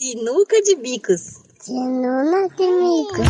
[0.00, 1.40] Sinuca de bicos.
[1.60, 3.26] Sinuca de bicos.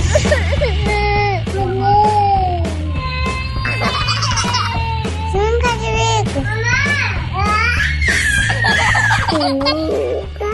[5.33, 6.44] Sinuca de bicos.
[9.30, 10.48] Sinuca de bicos.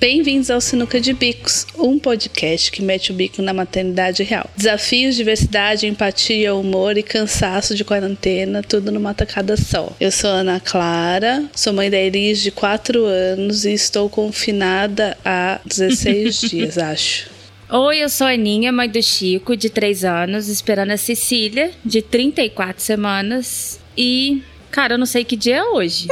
[0.00, 4.48] Bem-vindos ao Sinuca de Bicos, um podcast que mete o bico na maternidade real.
[4.56, 9.92] Desafios, diversidade, empatia, humor e cansaço de quarentena, tudo numa tacada só.
[9.98, 15.58] Eu sou Ana Clara, sou mãe da Elis de 4 anos e estou confinada há
[15.66, 17.28] 16 dias, acho.
[17.68, 22.02] Oi, eu sou a Aninha, mãe do Chico, de 3 anos, esperando a Cecília, de
[22.02, 23.80] 34 semanas.
[23.96, 26.06] E, cara, eu não sei que dia é hoje.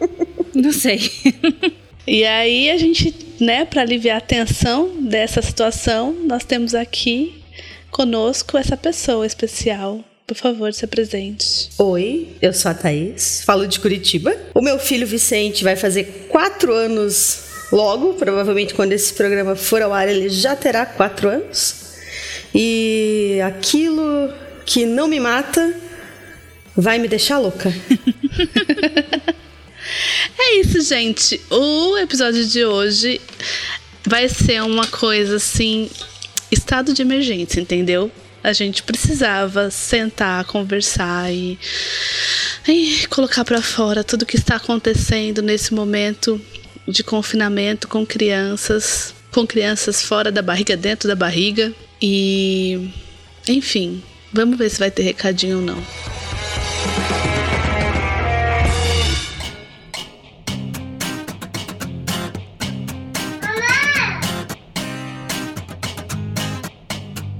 [0.56, 1.10] não sei.
[2.06, 7.42] E aí a gente, né, para aliviar a tensão dessa situação, nós temos aqui
[7.90, 10.04] conosco essa pessoa especial.
[10.24, 11.70] Por favor, se apresente.
[11.78, 14.36] Oi, eu sou a Thaís, falo de Curitiba.
[14.54, 17.40] O meu filho Vicente vai fazer quatro anos
[17.72, 21.86] logo, provavelmente quando esse programa for ao ar ele já terá quatro anos.
[22.54, 24.32] E aquilo
[24.64, 25.74] que não me mata
[26.76, 27.72] vai me deixar louca.
[30.38, 31.40] É isso, gente.
[31.50, 33.20] O episódio de hoje
[34.06, 35.90] vai ser uma coisa assim,
[36.50, 38.10] estado de emergência, entendeu?
[38.42, 41.58] A gente precisava sentar, conversar e,
[42.68, 46.40] e colocar para fora tudo que está acontecendo nesse momento
[46.86, 52.88] de confinamento com crianças, com crianças fora da barriga, dentro da barriga e
[53.48, 54.02] enfim,
[54.32, 56.15] vamos ver se vai ter recadinho ou não.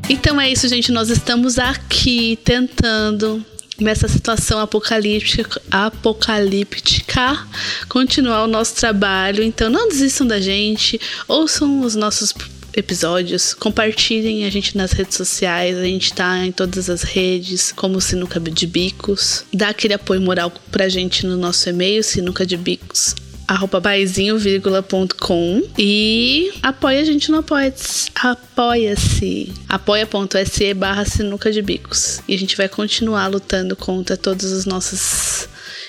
[0.09, 0.93] Então é isso, gente.
[0.93, 3.45] Nós estamos aqui tentando,
[3.81, 7.45] nessa situação apocalíptica, apocalíptica,
[7.89, 9.43] continuar o nosso trabalho.
[9.43, 12.33] Então não desistam da gente, ouçam os nossos
[12.73, 18.01] episódios, compartilhem a gente nas redes sociais, a gente tá em todas as redes, como
[18.01, 19.45] Sinuca de Bicos.
[19.53, 23.15] Dá aquele apoio moral pra gente no nosso e-mail, sinuca de bicos
[23.47, 28.11] arroba baizinho.com e apoia a gente no Apoia-se.
[28.15, 29.53] Apoia-se.
[29.69, 32.21] Apoia.se barra sinuca de bicos.
[32.27, 35.49] E a gente vai continuar lutando contra todos os nossos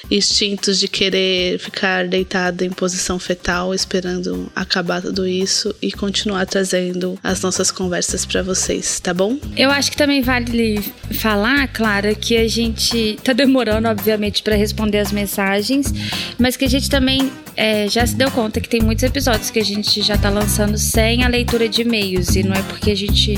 [0.09, 7.19] instintos de querer ficar deitado em posição fetal, esperando acabar tudo isso e continuar trazendo
[7.23, 9.37] as nossas conversas para vocês, tá bom?
[9.55, 14.99] Eu acho que também vale falar, Clara, que a gente tá demorando, obviamente, para responder
[14.99, 15.93] as mensagens,
[16.37, 19.59] mas que a gente também é, já se deu conta que tem muitos episódios que
[19.59, 22.95] a gente já tá lançando sem a leitura de e-mails e não é porque a
[22.95, 23.35] gente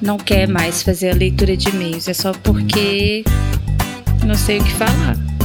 [0.00, 3.24] não quer mais fazer a leitura de e-mails, é só porque
[4.26, 5.35] não sei o que falar.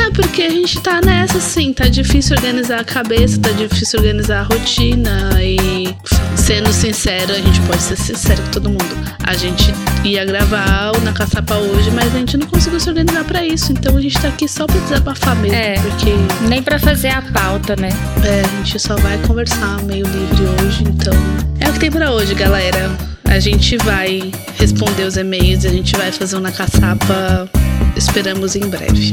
[0.00, 4.40] É porque a gente tá nessa, assim, tá difícil organizar a cabeça, tá difícil organizar
[4.40, 5.94] a rotina e
[6.36, 9.10] sendo sincero, a gente pode ser sincero com todo mundo.
[9.24, 9.72] A gente
[10.02, 13.72] ia gravar o Na Caçapa hoje, mas a gente não conseguiu se organizar pra isso.
[13.72, 15.56] Então a gente tá aqui só pra desabafar mesmo.
[15.56, 16.14] É, porque.
[16.48, 17.90] Nem pra fazer a pauta, né?
[18.24, 21.14] É, a gente só vai conversar meio livre hoje, então.
[21.60, 22.90] É o que tem pra hoje, galera.
[23.30, 27.48] A gente vai responder os e-mails, a gente vai fazer um Na Caçapa
[27.96, 29.12] esperamos em breve.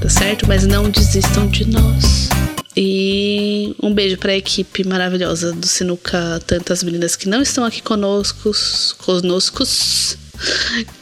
[0.00, 0.46] Tá certo?
[0.46, 2.28] Mas não desistam de nós.
[2.76, 7.80] E um beijo para a equipe maravilhosa do Sinuca, tantas meninas que não estão aqui
[7.80, 8.50] conosco,
[8.98, 9.64] conosco,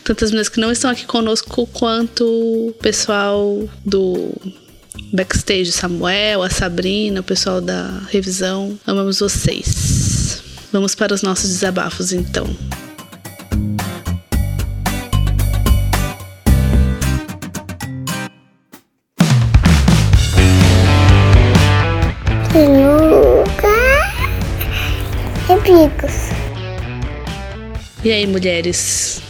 [0.04, 4.32] tantas meninas que não estão aqui conosco, quanto o pessoal do
[5.12, 8.78] backstage, Samuel, a Sabrina, o pessoal da revisão.
[8.86, 10.01] Amamos vocês.
[10.72, 12.46] Vamos para os nossos desabafos então.
[22.50, 23.68] Sinuca
[25.46, 26.30] de bicos.
[28.02, 29.20] E aí, mulheres?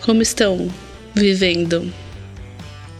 [0.00, 0.68] Como estão
[1.14, 1.92] vivendo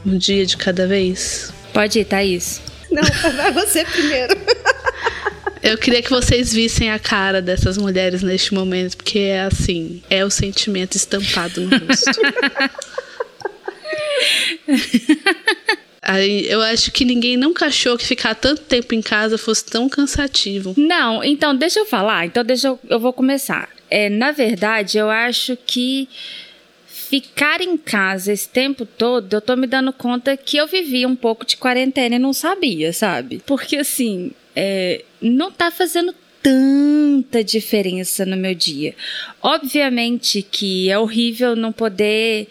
[0.07, 1.53] um dia de cada vez?
[1.73, 2.63] Pode ir, Thaís.
[2.93, 3.03] Não,
[3.35, 4.37] vai você primeiro.
[5.65, 10.23] Eu queria que vocês vissem a cara dessas mulheres neste momento, porque é assim, é
[10.23, 12.21] o sentimento estampado no rosto.
[16.03, 19.89] Aí, eu acho que ninguém nunca achou que ficar tanto tempo em casa fosse tão
[19.89, 20.75] cansativo.
[20.77, 22.27] Não, então deixa eu falar.
[22.27, 23.71] Então deixa eu, eu vou começar.
[23.89, 26.07] É, na verdade, eu acho que
[26.87, 31.17] ficar em casa esse tempo todo, eu tô me dando conta que eu vivia um
[31.17, 33.41] pouco de quarentena e não sabia, sabe?
[33.47, 38.95] Porque assim, é, não tá fazendo tanta diferença no meu dia.
[39.43, 42.49] Obviamente que é horrível não poder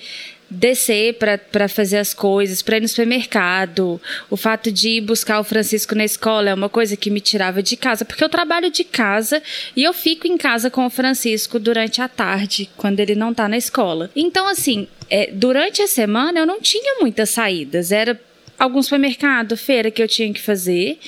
[0.53, 5.44] descer para fazer as coisas, para ir no supermercado, o fato de ir buscar o
[5.44, 8.83] Francisco na escola é uma coisa que me tirava de casa, porque eu trabalho de
[8.83, 9.41] casa
[9.75, 13.50] e eu fico em casa com o Francisco durante a tarde, quando ele não tá
[13.50, 14.11] na escola.
[14.15, 18.19] Então, assim, é, durante a semana eu não tinha muitas saídas, era
[18.57, 21.00] algum supermercado, feira que eu tinha que fazer.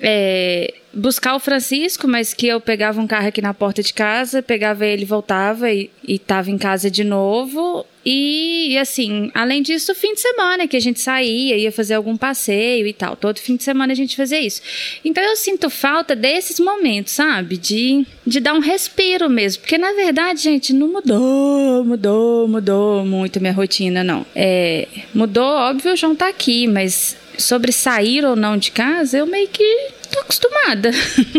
[0.00, 4.42] É, buscar o Francisco, mas que eu pegava um carro aqui na porta de casa,
[4.42, 7.84] pegava ele, voltava e, estava em casa de novo.
[8.04, 12.16] E, e, assim, além disso, fim de semana que a gente saía, ia fazer algum
[12.16, 13.16] passeio e tal.
[13.16, 14.62] Todo fim de semana a gente fazia isso.
[15.04, 17.56] Então eu sinto falta desses momentos, sabe?
[17.58, 19.62] De, de dar um respiro mesmo.
[19.62, 24.24] Porque na verdade, gente, não mudou, mudou, mudou muito minha rotina, não.
[24.34, 29.26] É, mudou, óbvio, o João tá aqui, mas sobre sair ou não de casa, eu
[29.26, 29.64] meio que
[30.12, 30.90] tô acostumada.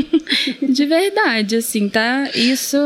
[0.62, 2.30] de verdade, assim, tá?
[2.34, 2.78] Isso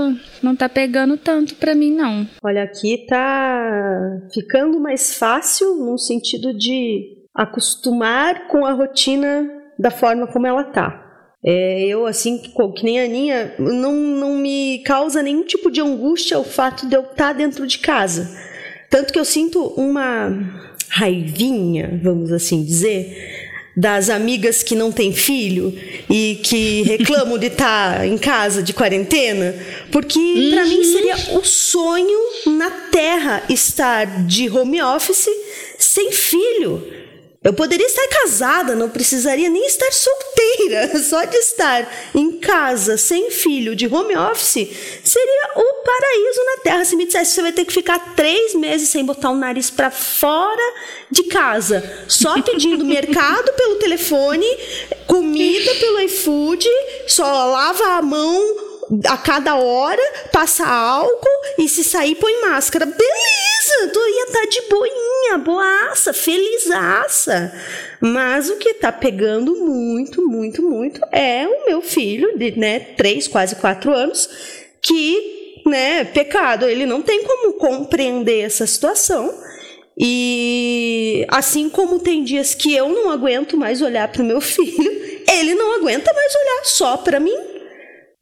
[0.41, 2.27] não tá pegando tanto para mim, não.
[2.43, 10.27] Olha, aqui tá ficando mais fácil no sentido de acostumar com a rotina da forma
[10.27, 11.07] como ela tá.
[11.43, 16.37] É, eu, assim, que, nem a Aninha, não, não me causa nenhum tipo de angústia
[16.37, 18.29] o fato de eu estar tá dentro de casa.
[18.91, 25.73] Tanto que eu sinto uma raivinha, vamos assim dizer, das amigas que não têm filho
[26.09, 29.55] e que reclamam de estar tá em casa de quarentena,
[29.89, 30.51] porque uhum.
[30.51, 32.19] para mim seria o sonho
[32.57, 35.29] na Terra estar de home office
[35.79, 36.85] sem filho.
[37.43, 40.95] Eu poderia estar casada, não precisaria nem estar solteira.
[41.01, 44.69] Só de estar em casa, sem filho, de home office,
[45.03, 46.85] seria o paraíso na Terra.
[46.85, 49.71] Se me dissesse que você vai ter que ficar três meses sem botar o nariz
[49.71, 50.73] para fora
[51.09, 54.45] de casa, só pedindo mercado pelo telefone,
[55.07, 56.67] comida pelo iFood,
[57.07, 58.70] só lava a mão
[59.07, 60.01] a cada hora,
[60.31, 62.85] passa álcool e se sair põe máscara.
[62.85, 67.53] Beleza, tu ia estar tá de boinha, boaça, felizaça.
[68.01, 73.27] Mas o que tá pegando muito, muito, muito é o meu filho de, né, três,
[73.27, 74.29] quase quatro anos,
[74.81, 79.33] que, né, pecado, ele não tem como compreender essa situação.
[79.97, 85.21] E assim como tem dias que eu não aguento mais olhar para o meu filho,
[85.31, 87.50] ele não aguenta mais olhar só para mim.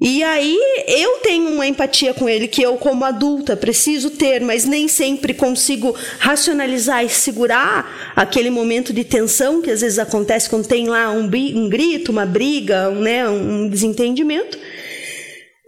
[0.02, 0.58] E aí
[0.88, 5.34] eu tenho uma empatia com ele que eu, como adulta, preciso ter, mas nem sempre
[5.34, 11.12] consigo racionalizar e segurar aquele momento de tensão que às vezes acontece quando tem lá
[11.12, 14.58] um, um grito, uma briga, um, né, um desentendimento.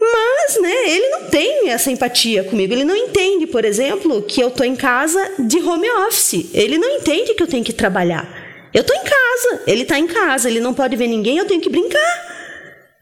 [0.00, 2.72] Mas, né, ele não tem essa empatia comigo.
[2.72, 6.46] Ele não entende, por exemplo, que eu estou em casa de home office.
[6.54, 8.26] Ele não entende que eu tenho que trabalhar.
[8.74, 11.60] Eu estou em casa, ele está em casa, ele não pode ver ninguém, eu tenho
[11.60, 12.32] que brincar.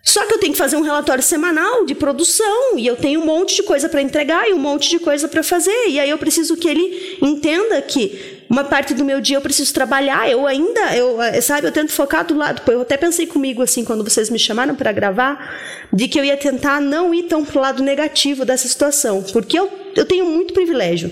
[0.03, 3.27] Só que eu tenho que fazer um relatório semanal de produção e eu tenho um
[3.27, 5.89] monte de coisa para entregar e um monte de coisa para fazer.
[5.89, 9.73] E aí eu preciso que ele entenda que uma parte do meu dia eu preciso
[9.75, 10.29] trabalhar.
[10.29, 12.63] Eu ainda, eu, eh, sabe, eu tento focar do lado.
[12.67, 15.55] Eu até pensei comigo assim quando vocês me chamaram para gravar,
[15.93, 19.71] de que eu ia tentar não ir tão pro lado negativo dessa situação, porque eu,
[19.95, 21.11] eu tenho muito privilégio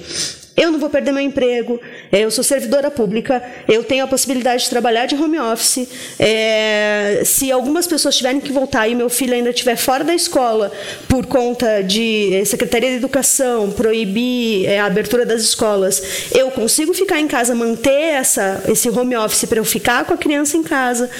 [0.58, 1.80] eu não vou perder meu emprego,
[2.12, 5.88] eu sou servidora pública, eu tenho a possibilidade de trabalhar de home office.
[6.18, 10.72] É, se algumas pessoas tiverem que voltar e meu filho ainda estiver fora da escola
[11.08, 16.94] por conta de é, Secretaria de Educação proibir é, a abertura das escolas, eu consigo
[16.94, 20.62] ficar em casa, manter essa, esse home office para eu ficar com a criança em
[20.62, 21.10] casa.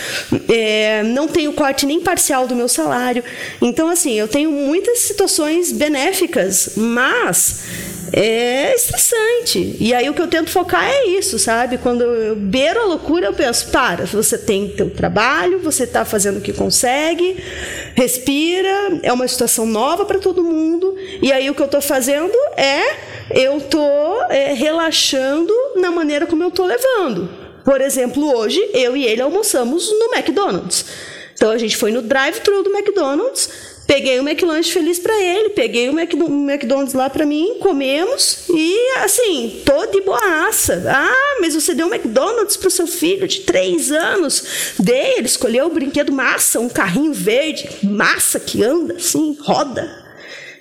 [0.48, 3.22] É, não tenho corte nem parcial do meu salário.
[3.60, 7.60] Então, assim, eu tenho muitas situações benéficas, mas
[8.12, 9.76] é estressante.
[9.78, 11.78] E aí o que eu tento focar é isso, sabe?
[11.78, 16.38] Quando eu beiro a loucura, eu penso, para, você tem teu trabalho, você está fazendo
[16.38, 17.42] o que consegue,
[17.94, 20.96] respira, é uma situação nova para todo mundo.
[21.22, 22.96] E aí o que eu estou fazendo é
[23.30, 27.28] eu estou é, relaxando na maneira como eu estou levando.
[27.64, 30.84] Por exemplo, hoje eu e ele almoçamos no McDonald's.
[31.34, 35.88] Então a gente foi no drive-thru do McDonald's Peguei o McLanche feliz para ele, peguei
[35.88, 40.84] o McDonald's lá para mim, comemos e assim, tô de boaça.
[40.86, 44.74] Ah, mas você deu um McDonald's pro seu filho de três anos.
[44.78, 50.06] Dei, ele escolheu o brinquedo massa, um carrinho verde, massa que anda assim, roda.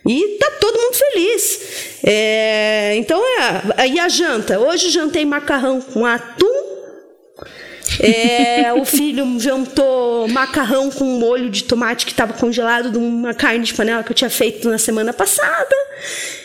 [0.08, 1.60] E tá todo mundo feliz.
[2.06, 3.22] É, então,
[3.76, 4.58] é, e a janta?
[4.58, 6.77] Hoje jantei macarrão com atum
[8.00, 13.64] é, o filho jantou macarrão com molho de tomate que estava congelado de uma carne
[13.64, 15.76] de panela que eu tinha feito na semana passada.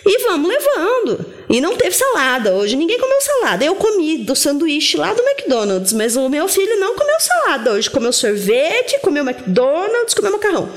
[0.04, 1.26] E vamos levando.
[1.48, 2.54] E não teve salada.
[2.54, 3.64] Hoje ninguém comeu salada.
[3.64, 7.72] Eu comi do sanduíche lá do McDonald's, mas o meu filho não comeu salada.
[7.72, 10.70] Hoje comeu sorvete, comeu McDonald's, comeu macarrão.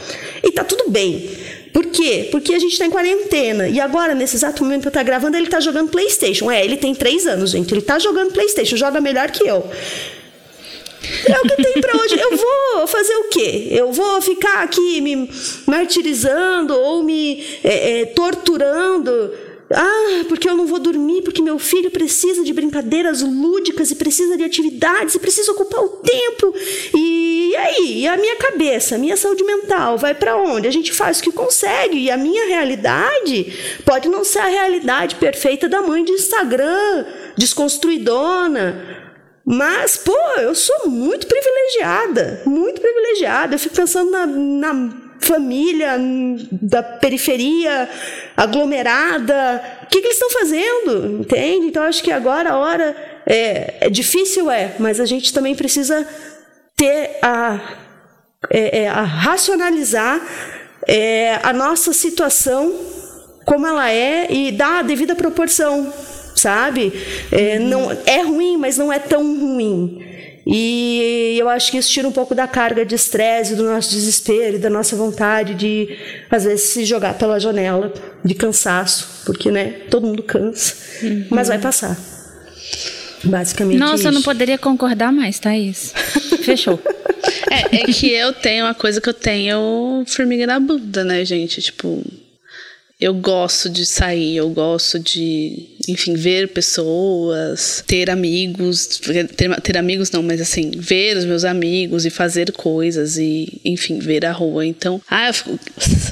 [0.44, 1.30] E tá tudo bem.
[1.72, 2.30] Por quê?
[2.32, 3.68] Porque a gente tá em quarentena.
[3.68, 6.50] E agora, nesse exato momento que eu tá gravando, ele tá jogando Playstation.
[6.50, 7.74] É, ele tem três anos, gente.
[7.74, 9.70] Ele tá jogando Playstation, joga melhor que eu.
[11.28, 12.20] É o que tem para hoje.
[12.20, 13.68] Eu vou fazer o quê?
[13.72, 15.30] Eu vou ficar aqui me
[15.66, 19.32] martirizando ou me é, é, torturando
[19.70, 24.38] ah, porque eu não vou dormir, porque meu filho precisa de brincadeiras lúdicas e precisa
[24.38, 26.54] de atividades e precisa ocupar o tempo.
[26.94, 30.68] E, e aí, e a minha cabeça, a minha saúde mental vai para onde?
[30.68, 35.16] A gente faz o que consegue e a minha realidade pode não ser a realidade
[35.16, 39.05] perfeita da mãe de Instagram, desconstruidona.
[39.46, 43.56] Mas, pô, eu sou muito privilegiada, muito privilegiada.
[43.56, 45.98] Eu fico pensando na, na família
[46.52, 47.88] da periferia
[48.36, 49.62] aglomerada.
[49.84, 51.22] O que, que eles estão fazendo?
[51.22, 51.68] Entende?
[51.68, 56.08] Então, acho que agora a hora é, é difícil, é, mas a gente também precisa
[56.76, 57.60] ter a,
[58.50, 60.22] é, é, a racionalizar
[60.88, 62.74] é, a nossa situação
[63.46, 65.94] como ela é e dar a devida proporção,
[66.36, 66.94] sabe?
[67.32, 70.04] É, não, é ruim, mas não é tão ruim.
[70.46, 74.58] E eu acho que isso tira um pouco da carga de estresse, do nosso desespero
[74.58, 75.98] e da nossa vontade de,
[76.30, 77.92] às vezes, se jogar pela janela
[78.24, 81.26] de cansaço, porque, né, todo mundo cansa, uhum.
[81.32, 81.98] mas vai passar.
[83.24, 83.80] Basicamente.
[83.80, 84.08] Nossa, isso.
[84.08, 85.94] eu não poderia concordar mais, Thaís.
[86.44, 86.80] Fechou.
[87.50, 91.62] É, é que eu tenho uma coisa que eu tenho formiga na bunda, né, gente?
[91.62, 92.04] Tipo,
[93.00, 99.02] eu gosto de sair, eu gosto de, enfim, ver pessoas, ter amigos,
[99.36, 104.00] ter, ter, amigos não, mas assim, ver os meus amigos e fazer coisas e, enfim,
[104.00, 104.66] ver a rua.
[104.66, 105.60] Então, ah, eu,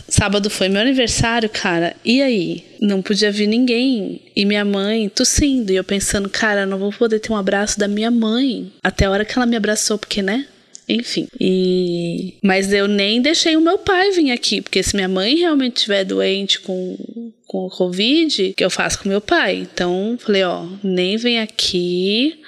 [0.09, 2.65] sábado foi meu aniversário, cara, e aí?
[2.81, 4.19] Não podia vir ninguém.
[4.35, 5.71] E minha mãe tossindo.
[5.71, 8.69] E eu pensando, cara, não vou poder ter um abraço da minha mãe.
[8.83, 10.47] Até a hora que ela me abraçou, porque, né?
[10.87, 11.27] Enfim.
[11.39, 15.77] E mas eu nem deixei o meu pai vir aqui, porque se minha mãe realmente
[15.77, 19.67] estiver doente com com o Covid, que eu faço com meu pai.
[19.71, 22.39] Então, falei, ó, nem vem aqui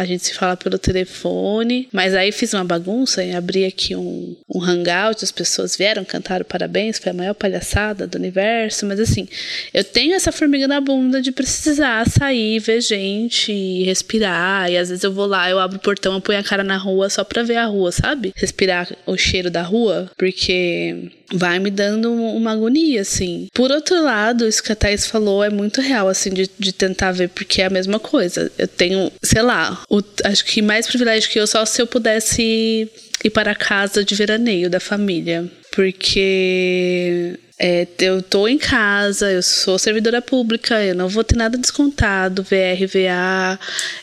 [0.00, 1.86] a gente se fala pelo telefone.
[1.92, 6.44] Mas aí fiz uma bagunça e abri aqui um, um hangout, as pessoas vieram, cantaram
[6.44, 8.86] parabéns, foi a maior palhaçada do universo.
[8.86, 9.28] Mas assim,
[9.74, 14.70] eu tenho essa formiga na bunda de precisar sair, ver gente, respirar.
[14.70, 16.78] E às vezes eu vou lá, eu abro o portão, eu ponho a cara na
[16.78, 18.32] rua só pra ver a rua, sabe?
[18.34, 23.48] Respirar o cheiro da rua, porque vai me dando uma agonia, assim.
[23.54, 27.12] Por outro lado, isso que a Thais falou é muito real, assim, de, de tentar
[27.12, 28.50] ver, porque é a mesma coisa.
[28.58, 32.90] Eu tenho, sei lá, o, acho que mais privilégio que eu só se eu pudesse
[33.24, 35.50] ir para a casa de veraneio da família.
[35.72, 41.56] Porque é, eu tô em casa, eu sou servidora pública, eu não vou ter nada
[41.56, 43.58] descontado, VR, VA.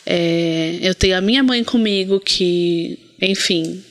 [0.06, 3.82] É, eu tenho a minha mãe comigo que, enfim,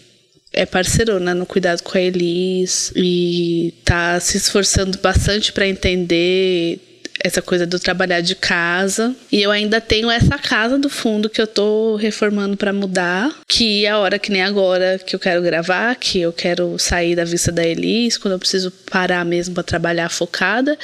[0.57, 6.79] é parceirona no cuidado com a Elis e tá se esforçando bastante para entender
[7.23, 9.15] essa coisa do trabalhar de casa.
[9.31, 13.85] E eu ainda tenho essa casa do fundo que eu tô reformando para mudar, que
[13.85, 17.23] é a hora que nem agora que eu quero gravar, que eu quero sair da
[17.23, 20.77] vista da Elis, quando eu preciso parar mesmo para trabalhar focada.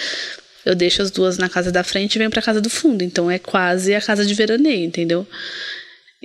[0.65, 3.03] Eu deixo as duas na casa da frente e venho para casa do fundo.
[3.03, 5.27] Então é quase a casa de veraneio, entendeu?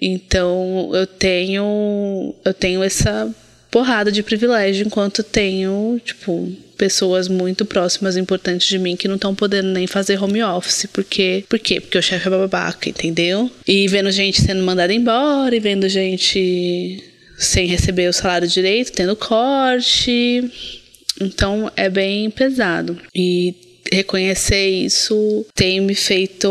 [0.00, 3.35] Então eu tenho eu tenho essa
[3.71, 9.35] porrada de privilégio enquanto tenho, tipo, pessoas muito próximas importantes de mim que não estão
[9.35, 11.81] podendo nem fazer home office, porque por quê?
[11.81, 13.50] Porque o chefe é babaca, entendeu?
[13.67, 17.02] E vendo gente sendo mandada embora e vendo gente
[17.37, 20.50] sem receber o salário direito, tendo corte.
[21.21, 22.97] Então é bem pesado.
[23.14, 23.55] E
[23.93, 26.49] reconhecer isso tem me feito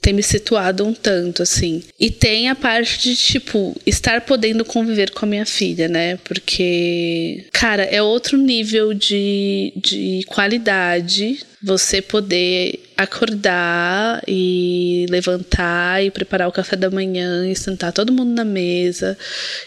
[0.00, 1.82] ter me situado um tanto, assim.
[1.98, 6.16] E tem a parte de, tipo, estar podendo conviver com a minha filha, né?
[6.24, 16.48] Porque, cara, é outro nível de, de qualidade você poder acordar e levantar e preparar
[16.48, 19.18] o café da manhã e sentar todo mundo na mesa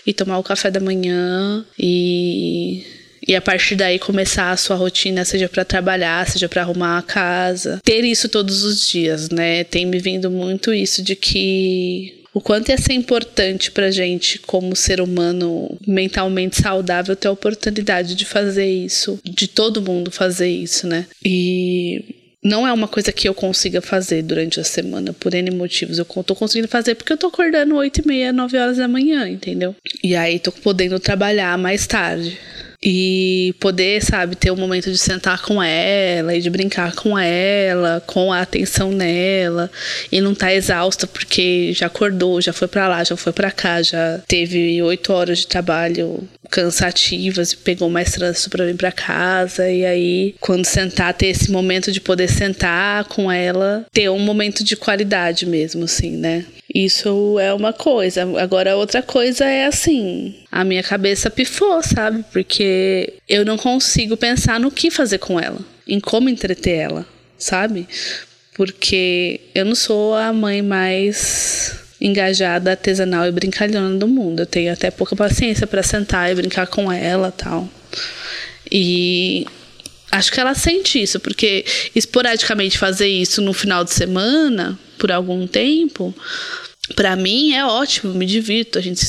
[0.05, 2.85] e tomar o café da manhã e
[3.28, 7.04] e a partir daí começar a sua rotina, seja para trabalhar, seja para arrumar a
[7.04, 7.80] casa.
[7.84, 9.63] Ter isso todos os dias, né?
[9.63, 14.75] Tem me vindo muito isso de que o quanto ia ser importante pra gente, como
[14.75, 20.88] ser humano mentalmente saudável, ter a oportunidade de fazer isso, de todo mundo fazer isso,
[20.88, 21.06] né?
[21.24, 26.00] E não é uma coisa que eu consiga fazer durante a semana, por N motivos.
[26.00, 29.30] Eu tô conseguindo fazer porque eu tô acordando 8 e meia, 9 horas da manhã,
[29.30, 29.75] entendeu?
[30.04, 32.40] E aí tô podendo trabalhar mais tarde
[32.83, 38.01] e poder, sabe, ter um momento de sentar com ela e de brincar com ela,
[38.07, 39.69] com a atenção nela
[40.11, 43.51] e não estar tá exausta porque já acordou, já foi para lá, já foi para
[43.51, 49.72] cá, já teve oito horas de trabalho cansativas pegou mais trânsito para vir para casa
[49.72, 54.63] e aí quando sentar ter esse momento de poder sentar com ela, ter um momento
[54.63, 56.46] de qualidade mesmo assim, né?
[56.74, 58.24] Isso é uma coisa.
[58.39, 62.24] Agora outra coisa é assim, a minha cabeça pifou, sabe?
[62.31, 67.05] Porque eu não consigo pensar no que fazer com ela, em como entreter ela,
[67.38, 67.88] sabe?
[68.55, 74.41] Porque eu não sou a mãe mais engajada, artesanal e brincalhona do mundo.
[74.41, 77.70] Eu tenho até pouca paciência para sentar e brincar com ela, tal.
[78.72, 79.46] E
[80.12, 81.63] acho que ela sente isso, porque
[81.96, 86.13] esporadicamente fazer isso no final de semana, por algum tempo,
[86.96, 89.05] para mim é ótimo, me divirto, a gente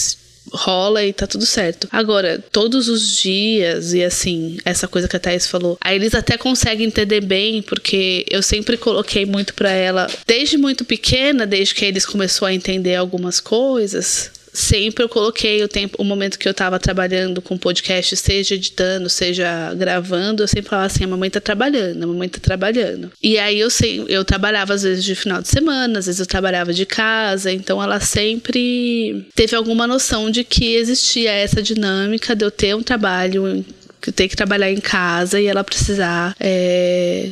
[0.51, 1.89] rola e tá tudo certo.
[1.91, 6.37] Agora, todos os dias, e assim, essa coisa que a Thais falou, a Elisa até
[6.37, 11.85] consegue entender bem, porque eu sempre coloquei muito para ela, desde muito pequena, desde que
[11.85, 16.53] eles começou a entender algumas coisas, sempre eu coloquei o tempo, o momento que eu
[16.53, 21.41] estava trabalhando com podcast, seja editando, seja gravando, eu sempre falava assim: a mamãe tá
[21.41, 23.11] trabalhando, a mamãe tá trabalhando.
[23.23, 26.27] E aí eu sei, eu trabalhava às vezes de final de semana, às vezes eu
[26.27, 32.45] trabalhava de casa, então ela sempre teve alguma noção de que existia essa dinâmica de
[32.45, 33.65] eu ter um trabalho,
[34.01, 36.35] que ter que trabalhar em casa e ela precisar.
[36.39, 37.31] É,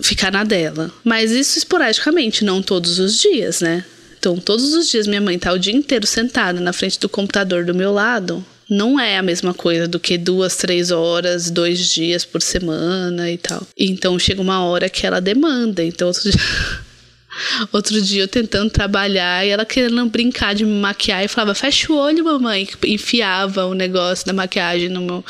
[0.00, 0.92] ficar na dela.
[1.02, 3.84] Mas isso esporadicamente, não todos os dias, né?
[4.24, 7.66] Então, todos os dias minha mãe tá o dia inteiro sentada na frente do computador
[7.66, 8.42] do meu lado.
[8.70, 13.36] Não é a mesma coisa do que duas, três horas, dois dias por semana e
[13.36, 13.66] tal.
[13.76, 15.84] Então chega uma hora que ela demanda.
[15.84, 16.40] Então outro dia,
[17.70, 21.92] outro dia eu tentando trabalhar e ela querendo brincar de me maquiar e falava: fecha
[21.92, 22.66] o olho, mamãe.
[22.86, 25.24] Enfiava o negócio da maquiagem no meu,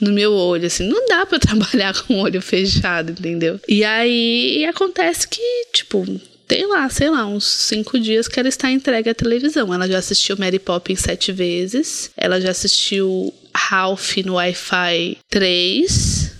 [0.00, 0.66] no meu olho.
[0.66, 3.60] Assim, não dá para trabalhar com o olho fechado, entendeu?
[3.68, 5.40] E aí acontece que,
[5.72, 6.04] tipo,
[6.50, 9.72] tem lá, sei lá, uns cinco dias que ela está entregue à televisão.
[9.72, 12.10] Ela já assistiu Mary Poppins sete vezes.
[12.16, 16.32] Ela já assistiu Ralph no Wi-Fi 3.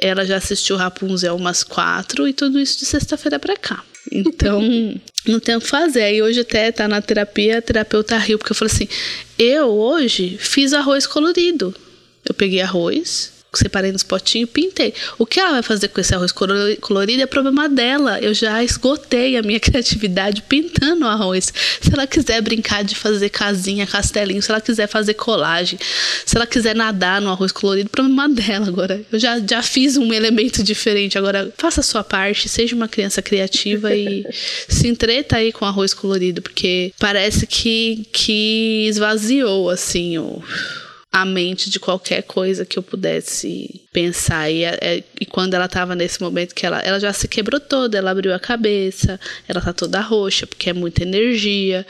[0.00, 2.26] Ela já assistiu Rapunzel umas quatro.
[2.26, 3.84] E tudo isso de sexta-feira pra cá.
[4.10, 4.62] Então,
[5.28, 6.04] não tem o que fazer.
[6.04, 8.88] Aí hoje até tá na terapia, a terapeuta riu, porque eu falei assim:
[9.38, 11.74] eu hoje fiz arroz colorido.
[12.26, 14.94] Eu peguei arroz, separei nos potinhos, pintei.
[15.18, 18.18] O que ela vai fazer com esse arroz colorido é problema dela.
[18.20, 21.52] Eu já esgotei a minha criatividade pintando o arroz.
[21.80, 25.78] Se ela quiser brincar de fazer casinha, castelinho, se ela quiser fazer colagem,
[26.24, 29.02] se ela quiser nadar no arroz colorido, problema dela agora.
[29.12, 31.18] Eu já, já fiz um elemento diferente.
[31.18, 34.24] Agora, faça a sua parte, seja uma criança criativa e
[34.68, 40.42] se entreta aí com arroz colorido, porque parece que, que esvaziou, assim, o
[41.12, 44.50] a mente de qualquer coisa que eu pudesse pensar.
[44.50, 47.98] E, é, e quando ela estava nesse momento que ela, ela já se quebrou toda,
[47.98, 51.86] ela abriu a cabeça, ela tá toda roxa, porque é muita energia.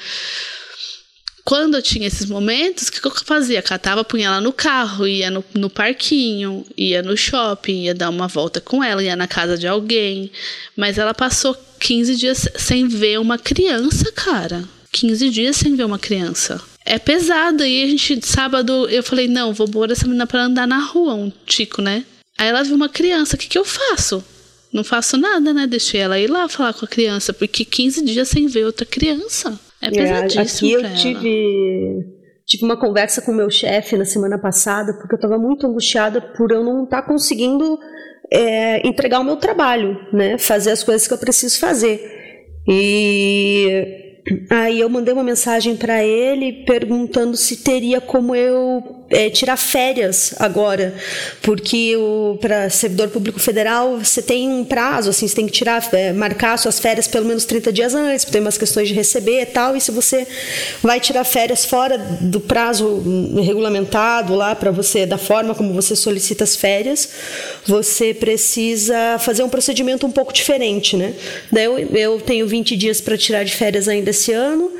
[1.44, 3.62] Quando eu tinha esses momentos, o que, que eu fazia?
[3.62, 8.28] Catava, punha ela no carro, ia no, no parquinho, ia no shopping, ia dar uma
[8.28, 10.30] volta com ela, ia na casa de alguém.
[10.76, 14.64] Mas ela passou 15 dias sem ver uma criança, cara.
[14.92, 17.64] 15 dias sem ver uma criança é pesado.
[17.64, 21.14] E a gente, sábado, eu falei, não, vou pôr essa menina pra andar na rua,
[21.14, 22.05] um tico, né?
[22.38, 24.25] Aí ela viu uma criança, o que, que eu faço?
[24.73, 25.66] Não faço nada, né?
[25.66, 29.59] Deixei ela ir lá falar com a criança, porque 15 dias sem ver outra criança.
[29.81, 30.71] É, pesadíssimo.
[30.71, 32.07] É, aqui eu tive,
[32.47, 36.21] tive uma conversa com o meu chefe na semana passada, porque eu estava muito angustiada
[36.21, 37.79] por eu não estar tá conseguindo
[38.33, 40.38] é, entregar o meu trabalho, né?
[40.38, 42.01] Fazer as coisas que eu preciso fazer.
[42.66, 44.01] E
[44.48, 50.35] Aí eu mandei uma mensagem para ele perguntando se teria como eu é, tirar férias
[50.38, 50.94] agora,
[51.42, 51.94] porque
[52.40, 56.57] para servidor público federal você tem um prazo, assim, você tem que tirar, é, marcar
[56.59, 59.81] suas férias pelo menos 30 dias antes, tem umas questões de receber e tal, e
[59.81, 60.27] se você
[60.83, 63.03] vai tirar férias fora do prazo
[63.42, 67.09] regulamentado lá para você, da forma como você solicita as férias,
[67.66, 71.14] você precisa fazer um procedimento um pouco diferente, né?
[71.51, 74.70] Daí eu, eu tenho 20 dias para tirar de férias ainda esse ano,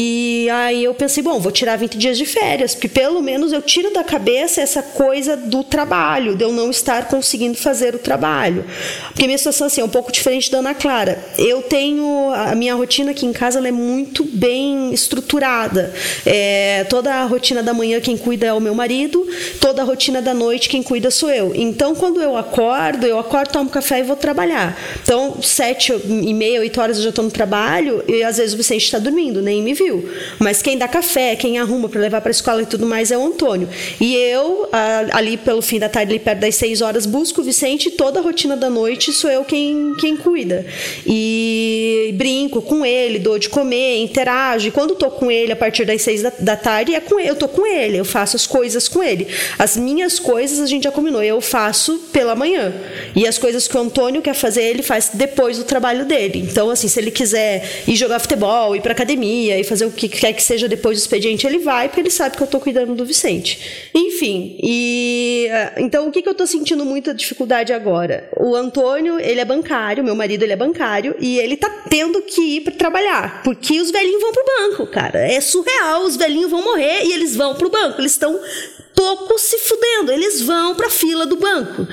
[0.00, 3.60] e aí eu pensei, bom, vou tirar 20 dias de férias, porque pelo menos eu
[3.60, 8.64] tiro da cabeça essa coisa do trabalho, de eu não estar conseguindo fazer o trabalho.
[9.08, 11.18] Porque minha situação assim, é um pouco diferente da Ana Clara.
[11.36, 15.92] Eu tenho a minha rotina aqui em casa é muito bem estruturada.
[16.24, 19.26] É, toda a rotina da manhã quem cuida é o meu marido,
[19.60, 21.52] toda a rotina da noite quem cuida sou eu.
[21.56, 24.78] Então quando eu acordo, eu acordo, tomo café e vou trabalhar.
[25.02, 28.56] Então sete e meia, oito horas eu já estou no trabalho e às vezes o
[28.56, 29.87] Vicente está dormindo, nem me viu
[30.38, 33.18] Mas quem dá café, quem arruma para levar para a escola e tudo mais é
[33.18, 33.68] o Antônio.
[34.00, 34.68] E eu,
[35.12, 38.20] ali pelo fim da tarde, ali perto das seis horas, busco o Vicente e toda
[38.20, 40.66] a rotina da noite sou eu quem, quem cuida.
[41.06, 44.68] E brinco com ele, dou de comer, interajo.
[44.68, 47.30] E quando tô com ele a partir das seis da, da tarde, é com ele,
[47.30, 49.26] eu tô com ele, eu faço as coisas com ele.
[49.58, 52.72] As minhas coisas a gente já combinou, eu faço pela manhã.
[53.14, 56.46] E as coisas que o Antônio quer fazer, ele faz depois do trabalho dele.
[56.50, 60.08] Então, assim, se ele quiser ir jogar futebol, ir para academia e fazer o que
[60.08, 62.94] quer que seja depois do expediente, ele vai, porque ele sabe que eu estou cuidando
[62.94, 63.90] do Vicente.
[63.94, 68.28] Enfim, e eh, então o que, que eu estou sentindo muita dificuldade agora?
[68.36, 72.56] O Antônio, ele é bancário, meu marido, ele é bancário, e ele tá tendo que
[72.56, 75.18] ir para trabalhar, porque os velhinhos vão pro banco, cara.
[75.20, 78.00] É surreal, os velhinhos vão morrer e eles vão pro banco.
[78.00, 78.38] Eles estão
[78.94, 81.86] pouco se fudendo, eles vão para fila do banco.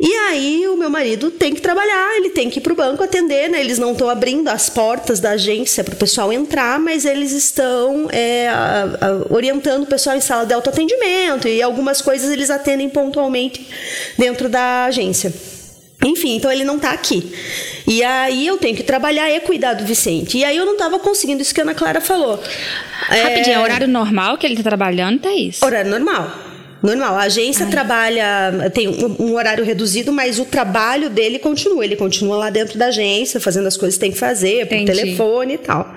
[0.00, 3.04] E aí o meu marido tem que trabalhar, ele tem que ir para o banco
[3.04, 3.60] atender, né?
[3.60, 8.08] Eles não estão abrindo as portas da agência para o pessoal entrar, mas eles estão
[8.10, 12.88] é, a, a, orientando o pessoal em sala de autoatendimento e algumas coisas eles atendem
[12.88, 13.64] pontualmente
[14.18, 15.32] dentro da agência.
[16.04, 17.32] Enfim, então ele não está aqui.
[17.86, 20.38] E aí eu tenho que trabalhar e cuidar do Vicente.
[20.38, 22.42] E aí eu não estava conseguindo isso que a Ana Clara falou.
[23.08, 25.64] Rapidinho, é horário normal que ele está trabalhando, isso?
[25.64, 26.51] Horário normal.
[26.82, 27.14] Normal.
[27.14, 27.70] A agência Ai.
[27.70, 31.84] trabalha, tem um, horário reduzido, mas o trabalho dele continua.
[31.84, 35.54] Ele continua lá dentro da agência, fazendo as coisas que tem que fazer, por telefone
[35.54, 35.94] e tal.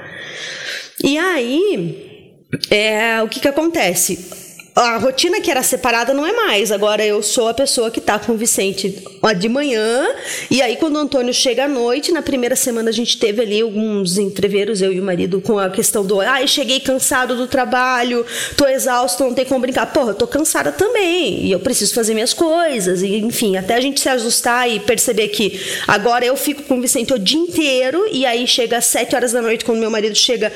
[1.03, 4.44] E aí, é, o que que acontece?
[4.75, 6.69] A rotina que era separada não é mais.
[6.69, 9.01] Agora eu sou a pessoa que está com o Vicente
[9.39, 10.05] de manhã.
[10.51, 13.61] E aí, quando o Antônio chega à noite, na primeira semana a gente teve ali
[13.61, 17.47] alguns entreveros, eu e o marido, com a questão do ai, ah, cheguei cansado do
[17.47, 18.25] trabalho,
[18.57, 19.85] tô exausto, não tem como brincar.
[19.93, 21.45] Porra, eu tô cansada também.
[21.45, 23.01] E eu preciso fazer minhas coisas.
[23.01, 25.57] E, enfim, até a gente se ajustar e perceber que
[25.87, 28.07] agora eu fico com o Vicente o dia inteiro.
[28.11, 30.51] E aí chega às sete horas da noite, quando meu marido chega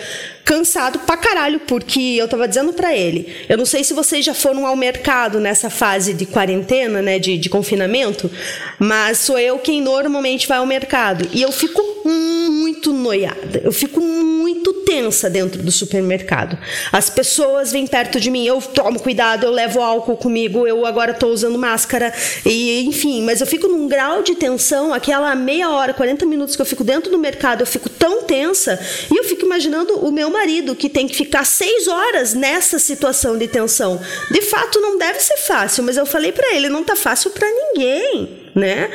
[0.49, 4.33] cansado pra caralho, porque eu tava dizendo para ele, eu não sei se vocês já
[4.33, 8.31] foram ao mercado nessa fase de quarentena, né, de, de confinamento,
[8.79, 11.29] mas sou eu quem normalmente vai ao mercado.
[11.31, 16.57] E eu fico muito noiada, eu fico muito tensa dentro do supermercado.
[16.91, 21.11] As pessoas vêm perto de mim, eu tomo cuidado, eu levo álcool comigo, eu agora
[21.11, 22.11] estou usando máscara,
[22.43, 26.61] e enfim, mas eu fico num grau de tensão, aquela meia hora, 40 minutos que
[26.61, 28.79] eu fico dentro do mercado, eu fico tão tensa,
[29.11, 33.37] e eu fico imaginando o meu marido que tem que ficar seis horas nessa situação
[33.37, 33.99] de tensão.
[34.31, 37.47] De fato, não deve ser fácil, mas eu falei para ele, não tá fácil para
[37.49, 38.89] ninguém, né?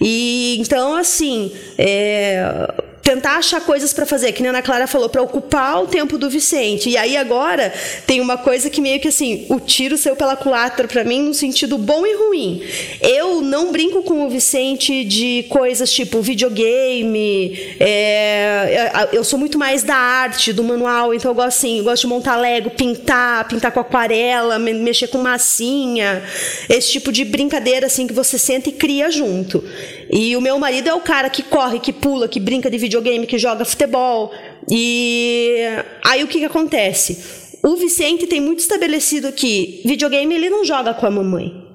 [0.00, 2.72] E então, assim, é,
[3.06, 6.18] tentar achar coisas para fazer, que nem a Ana Clara falou, para ocupar o tempo
[6.18, 6.90] do Vicente.
[6.90, 7.72] E aí agora
[8.04, 11.32] tem uma coisa que meio que assim, o tiro saiu pela culatra para mim no
[11.32, 12.62] sentido bom e ruim.
[13.00, 19.84] Eu não brinco com o Vicente de coisas tipo videogame, é, eu sou muito mais
[19.84, 23.70] da arte, do manual, então eu gosto assim, eu gosto de montar Lego, pintar, pintar
[23.70, 26.24] com aquarela, mexer com massinha,
[26.68, 29.62] esse tipo de brincadeira assim que você senta e cria junto.
[30.10, 33.26] E o meu marido é o cara que corre, que pula, que brinca de videogame,
[33.26, 34.32] que joga futebol.
[34.70, 35.60] E
[36.04, 37.58] aí o que, que acontece?
[37.62, 41.66] O Vicente tem muito estabelecido que videogame ele não joga com a mamãe.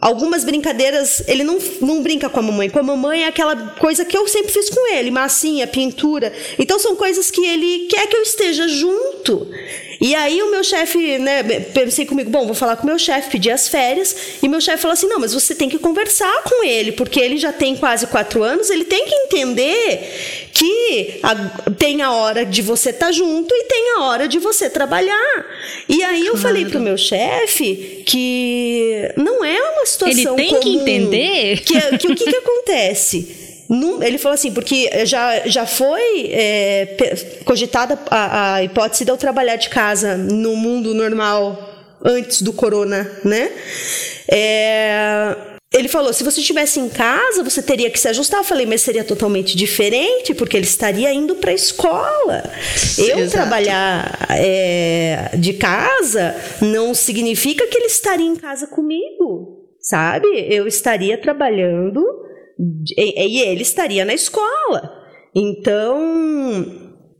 [0.00, 2.70] Algumas brincadeiras, ele não, não brinca com a mamãe.
[2.70, 6.32] Com a mamãe é aquela coisa que eu sempre fiz com ele, massinha, pintura.
[6.58, 9.48] Então são coisas que ele quer que eu esteja junto.
[10.00, 13.30] E aí o meu chefe, né, pensei comigo, bom, vou falar com o meu chefe,
[13.30, 16.64] pedir as férias, e meu chefe falou assim, não, mas você tem que conversar com
[16.64, 21.34] ele, porque ele já tem quase quatro anos, ele tem que entender que a,
[21.72, 25.46] tem a hora de você estar tá junto e tem a hora de você trabalhar.
[25.88, 26.38] E aí eu claro.
[26.38, 31.98] falei pro meu chefe que não é uma situação Ele tem comum, que entender que,
[31.98, 33.36] que o que, que acontece?
[34.02, 39.56] ele falou assim, porque já, já foi é, cogitada a, a hipótese de eu trabalhar
[39.56, 41.68] de casa no mundo normal
[42.02, 43.50] antes do corona, né?
[44.30, 45.36] É,
[45.72, 48.40] ele falou: se você estivesse em casa, você teria que se ajustar.
[48.40, 52.50] Eu falei, mas seria totalmente diferente, porque ele estaria indo para a escola.
[52.96, 53.30] Eu Exato.
[53.30, 60.26] trabalhar é, de casa não significa que ele estaria em casa comigo, sabe?
[60.48, 62.02] Eu estaria trabalhando
[62.96, 64.92] e, ele estaria na escola.
[65.34, 66.66] Então,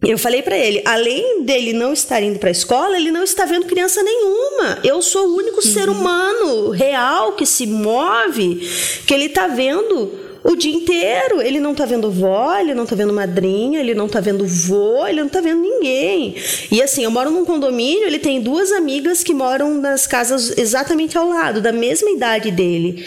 [0.02, 3.44] eu falei para ele, além dele não estar indo para a escola, ele não está
[3.44, 4.78] vendo criança nenhuma.
[4.82, 5.72] Eu sou o único uhum.
[5.72, 8.68] ser humano real que se move,
[9.06, 11.42] que ele está vendo o dia inteiro.
[11.42, 15.06] Ele não está vendo vó, ele não está vendo madrinha, ele não está vendo vô,
[15.06, 16.34] ele não está vendo ninguém.
[16.70, 21.18] E assim, eu moro num condomínio, ele tem duas amigas que moram nas casas exatamente
[21.18, 23.04] ao lado, da mesma idade dele.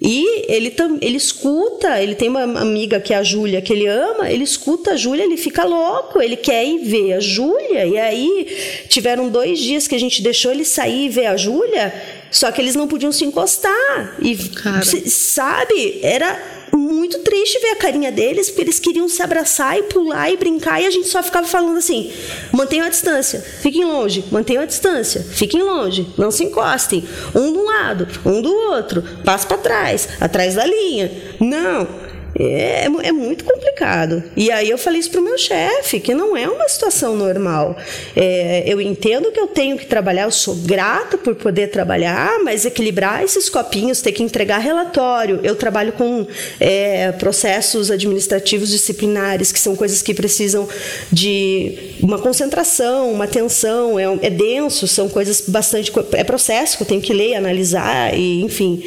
[0.00, 4.30] E ele, ele escuta, ele tem uma amiga que é a Júlia, que ele ama,
[4.30, 7.86] ele escuta a Júlia, ele fica louco, ele quer ir ver a Júlia.
[7.86, 11.94] E aí tiveram dois dias que a gente deixou ele sair e ver a Júlia,
[12.30, 14.16] só que eles não podiam se encostar.
[14.20, 14.84] E Cara.
[14.84, 20.30] sabe, era muito triste ver a carinha deles, porque eles queriam se abraçar e pular
[20.30, 22.12] e brincar, e a gente só ficava falando assim:
[22.52, 27.58] mantenham a distância, fiquem longe, mantenham a distância, fiquem longe, não se encostem, um de
[27.58, 31.10] um lado, um do outro, passa para trás, atrás da linha.
[31.40, 32.05] Não.
[32.38, 34.22] É, é muito complicado.
[34.36, 37.76] E aí eu falei isso pro meu chefe, que não é uma situação normal.
[38.14, 42.64] É, eu entendo que eu tenho que trabalhar, eu sou grata por poder trabalhar, mas
[42.66, 45.40] equilibrar esses copinhos, ter que entregar relatório.
[45.42, 46.26] Eu trabalho com
[46.60, 50.68] é, processos administrativos disciplinares, que são coisas que precisam
[51.10, 55.90] de uma concentração, uma atenção, é, é denso, são coisas bastante.
[56.12, 58.82] É processo que eu tenho que ler, analisar, e enfim.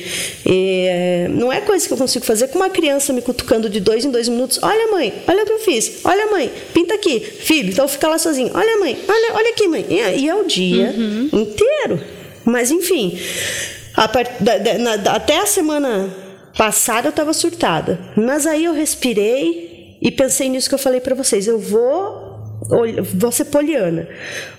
[0.45, 3.21] É, não é coisa que eu consigo fazer com uma criança me
[3.69, 4.59] de dois em dois minutos.
[4.61, 5.99] Olha, mãe, olha o que eu fiz.
[6.03, 7.19] Olha, mãe, pinta aqui.
[7.19, 8.51] Filho, então fica lá sozinho.
[8.53, 9.85] Olha, mãe, olha, olha aqui, mãe.
[9.89, 11.29] E é o dia uhum.
[11.33, 12.01] inteiro.
[12.45, 13.19] Mas, enfim,
[13.95, 14.31] a part...
[14.39, 16.09] da, da, na, até a semana
[16.57, 17.99] passada eu estava surtada.
[18.15, 21.47] Mas aí eu respirei e pensei nisso que eu falei para vocês.
[21.47, 22.28] Eu vou
[23.13, 24.07] vou ser poliana.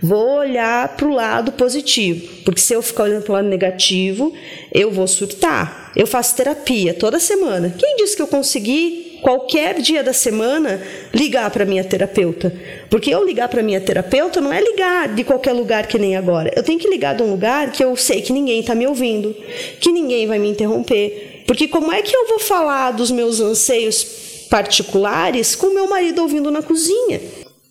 [0.02, 4.32] Vou olhar para o lado positivo, porque se eu ficar olhando para o lado negativo,
[4.72, 5.92] eu vou surtar.
[5.94, 7.74] Eu faço terapia toda semana.
[7.76, 10.80] Quem disse que eu consegui qualquer dia da semana
[11.12, 12.52] ligar para minha terapeuta?
[12.88, 16.50] Porque eu ligar para minha terapeuta não é ligar de qualquer lugar que nem agora.
[16.54, 19.34] Eu tenho que ligar de um lugar que eu sei que ninguém está me ouvindo,
[19.80, 21.42] que ninguém vai me interromper.
[21.46, 24.04] Porque como é que eu vou falar dos meus anseios
[24.48, 27.20] particulares com meu marido ouvindo na cozinha?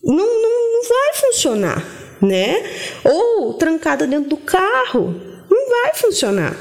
[0.03, 1.85] Não, não, não vai funcionar,
[2.21, 2.63] né?
[3.03, 5.15] Ou trancada dentro do carro,
[5.49, 6.55] não vai funcionar.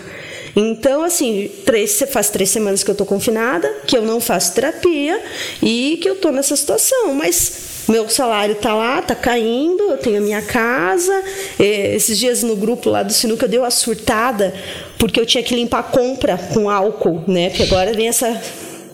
[0.57, 5.22] Então, assim, três, faz três semanas que eu tô confinada, que eu não faço terapia
[5.62, 7.14] e que eu tô nessa situação.
[7.14, 11.22] Mas meu salário tá lá, tá caindo, eu tenho a minha casa.
[11.61, 14.53] Esses dias no grupo lá do Sinuca deu a surtada
[14.98, 17.51] porque eu tinha que limpar a compra com álcool, né?
[17.51, 18.42] Porque agora vem essa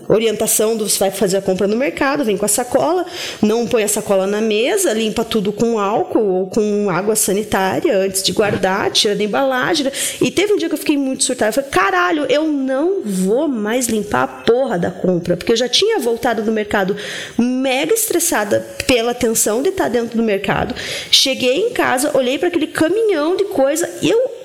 [0.08, 3.04] orientação do você vai fazer a compra no mercado, vem com a sacola,
[3.40, 8.22] não põe a sacola na mesa, limpa tudo com álcool ou com água sanitária antes
[8.22, 9.90] de guardar, tira da embalagem.
[10.20, 13.48] E teve um dia que eu fiquei muito surtada, eu falei, caralho, eu não vou
[13.48, 16.96] mais limpar a porra da compra, porque eu já tinha voltado do mercado
[17.38, 20.74] mega estressada pela tensão de estar dentro do mercado.
[21.10, 24.43] Cheguei em casa, olhei para aquele caminhão de coisa e eu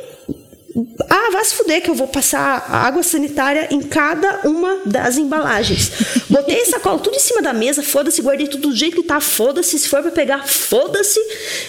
[1.10, 5.92] ah, vai se fuder que eu vou passar água sanitária em cada uma das embalagens.
[6.30, 9.20] Botei essa cola tudo em cima da mesa, foda-se, guardei tudo do jeito que tá,
[9.20, 9.80] foda-se.
[9.80, 11.20] Se for para pegar, foda-se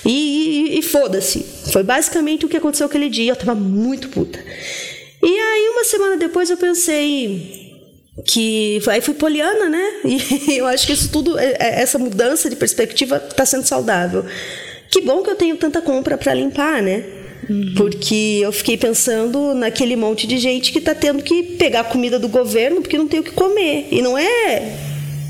[0.05, 1.45] e, e, e foda-se.
[1.73, 3.33] Foi basicamente o que aconteceu aquele dia.
[3.33, 4.39] Eu tava muito puta.
[5.23, 7.71] E aí, uma semana depois, eu pensei
[8.27, 10.01] que aí fui poliana, né?
[10.05, 14.25] E eu acho que isso tudo, é, é, essa mudança de perspectiva está sendo saudável.
[14.91, 17.20] Que bom que eu tenho tanta compra para limpar, né?
[17.77, 22.29] Porque eu fiquei pensando naquele monte de gente que está tendo que pegar comida do
[22.29, 23.89] governo porque não tem o que comer.
[23.91, 24.77] E não é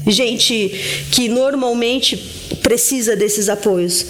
[0.06, 0.68] gente
[1.12, 2.16] que normalmente
[2.62, 4.04] precisa desses apoios.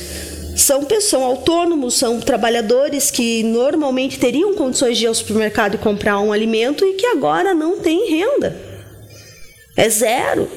[0.56, 6.20] São pessoas autônomos, são trabalhadores que normalmente teriam condições de ir ao supermercado e comprar
[6.20, 8.56] um alimento e que agora não têm renda.
[9.76, 10.48] É zero.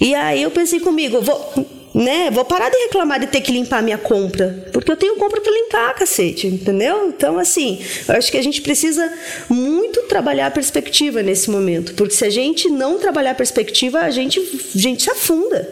[0.00, 2.28] E aí eu pensei comigo, vou, né?
[2.30, 5.52] Vou parar de reclamar de ter que limpar minha compra, porque eu tenho compra para
[5.52, 7.06] limpar, cacete, entendeu?
[7.08, 9.10] Então, assim, eu acho que a gente precisa
[9.48, 14.10] muito trabalhar a perspectiva nesse momento, porque se a gente não trabalhar a perspectiva, a
[14.10, 15.66] gente, a gente se afunda.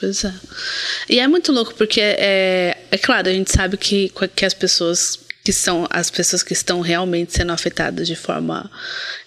[0.00, 0.34] Pois é.
[1.08, 5.20] E é muito louco, porque é, é claro, a gente sabe que, que as pessoas
[5.44, 8.70] que são as pessoas que estão realmente sendo afetadas de forma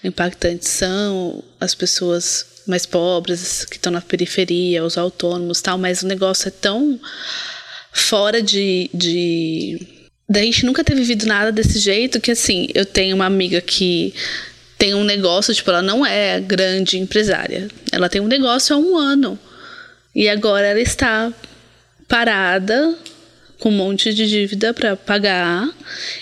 [0.02, 6.08] impactante são as pessoas mais pobres, que estão na periferia, os autônomos tal, mas o
[6.08, 7.00] negócio é tão
[7.92, 9.88] fora de, de.
[10.28, 14.14] Da gente nunca ter vivido nada desse jeito que, assim, eu tenho uma amiga que
[14.78, 17.68] tem um negócio, tipo, ela não é grande empresária.
[17.92, 19.40] Ela tem um negócio há um ano.
[20.14, 21.32] E agora ela está
[22.08, 22.96] parada
[23.60, 25.70] com um monte de dívida para pagar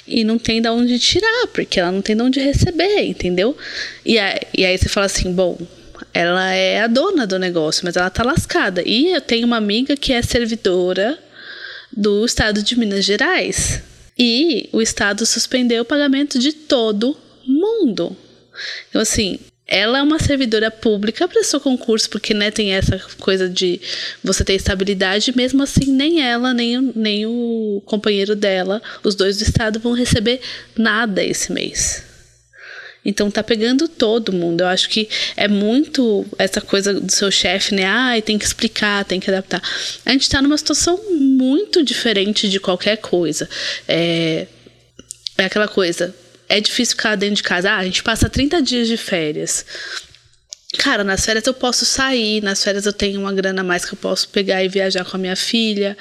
[0.08, 3.58] e não tem de onde tirar, porque ela não tem de onde receber, entendeu?
[4.06, 5.58] E aí, e aí você fala assim, bom,
[6.14, 8.82] ela é a dona do negócio, mas ela tá lascada.
[8.86, 11.18] E eu tenho uma amiga que é servidora
[11.96, 13.82] do estado de Minas Gerais.
[14.18, 18.16] E o estado suspendeu o pagamento de todo mundo.
[18.90, 23.82] Então, assim, ela é uma servidora pública, prestou concurso, porque né, tem essa coisa de
[24.24, 29.44] você ter estabilidade, mesmo assim, nem ela, nem, nem o companheiro dela, os dois do
[29.44, 30.42] estado, vão receber
[30.78, 32.04] nada esse mês.
[33.06, 34.62] Então tá pegando todo mundo.
[34.62, 37.86] Eu acho que é muito essa coisa do seu chefe, né?
[37.86, 39.62] Ah, tem que explicar, tem que adaptar.
[40.06, 43.50] A gente tá numa situação muito diferente de qualquer coisa.
[43.88, 44.48] É,
[45.38, 46.16] é aquela coisa.
[46.48, 47.72] É difícil ficar dentro de casa.
[47.72, 49.66] Ah, a gente passa 30 dias de férias.
[50.78, 53.94] Cara, nas férias eu posso sair, nas férias eu tenho uma grana a mais que
[53.94, 55.96] eu posso pegar e viajar com a minha filha,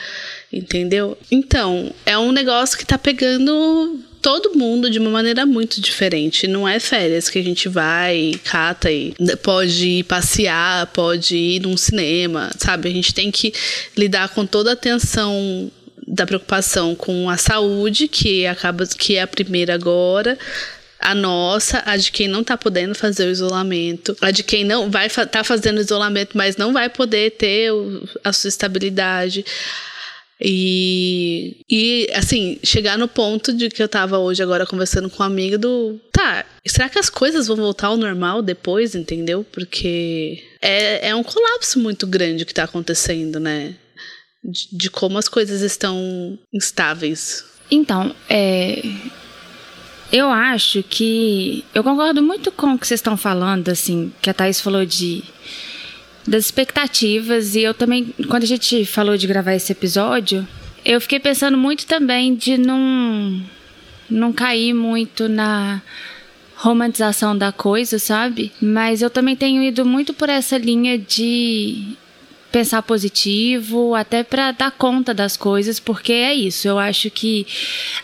[0.50, 1.16] entendeu?
[1.30, 6.46] Então, é um negócio que tá pegando todo mundo de uma maneira muito diferente.
[6.46, 11.76] Não é férias que a gente vai, cata e pode ir passear, pode ir num
[11.76, 12.88] cinema, sabe?
[12.88, 13.52] A gente tem que
[13.96, 15.70] lidar com toda a tensão
[16.06, 20.38] da preocupação com a saúde, que acaba que é a primeira agora,
[21.00, 24.90] a nossa, a de quem não tá podendo fazer o isolamento, a de quem não
[24.90, 27.70] vai tá fazendo isolamento, mas não vai poder ter
[28.22, 29.44] a sua estabilidade.
[30.44, 35.26] E, e, assim, chegar no ponto de que eu tava hoje agora conversando com um
[35.26, 36.00] amigo do.
[36.10, 39.46] Tá, será que as coisas vão voltar ao normal depois, entendeu?
[39.52, 43.76] Porque é, é um colapso muito grande que tá acontecendo, né?
[44.42, 47.44] De, de como as coisas estão instáveis.
[47.70, 48.82] Então, é,
[50.12, 51.64] eu acho que.
[51.72, 55.22] Eu concordo muito com o que vocês estão falando, assim, que a Thaís falou de
[56.26, 57.54] das expectativas.
[57.54, 60.46] E eu também, quando a gente falou de gravar esse episódio,
[60.84, 63.40] eu fiquei pensando muito também de não,
[64.10, 65.82] não cair muito na
[66.56, 68.52] romantização da coisa, sabe?
[68.60, 71.96] Mas eu também tenho ido muito por essa linha de
[72.52, 76.68] pensar positivo, até para dar conta das coisas, porque é isso.
[76.68, 77.46] Eu acho que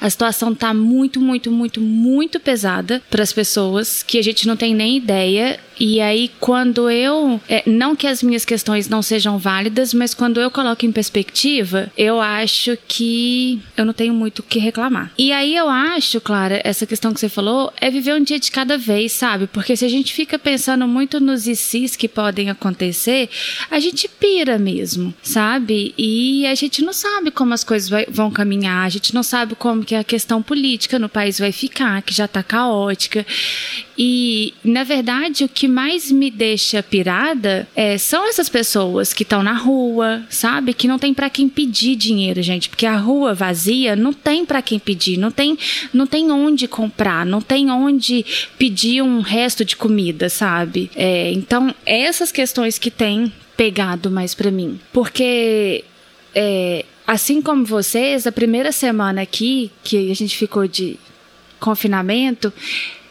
[0.00, 4.56] a situação tá muito, muito, muito, muito pesada para as pessoas, que a gente não
[4.56, 7.40] tem nem ideia e aí, quando eu.
[7.48, 11.90] É, não que as minhas questões não sejam válidas, mas quando eu coloco em perspectiva,
[11.96, 15.12] eu acho que eu não tenho muito o que reclamar.
[15.16, 18.50] E aí eu acho, Clara, essa questão que você falou, é viver um dia de
[18.50, 19.46] cada vez, sabe?
[19.46, 23.28] Porque se a gente fica pensando muito nos ICs que podem acontecer,
[23.70, 25.94] a gente pira mesmo, sabe?
[25.96, 29.54] E a gente não sabe como as coisas vai, vão caminhar, a gente não sabe
[29.54, 33.26] como que a questão política no país vai ficar, que já tá caótica.
[33.98, 39.42] E, na verdade, o que mais me deixa pirada é, são essas pessoas que estão
[39.42, 40.72] na rua, sabe?
[40.72, 42.68] Que não tem para quem pedir dinheiro, gente.
[42.68, 45.58] Porque a rua vazia não tem para quem pedir, não tem,
[45.92, 48.24] não tem onde comprar, não tem onde
[48.56, 50.88] pedir um resto de comida, sabe?
[50.94, 54.80] É, então, essas questões que tem pegado mais para mim.
[54.92, 55.84] Porque.
[56.34, 60.98] É, assim como vocês, a primeira semana aqui que a gente ficou de
[61.58, 62.52] confinamento,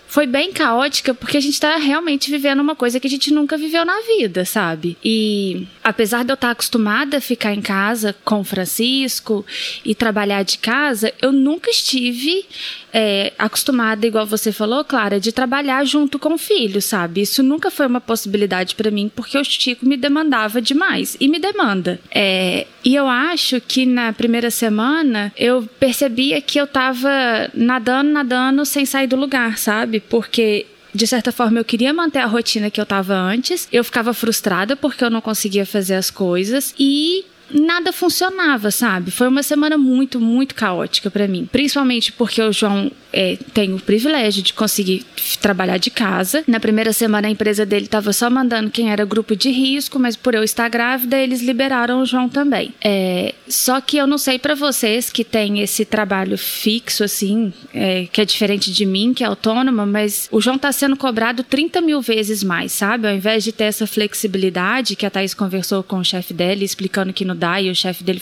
[0.08, 3.58] foi bem caótica porque a gente tá realmente vivendo uma coisa que a gente nunca
[3.58, 4.98] viveu na vida, sabe?
[5.04, 9.46] E apesar de eu estar tá acostumada a ficar em casa com o Francisco
[9.84, 12.46] e trabalhar de casa, eu nunca estive
[12.93, 17.22] é, acostumada, igual você falou, Clara, de trabalhar junto com o filho, sabe?
[17.22, 21.38] Isso nunca foi uma possibilidade para mim porque o Chico me demandava demais e me
[21.38, 22.00] demanda.
[22.10, 27.12] É, e eu acho que na primeira semana eu percebia que eu tava
[27.54, 30.00] nadando, nadando sem sair do lugar, sabe?
[30.00, 33.67] Porque de certa forma eu queria manter a rotina que eu tava antes.
[33.73, 39.12] Eu ficava frustrada porque eu não conseguia fazer as coisas e nada funcionava, sabe?
[39.12, 41.47] Foi uma semana muito, muito caótica para mim.
[41.51, 45.05] Principalmente porque o João é, tem o privilégio de conseguir
[45.41, 46.43] trabalhar de casa.
[46.47, 50.15] Na primeira semana, a empresa dele estava só mandando quem era grupo de risco, mas
[50.15, 52.73] por eu estar grávida, eles liberaram o João também.
[52.83, 58.07] É, só que eu não sei para vocês que têm esse trabalho fixo, assim, é,
[58.12, 61.81] que é diferente de mim, que é autônoma, mas o João tá sendo cobrado 30
[61.81, 63.07] mil vezes mais, sabe?
[63.07, 67.13] Ao invés de ter essa flexibilidade que a Thaís conversou com o chefe dela, explicando
[67.13, 68.21] que no E o chefe dele,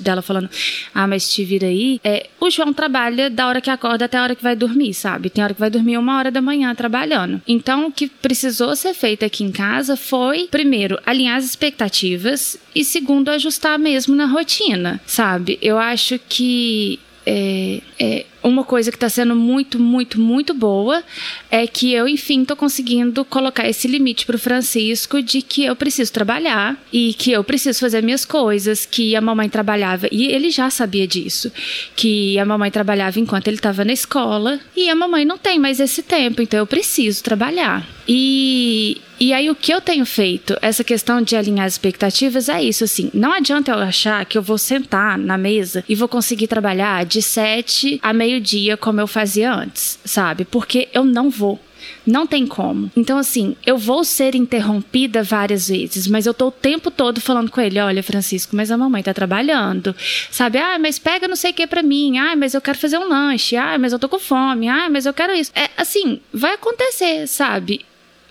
[0.00, 0.48] dela falando,
[0.94, 4.22] ah, mas te vira aí, é, o João trabalha da hora que acorda até a
[4.22, 5.30] hora que vai dormir, sabe?
[5.30, 7.40] Tem hora que vai dormir uma hora da manhã trabalhando.
[7.46, 12.84] Então, o que precisou ser feito aqui em casa foi, primeiro, alinhar as expectativas e,
[12.84, 15.58] segundo, ajustar mesmo na rotina, sabe?
[15.62, 16.98] Eu acho que
[17.30, 21.04] é, é, uma coisa que está sendo muito, muito, muito boa
[21.50, 25.76] é que eu, enfim, estou conseguindo colocar esse limite para o Francisco de que eu
[25.76, 30.50] preciso trabalhar e que eu preciso fazer minhas coisas, que a mamãe trabalhava, e ele
[30.50, 31.52] já sabia disso,
[31.94, 35.80] que a mamãe trabalhava enquanto ele estava na escola e a mamãe não tem mais
[35.80, 37.86] esse tempo, então eu preciso trabalhar.
[38.08, 42.62] E, e aí o que eu tenho feito, essa questão de alinhar as expectativas é
[42.62, 46.46] isso, assim, não adianta eu achar que eu vou sentar na mesa e vou conseguir
[46.46, 50.44] trabalhar de sete a meio meio-dia como eu fazia antes, sabe?
[50.44, 51.58] Porque eu não vou.
[52.06, 52.90] Não tem como.
[52.96, 57.50] Então, assim, eu vou ser interrompida várias vezes, mas eu tô o tempo todo falando
[57.50, 59.94] com ele: olha, Francisco, mas a mamãe tá trabalhando.
[60.30, 60.58] Sabe?
[60.58, 62.18] Ah, mas pega não sei o que pra mim.
[62.18, 63.56] Ah, mas eu quero fazer um lanche.
[63.56, 64.68] Ah, mas eu tô com fome.
[64.68, 65.52] Ah, mas eu quero isso.
[65.54, 67.84] É assim, vai acontecer, sabe?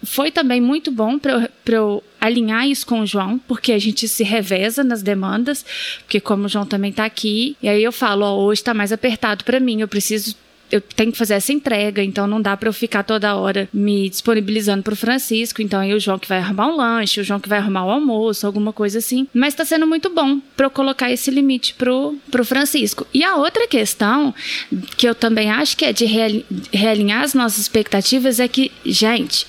[0.08, 4.24] Foi também muito bom para eu, alinhar isso com o João, porque a gente se
[4.24, 5.66] reveza nas demandas,
[6.00, 9.44] porque como o João também tá aqui, e aí eu falo, hoje tá mais apertado
[9.44, 10.36] para mim, eu preciso
[10.72, 14.10] eu tenho que fazer essa entrega, então não dá para eu ficar toda hora me
[14.10, 15.62] disponibilizando pro Francisco.
[15.62, 17.92] Então aí o João que vai arrumar um lanche, o João que vai arrumar o
[17.92, 19.28] almoço, alguma coisa assim.
[19.34, 23.08] Mas tá sendo muito bom para eu colocar esse limite pro, pro Francisco.
[23.14, 24.36] E a outra questão,
[24.98, 26.06] que eu também acho que é de
[26.74, 29.48] realinhar as nossas expectativas, é que, gente.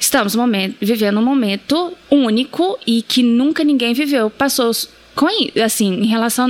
[0.00, 0.34] Estamos
[0.80, 4.30] vivendo um momento único e que nunca ninguém viveu.
[4.30, 4.70] Passou
[5.18, 5.26] com
[5.64, 6.48] assim, em relação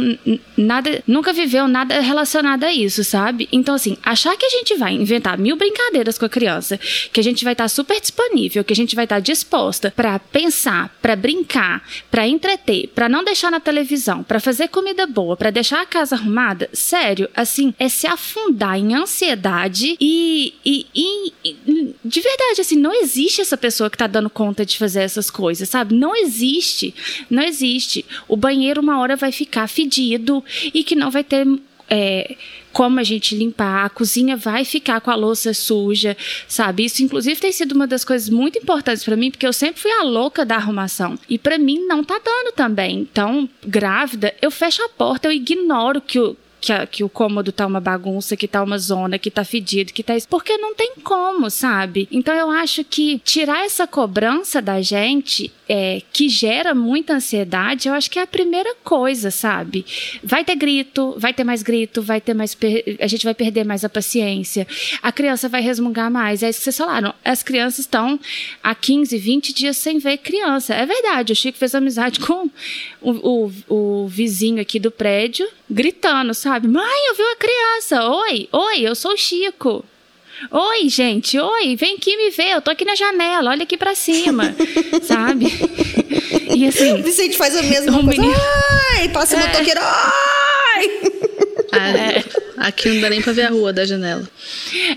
[0.54, 3.48] nada, nunca viveu nada relacionado a isso, sabe?
[3.50, 6.78] Então assim, achar que a gente vai inventar mil brincadeiras com a criança,
[7.10, 9.90] que a gente vai estar tá super disponível, que a gente vai estar tá disposta
[9.90, 15.34] para pensar, para brincar, para entreter, para não deixar na televisão, para fazer comida boa,
[15.34, 21.32] para deixar a casa arrumada, sério, assim, é se afundar em ansiedade e, e, e,
[21.42, 25.30] e de verdade, assim, não existe essa pessoa que tá dando conta de fazer essas
[25.30, 25.94] coisas, sabe?
[25.94, 26.94] Não existe,
[27.30, 28.04] não existe.
[28.28, 30.44] O banheiro banheiro uma hora vai ficar fedido
[30.74, 31.46] e que não vai ter
[31.88, 32.36] é,
[32.72, 36.14] como a gente limpar, a cozinha vai ficar com a louça suja,
[36.46, 36.84] sabe?
[36.84, 39.90] Isso, inclusive, tem sido uma das coisas muito importantes para mim, porque eu sempre fui
[39.90, 41.18] a louca da arrumação.
[41.30, 42.98] E para mim não tá dando também.
[42.98, 47.52] Então, grávida, eu fecho a porta, eu ignoro que o que, a, que o cômodo
[47.52, 50.28] tá uma bagunça, que tá uma zona, que tá fedido, que tá isso.
[50.28, 52.08] Porque não tem como, sabe?
[52.10, 57.94] Então eu acho que tirar essa cobrança da gente, é, que gera muita ansiedade, eu
[57.94, 59.84] acho que é a primeira coisa, sabe?
[60.22, 62.56] Vai ter grito, vai ter mais grito, vai ter mais.
[63.00, 64.66] A gente vai perder mais a paciência.
[65.02, 66.42] A criança vai resmungar mais.
[66.42, 67.14] É isso que vocês falaram.
[67.24, 68.18] As crianças estão
[68.62, 70.74] há 15, 20 dias sem ver criança.
[70.74, 71.32] É verdade.
[71.32, 72.48] O Chico fez amizade com
[73.00, 76.47] o, o, o vizinho aqui do prédio, gritando, sabe?
[76.48, 76.66] Sabe?
[76.66, 78.08] Mãe, eu vi uma criança.
[78.08, 79.84] Oi, oi, eu sou o Chico.
[80.50, 83.94] Oi, gente, oi, vem aqui me ver, eu tô aqui na janela, olha aqui pra
[83.94, 84.54] cima,
[85.02, 85.46] sabe?
[86.54, 86.92] E assim.
[86.92, 88.22] O Vicente faz a mesma coisa.
[88.22, 88.40] Menino...
[88.96, 89.46] Ai, passa o é.
[89.46, 89.80] motoqueiro.
[89.82, 91.00] Ai!
[91.72, 92.24] Ah, é.
[92.56, 94.26] Aqui não dá nem pra ver a rua da janela.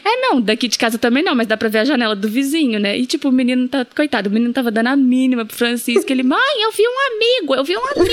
[0.05, 2.79] É, não, daqui de casa também não, mas dá pra ver a janela do vizinho,
[2.79, 2.97] né?
[2.97, 3.85] E tipo, o menino tá.
[3.95, 6.11] Coitado, o menino tava dando a mínima pro Francisco.
[6.11, 8.11] Ele, mãe, eu vi um amigo, eu vi um amigo.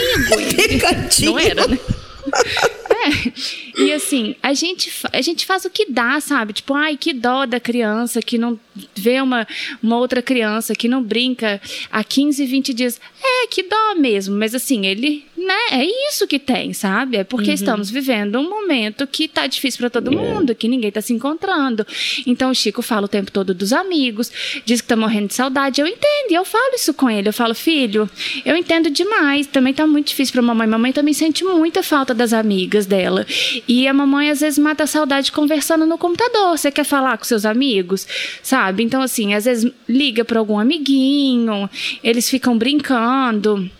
[1.20, 1.78] E, não era, né?
[3.78, 6.52] E assim, a gente, a gente faz o que dá, sabe?
[6.52, 8.58] Tipo, ai, que dó da criança que não
[8.94, 9.46] vê uma,
[9.82, 11.60] uma outra criança que não brinca
[11.90, 13.00] há 15, 20 dias.
[13.22, 14.36] É, que dó mesmo.
[14.36, 15.54] Mas assim, ele, né?
[15.70, 17.16] É isso que tem, sabe?
[17.16, 17.54] É porque uhum.
[17.54, 21.86] estamos vivendo um momento que tá difícil para todo mundo, que ninguém tá se encontrando.
[22.26, 24.30] Então o Chico fala o tempo todo dos amigos,
[24.64, 25.80] diz que tá morrendo de saudade.
[25.80, 27.28] Eu entendo, e eu falo isso com ele.
[27.28, 28.08] Eu falo, filho,
[28.44, 29.46] eu entendo demais.
[29.46, 30.66] Também tá muito difícil pra mamãe.
[30.66, 33.26] Mamãe também sente muita falta das amigas dela.
[33.66, 36.56] E a mamãe às vezes mata a saudade conversando no computador.
[36.56, 38.06] Você quer falar com seus amigos,
[38.42, 38.67] sabe?
[38.80, 41.68] Então, assim, às vezes liga para algum amiguinho,
[42.02, 43.70] eles ficam brincando.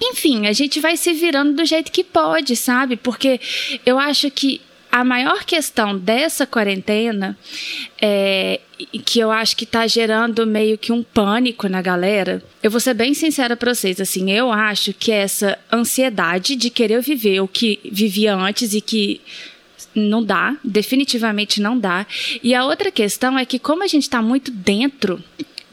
[0.00, 2.96] Enfim, a gente vai se virando do jeito que pode, sabe?
[2.96, 3.40] Porque
[3.86, 4.60] eu acho que
[4.94, 7.36] a maior questão dessa quarentena
[8.00, 8.60] é
[9.04, 12.40] que eu acho que está gerando meio que um pânico na galera.
[12.62, 17.00] Eu vou ser bem sincera para vocês, assim, eu acho que essa ansiedade de querer
[17.00, 19.20] viver o que vivia antes e que
[19.94, 22.06] não dá, definitivamente não dá.
[22.42, 25.22] E a outra questão é que como a gente está muito dentro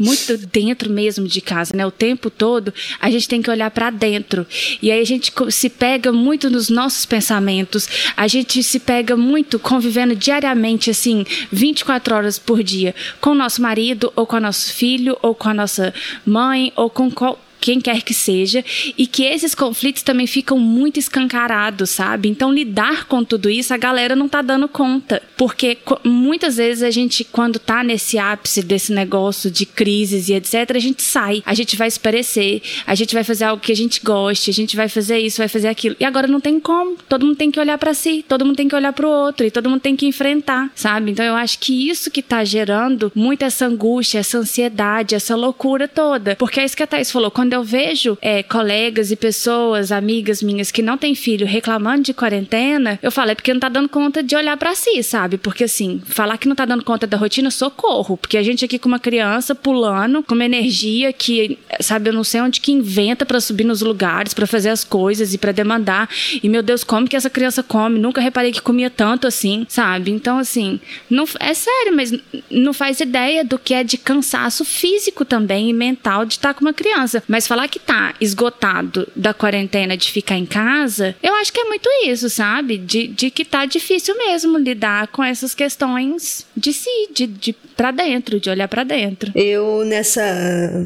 [0.02, 1.86] muito dentro mesmo de casa, né?
[1.86, 4.48] O tempo todo a gente tem que olhar para dentro.
[4.82, 7.88] E aí a gente se pega muito nos nossos pensamentos,
[8.18, 13.62] a gente se pega muito convivendo diariamente, assim, 24 horas por dia, com o nosso
[13.62, 15.94] marido, ou com o nosso filho, ou com a nossa
[16.26, 18.66] mãe, ou com qual quem quer que seja,
[18.98, 22.28] e que esses conflitos também ficam muito escancarados, sabe?
[22.28, 25.22] Então, lidar com tudo isso, a galera não tá dando conta.
[25.38, 30.76] Porque muitas vezes a gente, quando tá nesse ápice desse negócio de crises e etc.,
[30.76, 33.76] a gente sai, a gente vai se parecer, a gente vai fazer algo que a
[33.76, 35.96] gente goste, a gente vai fazer isso, vai fazer aquilo.
[36.00, 36.98] E agora não tem como.
[37.08, 39.46] Todo mundo tem que olhar para si, todo mundo tem que olhar para o outro,
[39.46, 41.12] e todo mundo tem que enfrentar, sabe?
[41.12, 45.88] Então, eu acho que isso que tá gerando muito essa angústia, essa ansiedade, essa loucura
[45.88, 46.36] toda.
[46.36, 47.30] Porque é isso que a Thais falou.
[47.30, 52.04] Quando quando eu vejo é, colegas e pessoas, amigas minhas que não têm filho reclamando
[52.04, 55.38] de quarentena, eu falo, é porque não tá dando conta de olhar para si, sabe?
[55.38, 58.16] Porque assim, falar que não tá dando conta da rotina, socorro.
[58.16, 62.24] Porque a gente aqui com uma criança pulando, com uma energia que, sabe, eu não
[62.24, 66.10] sei onde que inventa para subir nos lugares, para fazer as coisas e para demandar.
[66.42, 68.00] E meu Deus, como que essa criança come?
[68.00, 70.10] Nunca reparei que comia tanto assim, sabe?
[70.10, 70.80] Então, assim,
[71.10, 72.14] não, é sério, mas
[72.50, 76.62] não faz ideia do que é de cansaço físico também e mental de estar com
[76.62, 77.22] uma criança.
[77.28, 81.66] Mas falar que tá esgotado da quarentena de ficar em casa, eu acho que é
[81.66, 82.78] muito isso, sabe?
[82.78, 87.92] De, de que tá difícil mesmo lidar com essas questões de si, de, de para
[87.92, 89.32] dentro, de olhar para dentro.
[89.36, 90.22] Eu nessa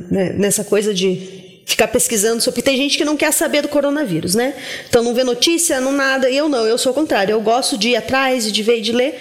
[0.10, 2.62] né, nessa coisa de ficar pesquisando sobre.
[2.62, 4.54] Tem gente que não quer saber do coronavírus, né?
[4.88, 6.30] Então não vê notícia, não nada.
[6.30, 7.34] Eu não, eu sou o contrário.
[7.34, 9.20] Eu gosto de ir atrás, de ver e de ler.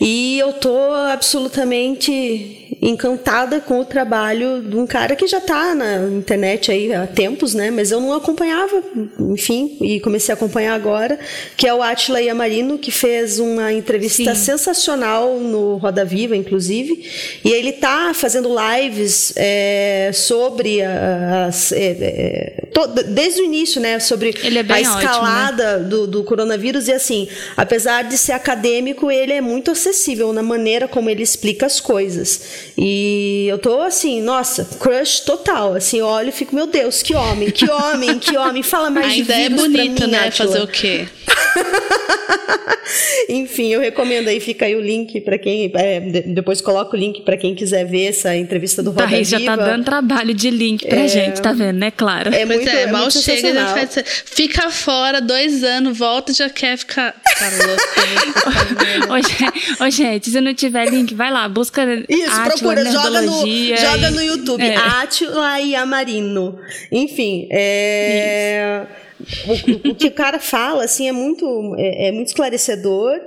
[0.00, 6.08] E eu tô absolutamente encantada com o trabalho de um cara que já está na
[6.08, 7.70] internet aí há tempos, né?
[7.70, 8.82] Mas eu não acompanhava,
[9.18, 11.18] enfim, e comecei a acompanhar agora,
[11.56, 14.44] que é o Atila Yamarino, que fez uma entrevista Sim.
[14.44, 22.64] sensacional no Roda Viva, inclusive, e ele está fazendo lives é, sobre as, é, é,
[23.08, 23.98] desde o início, né?
[23.98, 25.88] Sobre é a escalada ótimo, né?
[25.88, 29.85] do, do coronavírus e assim, apesar de ser acadêmico, ele é muito acessível
[30.32, 32.70] na maneira como ele explica as coisas.
[32.76, 35.74] E eu tô assim, nossa, crush total.
[35.74, 38.62] Assim, olho e fico, meu Deus, que homem, que homem, que homem.
[38.62, 40.26] Fala mais Ainda de é bonita, mim, né?
[40.28, 40.48] Atila.
[40.48, 41.08] Fazer o quê?
[43.28, 45.70] Enfim, eu recomendo aí, fica aí o link para quem.
[45.74, 49.40] É, depois coloca o link para quem quiser ver essa entrevista do Roda tá, já
[49.40, 52.34] tá dando trabalho de link pra é, gente, tá vendo, né, Claro?
[52.34, 56.48] É muito, é, é mal muito chega, faz, fica fora dois anos, volta e já
[56.48, 57.14] quer ficar.
[59.80, 61.84] ô, gente, se não tiver link, vai lá, busca.
[62.08, 63.46] Isso, procura, joga no,
[63.76, 64.62] joga no YouTube.
[64.62, 64.76] É.
[64.76, 66.58] Atila e Amarino.
[66.92, 68.82] Enfim, é.
[68.84, 69.05] Isso
[69.46, 73.20] o, o, que o cara fala assim é muito, é, é muito esclarecedor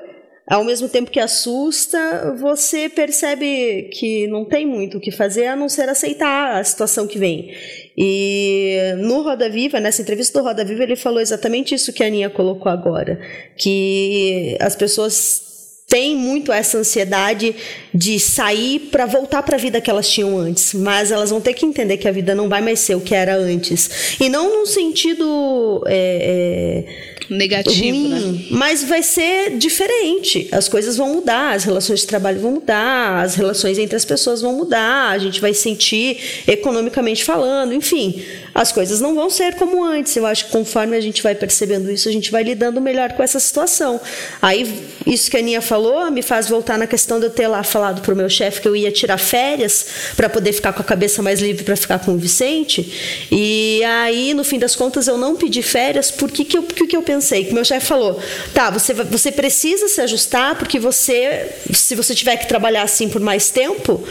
[0.50, 5.56] ao mesmo tempo que assusta, você percebe que não tem muito o que fazer a
[5.56, 7.54] não ser aceitar a situação que vem.
[7.96, 12.08] E no Roda Viva, nessa entrevista do Roda Viva, ele falou exatamente isso que a
[12.08, 13.20] Aninha colocou agora:
[13.56, 15.49] que as pessoas
[15.90, 17.56] têm muito essa ansiedade
[17.94, 21.54] de sair para voltar para a vida que elas tinham antes, mas elas vão ter
[21.56, 24.60] que entender que a vida não vai mais ser o que era antes e não
[24.60, 26.86] no sentido é,
[27.30, 28.46] é, negativo, ruim, né?
[28.52, 30.48] Mas vai ser diferente.
[30.52, 34.42] As coisas vão mudar, as relações de trabalho vão mudar, as relações entre as pessoas
[34.42, 38.24] vão mudar, a gente vai sentir economicamente falando, enfim,
[38.54, 40.16] as coisas não vão ser como antes.
[40.16, 43.24] Eu acho que conforme a gente vai percebendo isso, a gente vai lidando melhor com
[43.24, 44.00] essa situação.
[44.42, 45.79] Aí, isso que a Aninha falou
[46.12, 48.68] me faz voltar na questão de eu ter lá falado para o meu chefe que
[48.68, 52.14] eu ia tirar férias para poder ficar com a cabeça mais livre para ficar com
[52.14, 53.28] o Vicente.
[53.32, 56.98] E aí, no fim das contas, eu não pedi férias porque que eu, que, que
[56.98, 58.20] eu pensei pensei, que meu chefe falou,
[58.54, 63.22] tá, você, você precisa se ajustar porque você, se você tiver que trabalhar assim por
[63.22, 64.04] mais tempo,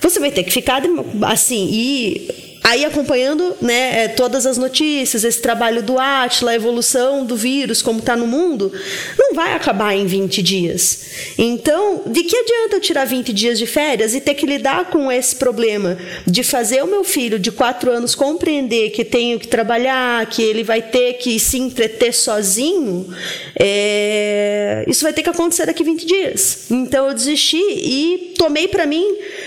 [0.00, 0.82] você vai ter que ficar
[1.22, 7.22] assim e Aí acompanhando né, é, todas as notícias, esse trabalho do Atila, a evolução
[7.26, 8.72] do vírus, como está no mundo,
[9.18, 11.04] não vai acabar em 20 dias.
[11.36, 15.12] Então, de que adianta eu tirar 20 dias de férias e ter que lidar com
[15.12, 20.24] esse problema de fazer o meu filho de 4 anos compreender que tenho que trabalhar,
[20.24, 23.14] que ele vai ter que se entreter sozinho?
[23.60, 24.86] É...
[24.88, 26.70] Isso vai ter que acontecer daqui 20 dias.
[26.70, 29.04] Então eu desisti e tomei para mim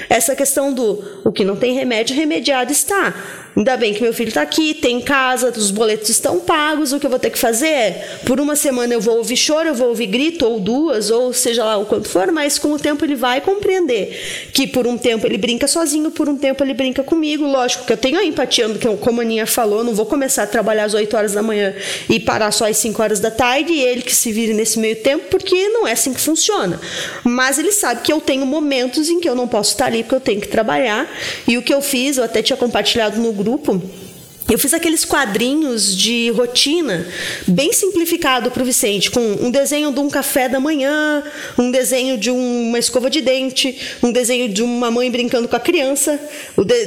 [0.07, 3.06] essa questão do o que não tem remédio, remediado está.
[3.11, 3.46] time.
[3.57, 6.93] Ainda bem que meu filho está aqui, tem casa, os boletos estão pagos.
[6.93, 9.69] O que eu vou ter que fazer é, por uma semana eu vou ouvir choro,
[9.69, 12.77] eu vou ouvir grito, ou duas, ou seja lá o quanto for, mas com o
[12.77, 16.75] tempo ele vai compreender que por um tempo ele brinca sozinho, por um tempo ele
[16.75, 17.47] brinca comigo.
[17.47, 18.69] Lógico que eu tenho a empatia,
[19.01, 21.73] como a Aninha falou, não vou começar a trabalhar às 8 horas da manhã
[22.07, 24.97] e parar só às 5 horas da tarde, e ele que se vire nesse meio
[24.97, 26.79] tempo, porque não é assim que funciona.
[27.23, 30.15] Mas ele sabe que eu tenho momentos em que eu não posso estar ali porque
[30.15, 31.11] eu tenho que trabalhar,
[31.47, 33.81] e o que eu fiz, eu até tinha compartilhado no grupo grupo,
[34.49, 37.05] eu fiz aqueles quadrinhos de rotina,
[37.47, 41.23] bem simplificado para o Vicente, com um desenho de um café da manhã,
[41.57, 45.59] um desenho de uma escova de dente, um desenho de uma mãe brincando com a
[45.59, 46.19] criança.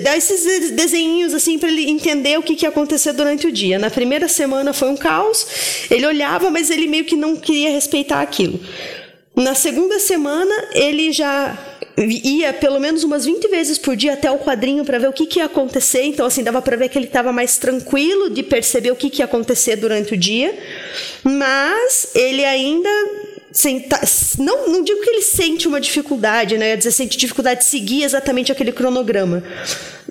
[0.03, 3.79] Dar esses desenhinhos assim para ele entender o que, que ia acontecer durante o dia.
[3.79, 5.47] Na primeira semana foi um caos,
[5.91, 8.59] ele olhava, mas ele meio que não queria respeitar aquilo.
[9.37, 11.59] Na segunda semana, ele já
[12.05, 15.27] ia pelo menos umas 20 vezes por dia até o quadrinho para ver o que,
[15.27, 16.03] que ia acontecer.
[16.03, 19.21] Então, assim, dava para ver que ele estava mais tranquilo de perceber o que, que
[19.21, 20.57] ia acontecer durante o dia.
[21.25, 22.91] Mas ele ainda
[23.53, 24.01] Senta,
[24.39, 26.77] não, não digo que ele sente uma dificuldade, né?
[26.77, 29.43] Dizer, sente dificuldade de seguir exatamente aquele cronograma.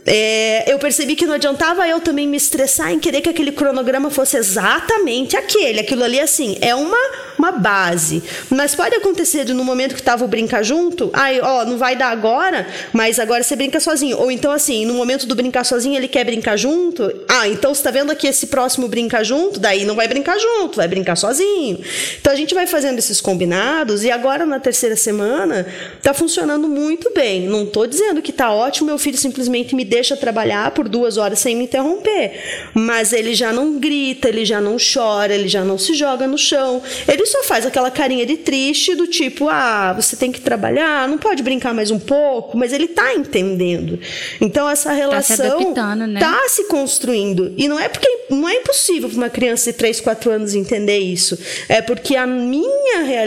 [0.06, 4.10] É, eu percebi que não adiantava eu também me estressar em querer que aquele cronograma
[4.10, 5.80] fosse exatamente aquele.
[5.80, 6.98] Aquilo ali, assim, é uma,
[7.38, 8.24] uma base.
[8.50, 11.96] Mas pode acontecer de no momento que tava o brincar junto, ai, ó, não vai
[11.96, 14.18] dar agora, mas agora você brinca sozinho.
[14.18, 17.12] Ou então, assim, no momento do brincar sozinho, ele quer brincar junto.
[17.28, 19.60] Ah, então você tá vendo aqui esse próximo brincar junto?
[19.60, 21.80] Daí não vai brincar junto, vai brincar sozinho.
[22.20, 25.68] Então a gente vai fazendo esses combinados e agora na terceira semana
[26.02, 27.48] tá funcionando muito bem.
[27.48, 31.38] Não tô dizendo que tá ótimo, meu filho simplesmente me deixa trabalhar por duas horas
[31.38, 32.32] sem me interromper.
[32.74, 36.40] Mas ele já não grita, ele já não chora, ele já não se joga no
[36.40, 36.82] chão.
[37.08, 41.20] Ele só faz aquela carinha de triste do tipo, ah, você tem que trabalhar, não
[41.20, 44.00] pode brincar mais um pouco, mas ele tá entendendo.
[44.42, 46.20] Então essa relação tá se, adaptando, né?
[46.20, 47.54] tá se construindo.
[47.56, 50.98] E não é porque não é impossível para uma criança de 3, 4 anos entender
[50.98, 51.38] isso.
[51.68, 53.19] É porque a minha realidade,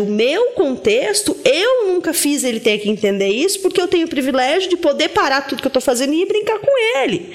[0.00, 4.10] o meu contexto, eu nunca fiz ele ter que entender isso, porque eu tenho o
[4.10, 7.32] privilégio de poder parar tudo que eu estou fazendo e brincar com ele.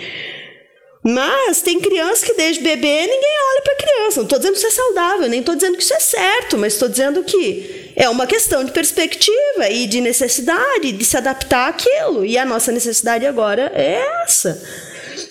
[1.03, 4.17] Mas tem criança que desde bebê ninguém olha para criança.
[4.17, 6.73] Não estou dizendo que isso é saudável, nem estou dizendo que isso é certo, mas
[6.73, 12.25] estou dizendo que é uma questão de perspectiva e de necessidade de se adaptar àquilo.
[12.25, 14.63] E a nossa necessidade agora é essa.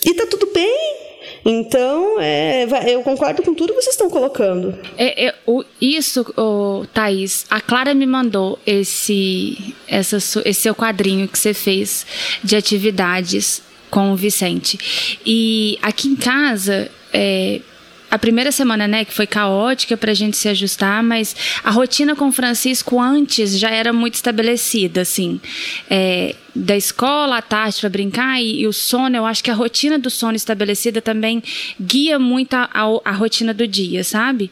[0.05, 1.02] E tá tudo bem.
[1.45, 4.79] Então, é, eu concordo com tudo que vocês estão colocando.
[4.97, 11.27] É, é, o, isso, o, Thaís, a Clara me mandou esse, essa, esse seu quadrinho
[11.27, 12.07] que você fez
[12.45, 15.19] de atividades com o Vicente.
[15.27, 17.61] E aqui em casa, é,
[18.13, 21.35] a primeira semana, né, que foi caótica para a gente se ajustar, mas
[21.65, 25.41] a rotina com o Francisco antes já era muito estabelecida, assim.
[25.89, 29.55] É, da escola à tarde para brincar e, e, o sono, eu acho que a
[29.55, 31.43] rotina do sono estabelecida também
[31.81, 34.51] guia muito a, a, a, rotina do dia, sabe?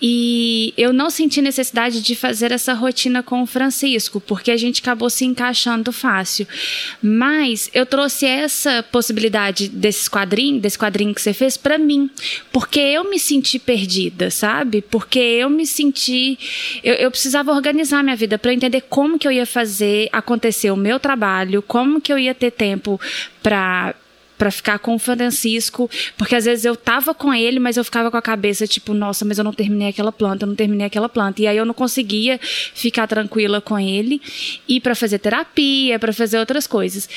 [0.00, 4.80] E eu não senti necessidade de fazer essa rotina com o Francisco, porque a gente
[4.80, 6.46] acabou se encaixando fácil.
[7.00, 12.10] Mas eu trouxe essa possibilidade desse quadrinho, desse quadrinho que você fez para mim,
[12.52, 14.82] porque eu me senti perdida, sabe?
[14.82, 16.38] Porque eu me senti
[16.82, 20.76] eu, eu precisava organizar minha vida para entender como que eu ia fazer acontecer o
[20.76, 23.00] meu trabalho trabalho, como que eu ia ter tempo
[23.42, 23.94] para
[24.38, 28.10] para ficar com o Francisco, porque às vezes eu tava com ele, mas eu ficava
[28.10, 31.08] com a cabeça tipo, nossa, mas eu não terminei aquela planta, eu não terminei aquela
[31.08, 31.40] planta.
[31.40, 34.20] E aí eu não conseguia ficar tranquila com ele
[34.66, 37.08] e para fazer terapia, para fazer outras coisas.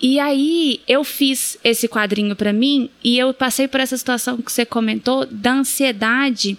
[0.00, 4.52] E aí eu fiz esse quadrinho para mim e eu passei por essa situação que
[4.52, 6.56] você comentou da ansiedade,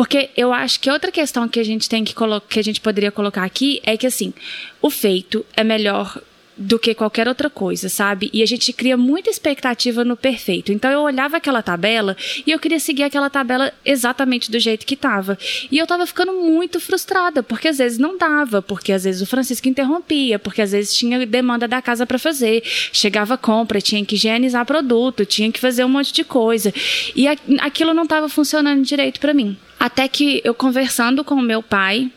[0.00, 2.80] porque eu acho que outra questão que a gente tem que colocar, que a gente
[2.80, 4.32] poderia colocar aqui é que assim,
[4.80, 6.18] o feito é melhor
[6.56, 8.30] do que qualquer outra coisa, sabe?
[8.32, 10.72] E a gente cria muita expectativa no perfeito.
[10.72, 14.94] Então eu olhava aquela tabela e eu queria seguir aquela tabela exatamente do jeito que
[14.94, 15.36] estava.
[15.70, 19.26] E eu tava ficando muito frustrada, porque às vezes não dava, porque às vezes o
[19.26, 24.14] Francisco interrompia, porque às vezes tinha demanda da casa para fazer, chegava compra, tinha que
[24.14, 26.72] higienizar produto, tinha que fazer um monte de coisa.
[27.14, 29.58] E aquilo não estava funcionando direito para mim.
[29.80, 32.12] Até que eu conversando com o meu pai,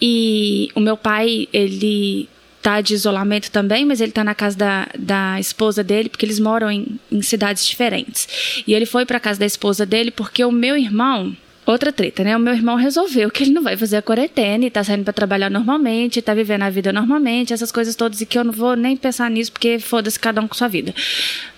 [0.00, 2.28] e o meu pai, ele
[2.62, 6.40] tá de isolamento também, mas ele tá na casa da, da esposa dele, porque eles
[6.40, 8.62] moram em, em cidades diferentes.
[8.66, 11.36] E ele foi para casa da esposa dele porque o meu irmão,
[11.66, 12.36] Outra treta, né?
[12.36, 15.14] O meu irmão resolveu que ele não vai fazer a quarentena e tá saindo para
[15.14, 18.76] trabalhar normalmente, tá vivendo a vida normalmente, essas coisas todas, e que eu não vou
[18.76, 20.94] nem pensar nisso, porque foda-se cada um com sua vida.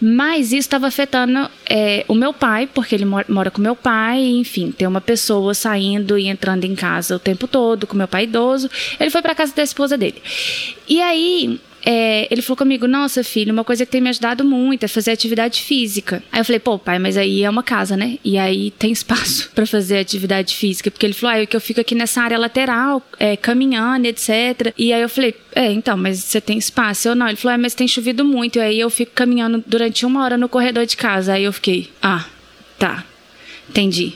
[0.00, 4.70] Mas isso estava afetando é, o meu pai, porque ele mora com meu pai, enfim,
[4.70, 8.70] tem uma pessoa saindo e entrando em casa o tempo todo, com meu pai idoso.
[9.00, 10.22] Ele foi para casa da esposa dele.
[10.88, 14.82] E aí, é, ele falou comigo: Nossa, filho, uma coisa que tem me ajudado muito
[14.82, 16.20] é fazer atividade física.
[16.32, 18.18] Aí eu falei: Pô, pai, mas aí é uma casa, né?
[18.24, 20.90] E aí tem espaço para fazer atividade física.
[20.90, 24.74] Porque ele falou: Ah, é que eu fico aqui nessa área lateral, é, caminhando, etc.
[24.76, 27.06] E aí eu falei: É, então, mas você tem espaço?
[27.06, 27.28] Eu não.
[27.28, 28.58] Ele falou: É, mas tem chovido muito.
[28.58, 31.34] E aí eu fico caminhando durante uma hora no corredor de casa.
[31.34, 32.26] Aí eu fiquei: Ah,
[32.80, 33.04] tá.
[33.70, 34.14] Entendi.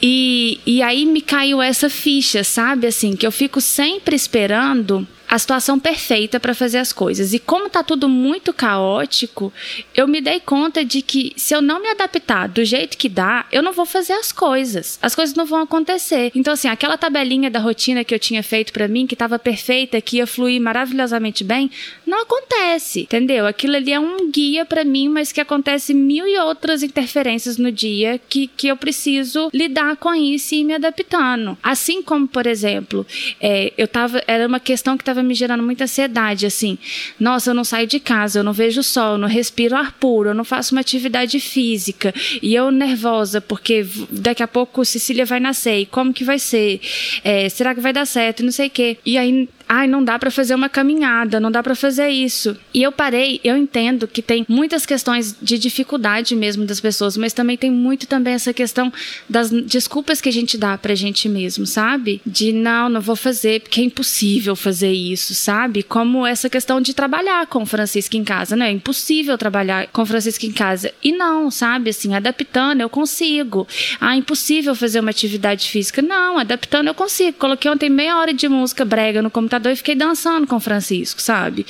[0.00, 2.86] E, e aí me caiu essa ficha, sabe?
[2.86, 7.32] Assim, que eu fico sempre esperando a situação perfeita para fazer as coisas.
[7.32, 9.52] E como tá tudo muito caótico,
[9.94, 13.44] eu me dei conta de que se eu não me adaptar do jeito que dá,
[13.52, 14.98] eu não vou fazer as coisas.
[15.02, 16.32] As coisas não vão acontecer.
[16.34, 20.00] Então assim, aquela tabelinha da rotina que eu tinha feito para mim, que estava perfeita,
[20.00, 21.70] que ia fluir maravilhosamente bem,
[22.06, 23.46] não acontece, entendeu?
[23.46, 27.70] Aquilo ali é um guia para mim, mas que acontece mil e outras interferências no
[27.70, 31.58] dia que, que eu preciso lidar com isso e ir me adaptando.
[31.62, 33.06] Assim como, por exemplo,
[33.40, 36.78] é, eu tava, era uma questão que estava estava me gerando muita ansiedade, assim.
[37.18, 40.30] Nossa, eu não saio de casa, eu não vejo sol, eu não respiro ar puro,
[40.30, 42.14] eu não faço uma atividade física.
[42.42, 46.80] E eu nervosa, porque daqui a pouco Cecília vai nascer, e como que vai ser?
[47.24, 48.42] É, será que vai dar certo?
[48.42, 48.98] Não sei o quê.
[49.04, 52.56] E aí ai, não dá para fazer uma caminhada, não dá para fazer isso.
[52.72, 57.32] E eu parei, eu entendo que tem muitas questões de dificuldade mesmo das pessoas, mas
[57.32, 58.90] também tem muito também essa questão
[59.28, 62.22] das desculpas que a gente dá pra gente mesmo, sabe?
[62.24, 65.82] De não, não vou fazer porque é impossível fazer isso, sabe?
[65.82, 68.68] Como essa questão de trabalhar com o Francisco em casa, né?
[68.68, 70.92] É impossível trabalhar com o Francisco em casa.
[71.02, 71.90] E não, sabe?
[71.90, 73.68] Assim, adaptando eu consigo.
[74.00, 76.00] Ah, impossível fazer uma atividade física.
[76.00, 77.36] Não, adaptando eu consigo.
[77.38, 81.20] Coloquei ontem meia hora de música brega no computador e fiquei dançando com o Francisco,
[81.20, 81.66] sabe?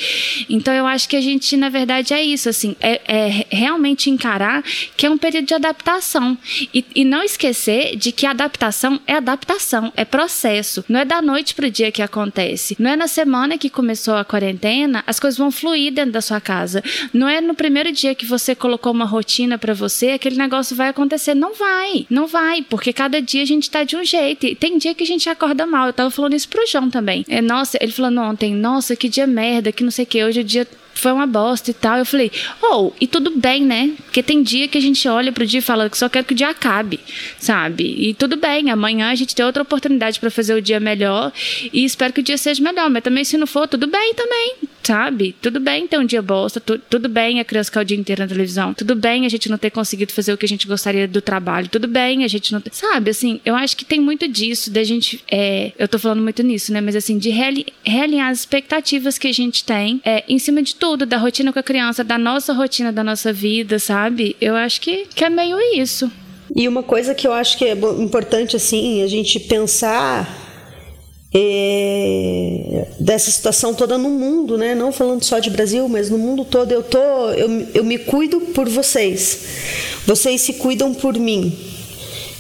[0.49, 4.63] Então eu acho que a gente, na verdade, é isso, assim, é, é realmente encarar
[4.97, 6.37] que é um período de adaptação.
[6.75, 10.85] E, e não esquecer de que adaptação é adaptação, é processo.
[10.89, 12.77] Não é da noite pro dia que acontece.
[12.79, 16.41] Não é na semana que começou a quarentena, as coisas vão fluir dentro da sua
[16.41, 16.83] casa.
[17.13, 20.89] Não é no primeiro dia que você colocou uma rotina para você, aquele negócio vai
[20.89, 21.35] acontecer.
[21.35, 24.47] Não vai, não vai, porque cada dia a gente tá de um jeito.
[24.47, 25.87] E tem dia que a gente acorda mal.
[25.87, 27.25] Eu tava falando isso pro João também.
[27.29, 30.25] É, nossa, ele falando ontem, nossa, que dia merda, que não sei o que.
[30.25, 30.67] Hoje é dia
[31.01, 31.99] foi uma bosta e tal.
[31.99, 32.31] Eu falei,
[32.63, 33.93] oh, e tudo bem, né?
[34.05, 36.33] Porque tem dia que a gente olha pro dia e fala que só quero que
[36.33, 37.01] o dia acabe,
[37.39, 37.85] sabe?
[37.99, 41.33] E tudo bem, amanhã a gente tem outra oportunidade para fazer o dia melhor
[41.73, 42.91] e espero que o dia seja melhor.
[42.91, 45.35] Mas também, se não for, tudo bem também, sabe?
[45.41, 48.23] Tudo bem ter um dia bosta, tu, tudo bem a criança ficar o dia inteiro
[48.23, 51.07] na televisão, tudo bem a gente não ter conseguido fazer o que a gente gostaria
[51.07, 52.75] do trabalho, tudo bem a gente não ter.
[52.75, 55.23] Sabe, assim, eu acho que tem muito disso, da gente.
[55.31, 56.81] É, eu tô falando muito nisso, né?
[56.81, 60.88] Mas assim, de realinhar as expectativas que a gente tem é, em cima de tudo
[60.89, 64.35] tudo, da rotina com a criança, da nossa rotina, da nossa vida, sabe?
[64.41, 66.11] Eu acho que, que é meio isso.
[66.57, 70.27] E uma coisa que eu acho que é importante, assim, a gente pensar
[71.35, 74.75] é, dessa situação toda no mundo, né?
[74.75, 78.41] Não falando só de Brasil, mas no mundo todo eu tô, eu, eu me cuido
[78.41, 79.41] por vocês.
[80.07, 81.55] Vocês se cuidam por mim.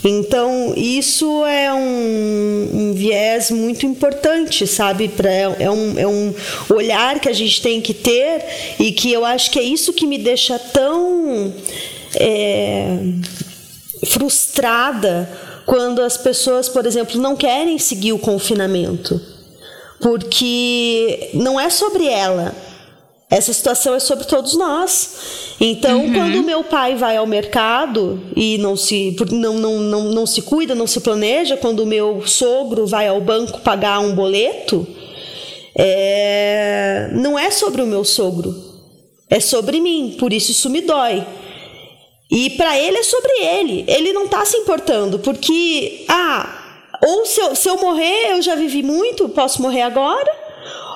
[0.04, 5.08] Então, isso é um, um viés muito importante, sabe?
[5.08, 6.34] Pra, é, um, é um
[6.70, 8.44] olhar que a gente tem que ter
[8.78, 11.52] e que eu acho que é isso que me deixa tão
[12.14, 12.96] é,
[14.06, 15.28] frustrada
[15.66, 19.20] quando as pessoas, por exemplo, não querem seguir o confinamento.
[20.00, 22.54] Porque não é sobre ela,
[23.30, 25.54] essa situação é sobre todos nós.
[25.60, 26.12] Então, uhum.
[26.14, 30.74] quando meu pai vai ao mercado e não se, não, não, não, não se cuida,
[30.74, 34.86] não se planeja, quando o meu sogro vai ao banco pagar um boleto,
[35.76, 38.54] é, não é sobre o meu sogro,
[39.28, 41.24] é sobre mim, por isso isso me dói.
[42.30, 47.40] E para ele é sobre ele, ele não está se importando, porque, ah, ou se
[47.40, 50.30] eu, se eu morrer, eu já vivi muito, posso morrer agora,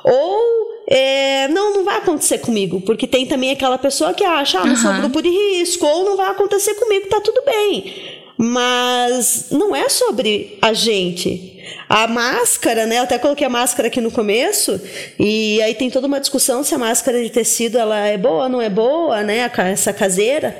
[0.04, 4.64] ou é, não, não vai acontecer comigo, porque tem também aquela pessoa que acha, ah,
[4.64, 4.76] não uhum.
[4.76, 8.22] sou grupo de risco, ou não vai acontecer comigo, tá tudo bem.
[8.36, 11.62] Mas não é sobre a gente.
[11.88, 12.98] A máscara, né?
[12.98, 14.80] Eu até coloquei a máscara aqui no começo,
[15.18, 18.48] e aí tem toda uma discussão se a máscara de tecido ela é boa ou
[18.48, 19.50] não é boa, né?
[19.70, 20.56] Essa caseira.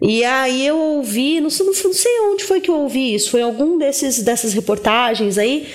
[0.00, 3.42] E aí eu ouvi, não sei, não sei onde foi que eu ouvi isso, foi
[3.42, 5.66] algum desses dessas reportagens aí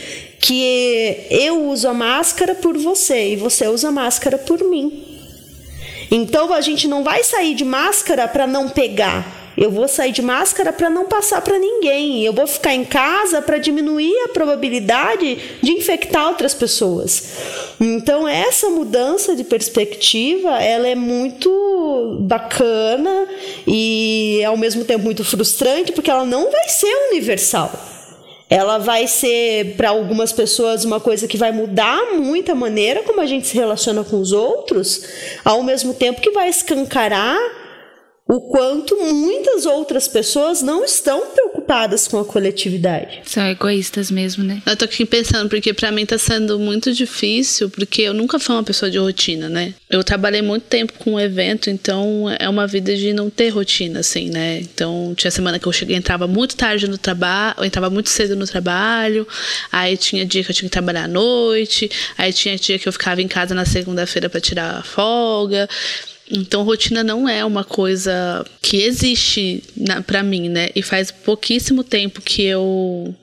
[0.44, 5.02] que eu uso a máscara por você e você usa a máscara por mim.
[6.12, 9.54] Então a gente não vai sair de máscara para não pegar.
[9.56, 12.26] Eu vou sair de máscara para não passar para ninguém.
[12.26, 17.24] Eu vou ficar em casa para diminuir a probabilidade de infectar outras pessoas.
[17.80, 23.28] Então essa mudança de perspectiva, ela é muito bacana
[23.66, 27.93] e ao mesmo tempo muito frustrante porque ela não vai ser universal
[28.54, 33.20] ela vai ser para algumas pessoas uma coisa que vai mudar muito a maneira como
[33.20, 35.06] a gente se relaciona com os outros,
[35.43, 37.39] ao mesmo tempo que vai escancarar
[38.26, 43.22] o quanto muitas outras pessoas não estão preocupadas com a coletividade.
[43.26, 44.62] São egoístas mesmo, né?
[44.66, 48.56] Eu tô aqui pensando, porque para mim tá sendo muito difícil, porque eu nunca fui
[48.56, 49.74] uma pessoa de rotina, né?
[49.90, 54.00] Eu trabalhei muito tempo com um evento, então é uma vida de não ter rotina,
[54.00, 54.60] assim, né?
[54.60, 58.38] Então tinha semana que eu cheguei, entrava muito tarde no trabalho, eu entrava muito cedo
[58.38, 59.28] no trabalho,
[59.70, 62.94] aí tinha dia que eu tinha que trabalhar à noite, aí tinha dia que eu
[62.94, 65.68] ficava em casa na segunda-feira para tirar a folga.
[66.30, 69.64] Então, rotina não é uma coisa que existe
[70.08, 70.70] para mim, né?
[70.76, 73.14] E faz pouquíssimo tempo que eu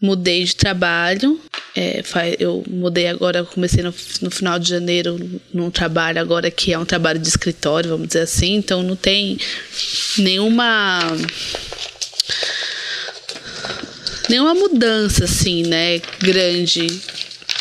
[0.00, 1.40] mudei de trabalho.
[1.76, 2.02] É,
[2.38, 6.84] eu mudei agora, comecei no, no, final de janeiro num trabalho agora que é um
[6.84, 8.56] trabalho de escritório, vamos dizer assim.
[8.56, 9.38] Então, não tem
[10.18, 11.00] nenhuma
[14.28, 16.86] nenhuma mudança assim, né, grande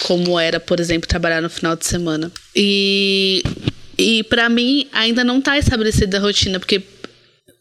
[0.04, 2.32] como era, por exemplo, trabalhar no final de semana.
[2.56, 3.44] E
[4.02, 6.82] e para mim ainda não tá estabelecida a rotina, porque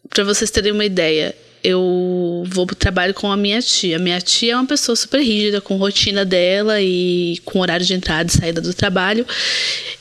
[0.09, 3.99] para vocês terem uma ideia, eu vou pro trabalho com a minha tia.
[3.99, 8.27] Minha tia é uma pessoa super rígida, com rotina dela e com horário de entrada
[8.27, 9.23] e saída do trabalho.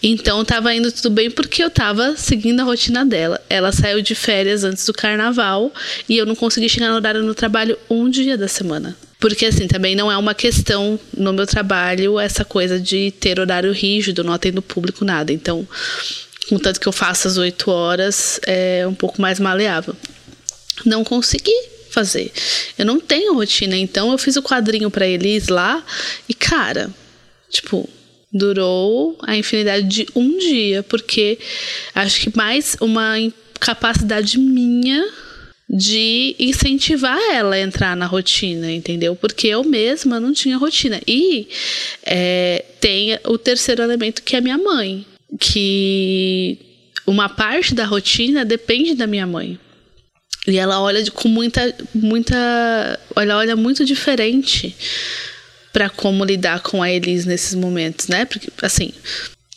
[0.02, 3.38] Então tava indo tudo bem porque eu tava seguindo a rotina dela.
[3.50, 5.70] Ela saiu de férias antes do carnaval
[6.08, 8.96] e eu não consegui chegar no horário no trabalho um dia da semana.
[9.20, 13.70] Porque, assim, também não é uma questão no meu trabalho essa coisa de ter horário
[13.70, 15.30] rígido, não atendo público, nada.
[15.30, 15.68] Então,
[16.48, 19.94] contanto que eu faça as oito horas, é um pouco mais maleável.
[20.84, 21.54] Não consegui
[21.90, 22.32] fazer.
[22.78, 25.84] Eu não tenho rotina, então eu fiz o quadrinho para eles lá
[26.28, 26.90] e, cara,
[27.50, 27.88] tipo,
[28.32, 31.38] durou a infinidade de um dia, porque
[31.94, 33.14] acho que mais uma
[33.58, 35.04] capacidade minha
[35.68, 39.14] de incentivar ela a entrar na rotina, entendeu?
[39.14, 41.00] Porque eu mesma não tinha rotina.
[41.06, 41.48] E
[42.04, 45.06] é, tem o terceiro elemento que é minha mãe,
[45.38, 46.58] que
[47.06, 49.58] uma parte da rotina depende da minha mãe.
[50.46, 54.74] E ela olha com muita, muita, ela olha muito diferente
[55.72, 58.24] para como lidar com a Elis nesses momentos, né?
[58.24, 58.92] Porque assim,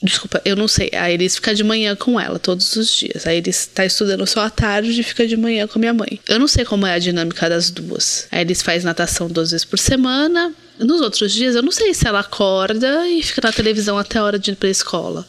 [0.03, 0.89] Desculpa, eu não sei.
[0.93, 3.25] A Elis fica de manhã com ela todos os dias.
[3.25, 6.19] A Elis tá estudando só à tarde e fica de manhã com a minha mãe.
[6.27, 8.27] Eu não sei como é a dinâmica das duas.
[8.29, 10.53] A Elis faz natação duas vezes por semana.
[10.77, 14.23] Nos outros dias, eu não sei se ela acorda e fica na televisão até a
[14.23, 15.25] hora de ir pra escola.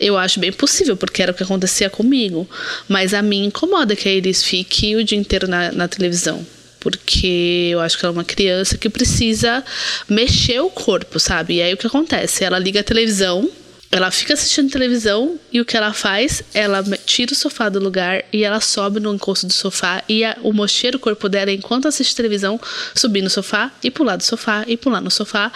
[0.00, 2.48] Eu acho bem possível, porque era o que acontecia comigo.
[2.88, 6.44] Mas a mim incomoda que a Elis fique o dia inteiro na, na televisão
[6.80, 9.64] porque eu acho que ela é uma criança que precisa
[10.08, 11.54] mexer o corpo, sabe?
[11.54, 12.42] E aí o que acontece?
[12.42, 13.48] Ela liga a televisão,
[13.92, 16.42] ela fica assistindo televisão e o que ela faz?
[16.54, 20.34] Ela tira o sofá do lugar e ela sobe no encosto do sofá e a,
[20.42, 22.58] o mocheiro o corpo dela, enquanto assiste televisão,
[22.94, 25.52] subir no sofá e pular do sofá e pular no sofá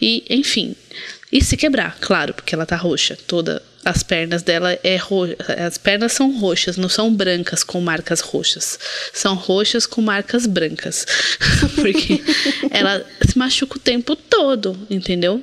[0.00, 0.76] e, enfim.
[1.32, 3.18] E se quebrar, claro, porque ela tá roxa.
[3.26, 5.36] Toda as pernas dela é roxa.
[5.66, 8.78] As pernas são roxas, não são brancas com marcas roxas.
[9.12, 11.04] São roxas com marcas brancas.
[11.74, 12.22] porque
[12.70, 15.42] ela se machuca o tempo todo, entendeu?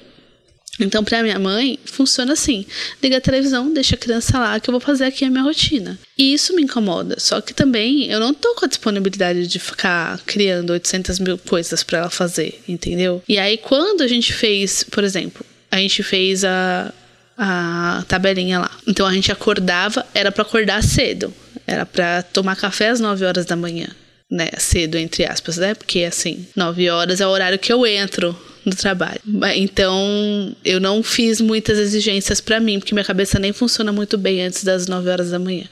[0.80, 2.66] Então, para minha mãe, funciona assim:
[3.02, 6.00] liga a televisão, deixa a criança lá, que eu vou fazer aqui a minha rotina.
[6.18, 7.20] E isso me incomoda.
[7.20, 11.84] Só que também eu não tô com a disponibilidade de ficar criando 800 mil coisas
[11.84, 13.22] para ela fazer, entendeu?
[13.28, 16.94] E aí, quando a gente fez, por exemplo, a gente fez a,
[17.38, 18.72] a tabelinha lá.
[18.88, 21.34] Então a gente acordava, era para acordar cedo.
[21.66, 23.88] Era para tomar café às 9 horas da manhã.
[24.32, 25.74] Né, cedo, entre aspas, né?
[25.74, 28.38] Porque assim, 9 horas é o horário que eu entro
[28.70, 29.20] do trabalho.
[29.56, 34.46] Então, eu não fiz muitas exigências para mim, porque minha cabeça nem funciona muito bem
[34.46, 35.66] antes das 9 horas da manhã.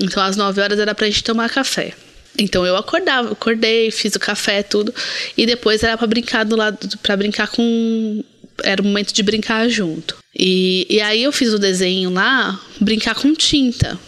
[0.00, 1.94] Então, às 9 horas era pra gente tomar café.
[2.38, 4.94] Então eu acordava, acordei, fiz o café, tudo,
[5.36, 8.22] e depois era para brincar do lado, para brincar com
[8.62, 10.16] era o momento de brincar junto.
[10.36, 13.98] E, e aí eu fiz o desenho lá, brincar com tinta.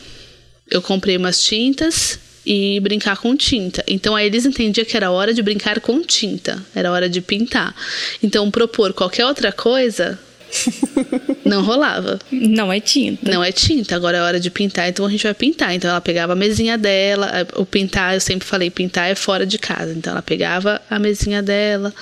[0.71, 3.85] Eu comprei umas tintas e brincar com tinta.
[3.87, 7.75] Então aí eles entendiam que era hora de brincar com tinta, era hora de pintar.
[8.23, 10.19] Então propor qualquer outra coisa
[11.45, 12.19] não rolava.
[12.31, 13.31] Não é tinta.
[13.31, 15.75] Não é tinta, agora é hora de pintar, então a gente vai pintar.
[15.75, 19.59] Então ela pegava a mesinha dela, o pintar, eu sempre falei, pintar é fora de
[19.59, 19.93] casa.
[19.93, 21.93] Então ela pegava a mesinha dela,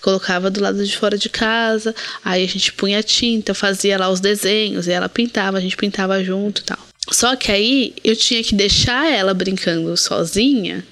[0.00, 4.20] colocava do lado de fora de casa, aí a gente punha tinta, fazia lá os
[4.20, 6.91] desenhos, e ela pintava, a gente pintava junto e tal.
[7.10, 10.84] Só que aí eu tinha que deixar ela brincando sozinha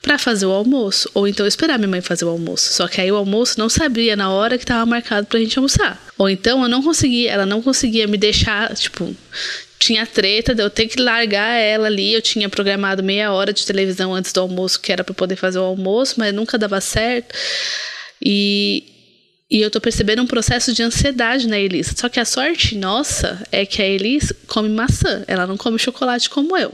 [0.00, 2.72] para fazer o almoço, ou então esperar minha mãe fazer o almoço.
[2.72, 6.00] Só que aí o almoço não sabia na hora que estava marcado pra gente almoçar.
[6.16, 9.14] Ou então eu não conseguia, ela não conseguia me deixar, tipo,
[9.78, 12.12] tinha treta de eu ter que largar ela ali.
[12.12, 15.58] Eu tinha programado meia hora de televisão antes do almoço, que era para poder fazer
[15.58, 17.34] o almoço, mas nunca dava certo.
[18.24, 18.84] E
[19.50, 21.94] e eu tô percebendo um processo de ansiedade na Elis.
[21.96, 25.24] Só que a sorte nossa é que a Elis come maçã.
[25.26, 26.72] Ela não come chocolate como eu.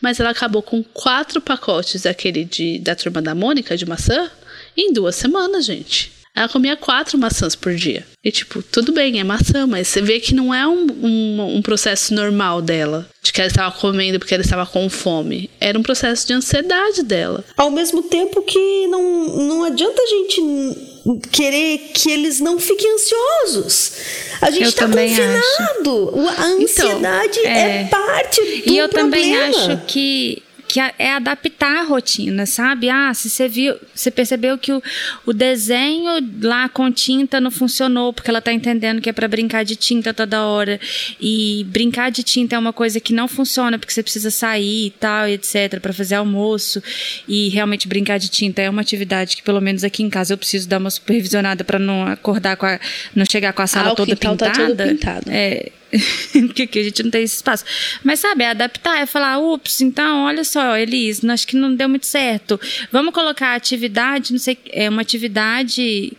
[0.00, 4.30] Mas ela acabou com quatro pacotes daquele de, da turma da Mônica de maçã
[4.76, 6.12] em duas semanas, gente.
[6.36, 8.04] Ela comia quatro maçãs por dia.
[8.22, 11.62] E, tipo, tudo bem, é maçã, mas você vê que não é um, um, um
[11.62, 13.08] processo normal dela.
[13.22, 15.48] De que ela estava comendo porque ela estava com fome.
[15.60, 17.44] Era um processo de ansiedade dela.
[17.56, 20.40] Ao mesmo tempo que não, não adianta a gente
[21.30, 23.92] querer que eles não fiquem ansiosos.
[24.40, 26.12] A gente está confinado.
[26.28, 26.40] Acho.
[26.40, 29.10] A ansiedade então, é, é, parte do E eu problema.
[29.10, 32.88] também acho que que é adaptar a rotina, sabe?
[32.88, 34.82] Ah, se você viu, você percebeu que o,
[35.26, 36.10] o desenho
[36.42, 40.12] lá com tinta não funcionou porque ela tá entendendo que é para brincar de tinta
[40.12, 40.80] toda hora
[41.20, 44.90] e brincar de tinta é uma coisa que não funciona porque você precisa sair e
[44.90, 46.82] tal, etc, para fazer almoço
[47.28, 50.38] e realmente brincar de tinta é uma atividade que pelo menos aqui em casa eu
[50.38, 52.78] preciso dar uma supervisionada para não acordar com a,
[53.14, 54.52] não chegar com a sala ah, toda pintada.
[54.52, 55.30] Tá todo pintado.
[55.30, 55.70] É,
[56.46, 57.64] porque aqui a gente não tem esse espaço.
[58.02, 61.88] Mas sabe, é adaptar, é falar, ups, então olha só, Elis, acho que não deu
[61.88, 62.60] muito certo.
[62.90, 66.12] Vamos colocar atividade, não sei, é uma atividade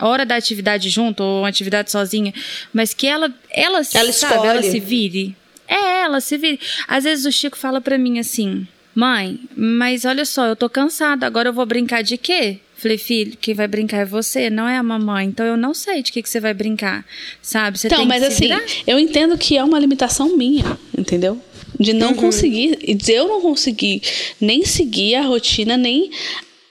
[0.00, 2.34] hora da atividade junto ou uma atividade sozinha,
[2.72, 4.48] mas que ela ela, ela sabe, escolhe.
[4.48, 5.36] ela se vire.
[5.68, 6.58] É, ela se vire.
[6.88, 11.24] Às vezes o Chico fala para mim assim: "Mãe, mas olha só, eu tô cansado,
[11.24, 14.76] agora eu vou brincar de quê?" Falei, filho, quem vai brincar é você, não é
[14.76, 15.28] a mamãe.
[15.28, 17.06] Então eu não sei de que, que você vai brincar,
[17.40, 17.78] sabe?
[17.78, 18.60] Você então, mas assim, virar.
[18.84, 21.40] eu entendo que é uma limitação minha, entendeu?
[21.78, 24.02] De não conseguir, de eu não conseguir
[24.40, 26.10] nem seguir a rotina, nem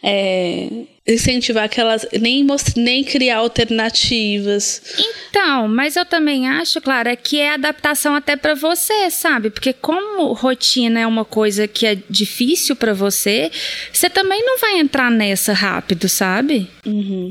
[0.04, 0.68] é,
[1.12, 4.82] incentivar aquelas, nem, most- nem criar alternativas.
[5.30, 9.50] Então, mas eu também acho, Clara, que é adaptação até pra você, sabe?
[9.50, 13.52] Porque como rotina é uma coisa que é difícil pra você,
[13.92, 16.70] você também não vai entrar nessa rápido, sabe?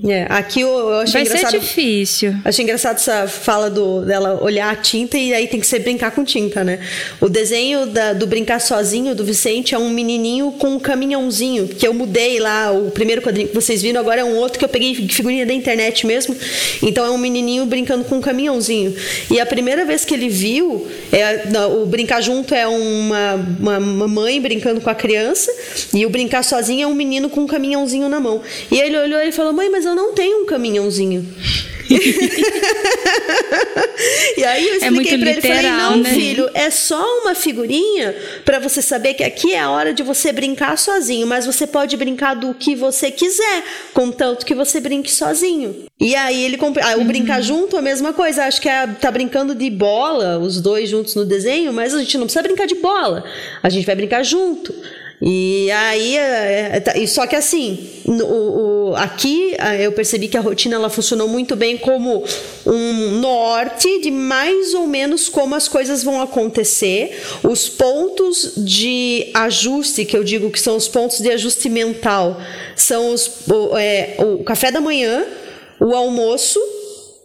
[0.09, 1.61] É, aqui eu, eu achei vai ser engraçado.
[1.61, 2.35] difícil.
[2.45, 6.11] Achei engraçado essa fala do, dela olhar a tinta e aí tem que ser brincar
[6.12, 6.81] com tinta, né?
[7.20, 11.87] O desenho da- do Brincar Sozinho, do Vicente, é um menininho com um caminhãozinho, que
[11.87, 14.68] eu mudei lá, o primeiro quadrinho que vocês viram, agora é um outro que eu
[14.68, 16.37] peguei figurinha da internet mesmo.
[16.83, 18.97] Então é um menininho brincando com um caminhãozinho.
[19.31, 24.09] E a primeira vez que ele viu, é, o Brincar Junto é uma, uma, uma
[24.09, 25.53] mãe brincando com a criança,
[25.95, 28.43] e o Brincar Sozinho é um menino com um caminhãozinho na mão.
[28.73, 31.25] E ele olhou e falou: Mãe, mas eu não tenho um caminhãozinho.
[34.37, 36.12] e aí eu É expliquei pra ele, falei, literal, não, né?
[36.12, 38.14] filho, é só uma figurinha
[38.45, 41.97] pra você saber que aqui é a hora de você brincar sozinho, mas você pode
[41.97, 43.49] brincar do que você quiser,
[43.92, 45.86] contanto que você brinque sozinho.
[46.01, 46.82] E aí ele compre...
[46.82, 47.07] ah, o Uhum.
[47.07, 51.14] brincar junto a mesma coisa, acho que é, tá brincando de bola, os dois juntos
[51.14, 53.24] no desenho, mas a gente não precisa brincar de bola.
[53.62, 54.74] A gente vai brincar junto.
[55.23, 60.41] E aí, é, é, tá- só que assim, o, o- aqui eu percebi que a
[60.41, 62.25] rotina ela funcionou muito bem como
[62.66, 70.07] um norte de mais ou menos como as coisas vão acontecer, os pontos de ajuste,
[70.07, 72.41] que eu digo que são os pontos de ajuste mental,
[72.75, 75.27] são os, o, é, o café da manhã,
[75.79, 76.59] o almoço,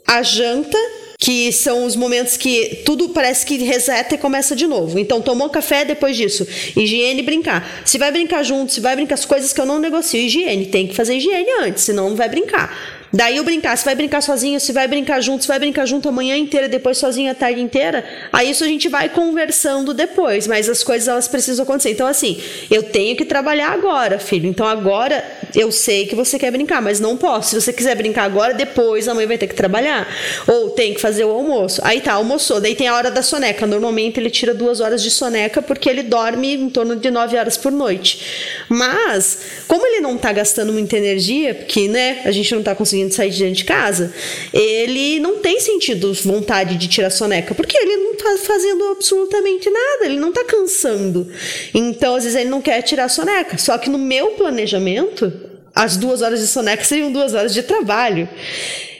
[0.05, 0.77] a janta,
[1.17, 4.99] que são os momentos que tudo parece que reseta e começa de novo.
[4.99, 6.47] Então, tomou café depois disso.
[6.75, 7.83] Higiene brincar.
[7.85, 10.67] Se vai brincar junto, se vai brincar as coisas que eu não negocio, higiene.
[10.67, 12.94] Tem que fazer higiene antes, senão não vai brincar.
[13.11, 16.09] Daí o brincar, se vai brincar sozinho, se vai brincar junto, se vai brincar junto
[16.09, 20.47] a manhã inteira, depois sozinho a tarde inteira, aí isso a gente vai conversando depois,
[20.47, 21.91] mas as coisas elas precisam acontecer.
[21.91, 24.47] Então assim, eu tenho que trabalhar agora, filho.
[24.47, 27.51] Então agora eu sei que você quer brincar, mas não posso.
[27.51, 30.07] Se você quiser brincar agora, depois a mãe vai ter que trabalhar.
[30.47, 31.81] Ou tem que fazer o almoço.
[31.83, 32.59] Aí tá, almoçou.
[32.59, 33.65] Daí tem a hora da soneca.
[33.65, 37.57] Normalmente ele tira duas horas de soneca porque ele dorme em torno de nove horas
[37.57, 38.65] por noite.
[38.67, 43.04] Mas, como ele não tá gastando muita energia, porque né, a gente não tá conseguindo
[43.13, 44.13] sair de dentro de casa,
[44.51, 50.05] ele não tem sentido vontade de tirar soneca, porque ele não tá fazendo absolutamente nada,
[50.05, 51.31] ele não tá cansando.
[51.73, 53.57] Então, às vezes, ele não quer tirar soneca.
[53.57, 55.31] Só que no meu planejamento,
[55.73, 58.27] as duas horas de soneca seriam duas horas de trabalho.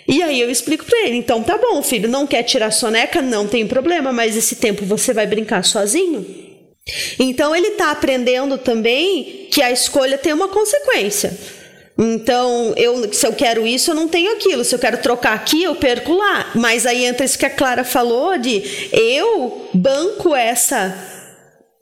[0.08, 3.48] E aí eu explico pra ele, então tá bom, filho, não quer tirar soneca, não
[3.48, 6.24] tem problema, mas esse tempo você vai brincar sozinho?
[7.18, 11.36] Então ele está aprendendo também que a escolha tem uma consequência.
[11.98, 14.66] Então, eu, se eu quero isso, eu não tenho aquilo.
[14.66, 16.52] Se eu quero trocar aqui, eu perco lá.
[16.54, 21.15] Mas aí entra isso que a Clara falou de eu banco essa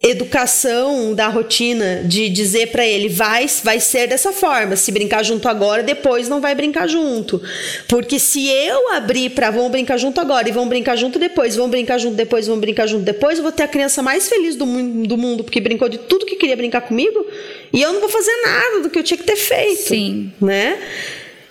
[0.03, 4.75] educação da rotina de dizer para ele vai vai ser dessa forma.
[4.75, 7.41] Se brincar junto agora depois não vai brincar junto.
[7.87, 11.69] Porque se eu abrir para vão brincar junto agora e vão brincar junto depois vão
[11.69, 14.65] brincar junto depois vão brincar junto depois eu vou ter a criança mais feliz do
[14.65, 17.25] mundo, do mundo porque brincou de tudo que queria brincar comigo
[17.71, 19.87] e eu não vou fazer nada do que eu tinha que ter feito.
[19.87, 20.33] Sim.
[20.41, 20.77] né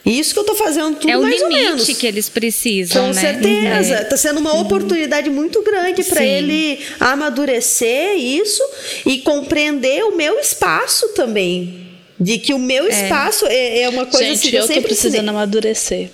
[0.04, 3.08] isso que eu tô fazendo tudo é o mais ou menos limite que eles precisam,
[3.08, 3.20] com né?
[3.20, 3.94] certeza.
[3.94, 4.02] É.
[4.02, 8.62] Está sendo uma oportunidade muito grande para ele amadurecer isso
[9.06, 11.80] e compreender o meu espaço também.
[12.18, 14.74] De que o meu espaço é, é uma coisa Gente, assim, que eu, eu tô
[14.74, 16.08] sempre precisando amadurecer.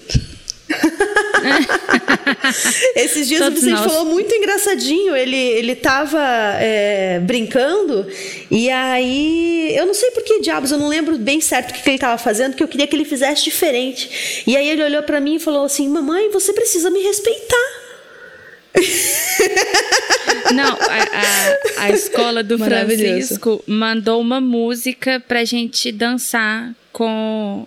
[2.97, 3.93] Esses dias Todos o Vicente nós.
[3.93, 5.15] falou muito engraçadinho.
[5.17, 6.21] Ele, ele tava
[6.61, 8.07] é, brincando
[8.51, 9.75] e aí.
[9.77, 11.99] Eu não sei por que diabos, eu não lembro bem certo o que, que ele
[11.99, 14.43] tava fazendo, que eu queria que ele fizesse diferente.
[14.47, 17.89] E aí ele olhou para mim e falou assim: Mamãe, você precisa me respeitar.
[20.55, 22.59] Não, a, a, a escola do.
[22.59, 27.67] Francisco mandou uma música pra gente dançar com,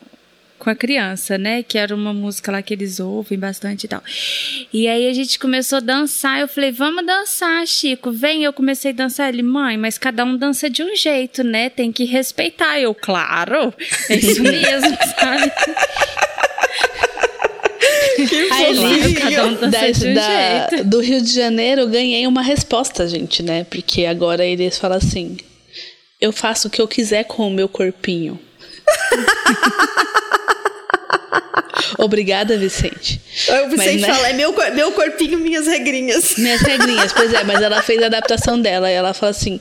[0.61, 1.63] com a criança, né?
[1.63, 4.01] Que era uma música lá que eles ouvem bastante e tal.
[4.71, 6.39] E aí a gente começou a dançar.
[6.39, 8.11] Eu falei, vamos dançar, Chico.
[8.11, 9.29] Vem, eu comecei a dançar.
[9.29, 11.69] Ele, mãe, mas cada um dança de um jeito, né?
[11.71, 12.79] Tem que respeitar.
[12.79, 13.73] Eu, claro,
[14.07, 15.51] é isso mesmo, sabe?
[18.51, 20.83] Aí, cada um dança da- de um da- jeito.
[20.87, 23.63] do Rio de Janeiro, eu ganhei uma resposta, gente, né?
[23.63, 25.37] Porque agora eles falam assim:
[26.19, 28.39] eu faço o que eu quiser com o meu corpinho.
[31.97, 33.21] Obrigada, Vicente.
[33.65, 34.13] O Vicente Mas, né?
[34.13, 36.35] fala, é meu, meu corpinho, minhas regrinhas.
[36.37, 38.89] Minhas regrinhas, pois é, mas ela fez a adaptação dela.
[38.89, 39.59] E ela fala assim: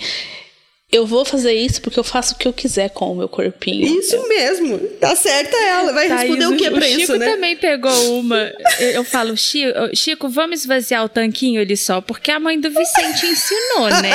[0.92, 3.98] eu vou fazer isso porque eu faço o que eu quiser com o meu corpinho.
[4.00, 4.78] Isso mesmo.
[5.00, 5.92] Tá certa ela.
[5.92, 7.26] Vai Thaís, responder o que pra Chico isso, né?
[7.30, 8.52] também pegou uma.
[8.80, 12.70] Eu, eu falo, Chico, Chico, vamos esvaziar o tanquinho ali só, porque a mãe do
[12.70, 14.10] Vicente ensinou, né?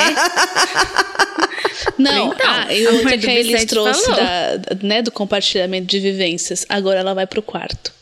[1.98, 2.62] Não, Então, a
[2.92, 6.66] outra mãe que do a Elis Vicente trouxe da- né, do compartilhamento de vivências.
[6.68, 7.92] Agora ela vai pro quarto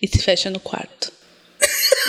[0.00, 1.12] e se fecha no quarto.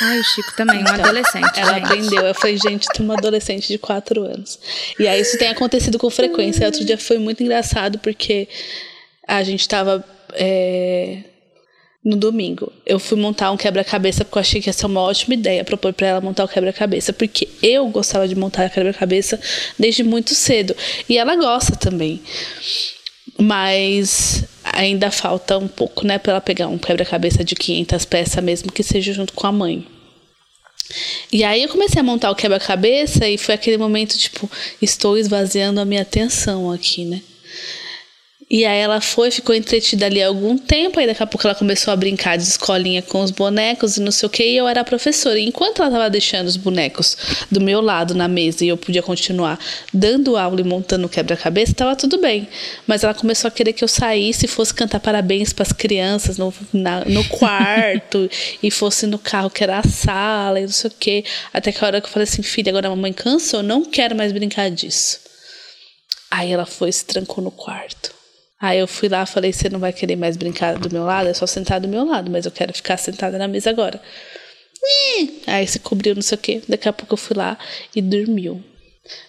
[0.01, 1.45] Ai, o Chico também, um adolescente.
[1.49, 1.85] Então, Ela gente.
[1.85, 2.25] aprendeu.
[2.25, 4.59] Eu falei, gente, tem uma adolescente de 4 anos.
[4.99, 6.65] E aí isso tem acontecido com frequência.
[6.65, 8.47] Outro dia foi muito engraçado porque
[9.27, 10.03] a gente tava.
[10.33, 11.19] é,
[12.05, 15.33] no domingo, eu fui montar um quebra-cabeça porque eu achei que ia ser uma ótima
[15.33, 19.39] ideia propor pra ela montar o quebra-cabeça, porque eu gostava de montar quebra-cabeça
[19.79, 20.75] desde muito cedo
[21.09, 22.21] e ela gosta também.
[23.39, 24.43] Mas
[24.73, 28.83] ainda falta um pouco, né, para ela pegar um quebra-cabeça de 500 peças mesmo que
[28.83, 29.85] seja junto com a mãe.
[31.31, 34.49] E aí eu comecei a montar o quebra-cabeça e foi aquele momento tipo,
[34.81, 37.21] estou esvaziando a minha atenção aqui, né?
[38.47, 41.91] E aí ela foi, ficou entretida ali algum tempo, aí daqui a pouco ela começou
[41.91, 44.83] a brincar de escolinha com os bonecos e não sei o que, e eu era
[44.83, 45.39] professora.
[45.39, 47.17] E enquanto ela tava deixando os bonecos
[47.49, 49.59] do meu lado na mesa e eu podia continuar
[49.91, 52.47] dando aula e montando quebra-cabeça, tava tudo bem.
[52.85, 56.37] Mas ela começou a querer que eu saísse e fosse cantar parabéns para as crianças
[56.37, 58.29] no, na- no quarto
[58.61, 61.25] e fosse no carro que era a sala e não sei o que.
[61.51, 63.83] Até que a hora que eu falei assim, filha, agora a mamãe cansou, eu não
[63.83, 65.17] quero mais brincar disso.
[66.29, 68.13] Aí ela foi e se trancou no quarto.
[68.59, 71.27] Aí eu fui lá falei, você não vai querer mais brincar do meu lado?
[71.27, 74.01] É só sentar do meu lado, mas eu quero ficar sentada na mesa agora.
[75.47, 76.61] Aí se cobriu, não sei o quê.
[76.67, 77.57] Daqui a pouco eu fui lá
[77.95, 78.63] e dormiu.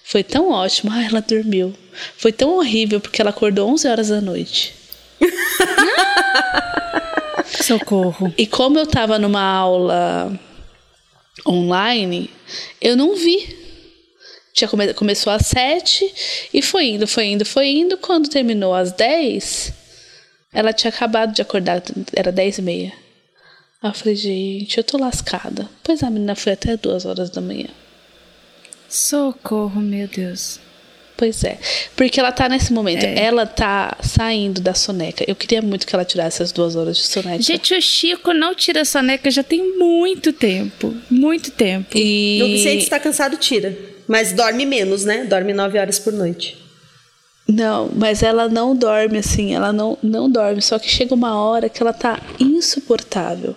[0.05, 0.93] Foi tão ótimo.
[0.93, 1.75] Ai, ela dormiu.
[2.17, 4.75] Foi tão horrível porque ela acordou 11 horas da noite.
[7.63, 8.33] Socorro.
[8.37, 10.39] E como eu tava numa aula
[11.47, 12.31] online,
[12.81, 13.66] eu não vi.
[14.57, 16.11] Tinha come- começou às sete
[16.53, 17.99] e foi indo, foi indo, foi indo.
[17.99, 19.71] Quando terminou às 10,
[20.51, 21.83] ela tinha acabado de acordar,
[22.15, 22.93] era 10 e meia.
[23.83, 25.69] Aí eu falei, gente, eu tô lascada.
[25.85, 27.69] Pois a menina foi até duas horas da manhã.
[28.89, 30.59] Socorro, meu Deus.
[31.19, 31.59] Pois é.
[31.95, 33.25] Porque ela tá nesse momento, É.
[33.25, 35.25] ela tá saindo da soneca.
[35.27, 37.43] Eu queria muito que ela tirasse as duas horas de soneca.
[37.43, 40.95] Gente, o Chico não tira soneca já tem muito tempo.
[41.11, 41.97] Muito tempo.
[41.97, 42.41] e...
[42.43, 43.77] O Vicente está cansado, tira.
[44.07, 45.25] Mas dorme menos, né?
[45.25, 46.65] Dorme nove horas por noite.
[47.49, 51.69] Não, mas ela não dorme assim, ela não, não dorme, só que chega uma hora
[51.69, 53.55] que ela tá insuportável.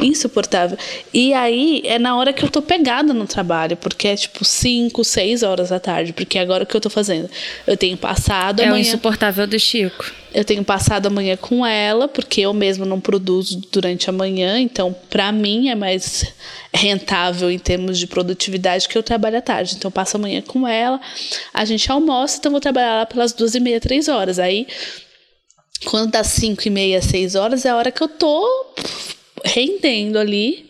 [0.00, 0.78] Insuportável.
[1.12, 5.02] E aí é na hora que eu tô pegada no trabalho, porque é tipo 5,
[5.04, 7.28] 6 horas da tarde, porque é agora o que eu tô fazendo.
[7.66, 8.82] Eu tenho passado É o amanhã.
[8.82, 10.04] insuportável do Chico.
[10.32, 14.60] Eu tenho passado a manhã com ela, porque eu mesmo não produzo durante a manhã,
[14.60, 16.24] então para mim é mais
[16.72, 19.74] rentável em termos de produtividade que eu trabalho à tarde.
[19.76, 21.00] Então eu passo a manhã com ela,
[21.52, 24.38] a gente almoça, então eu vou trabalhar lá pelas duas e meia, três horas.
[24.38, 24.66] Aí,
[25.86, 28.66] quando dá cinco e meia, seis horas, é a hora que eu tô
[29.44, 30.68] rendendo ali.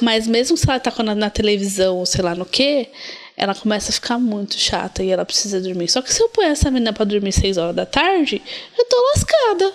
[0.00, 2.88] Mas mesmo se ela tá na, na televisão ou sei lá no que,
[3.36, 5.88] ela começa a ficar muito chata e ela precisa dormir.
[5.88, 8.40] Só que se eu pôr essa menina pra dormir 6 horas da tarde,
[8.78, 9.72] eu tô lascada.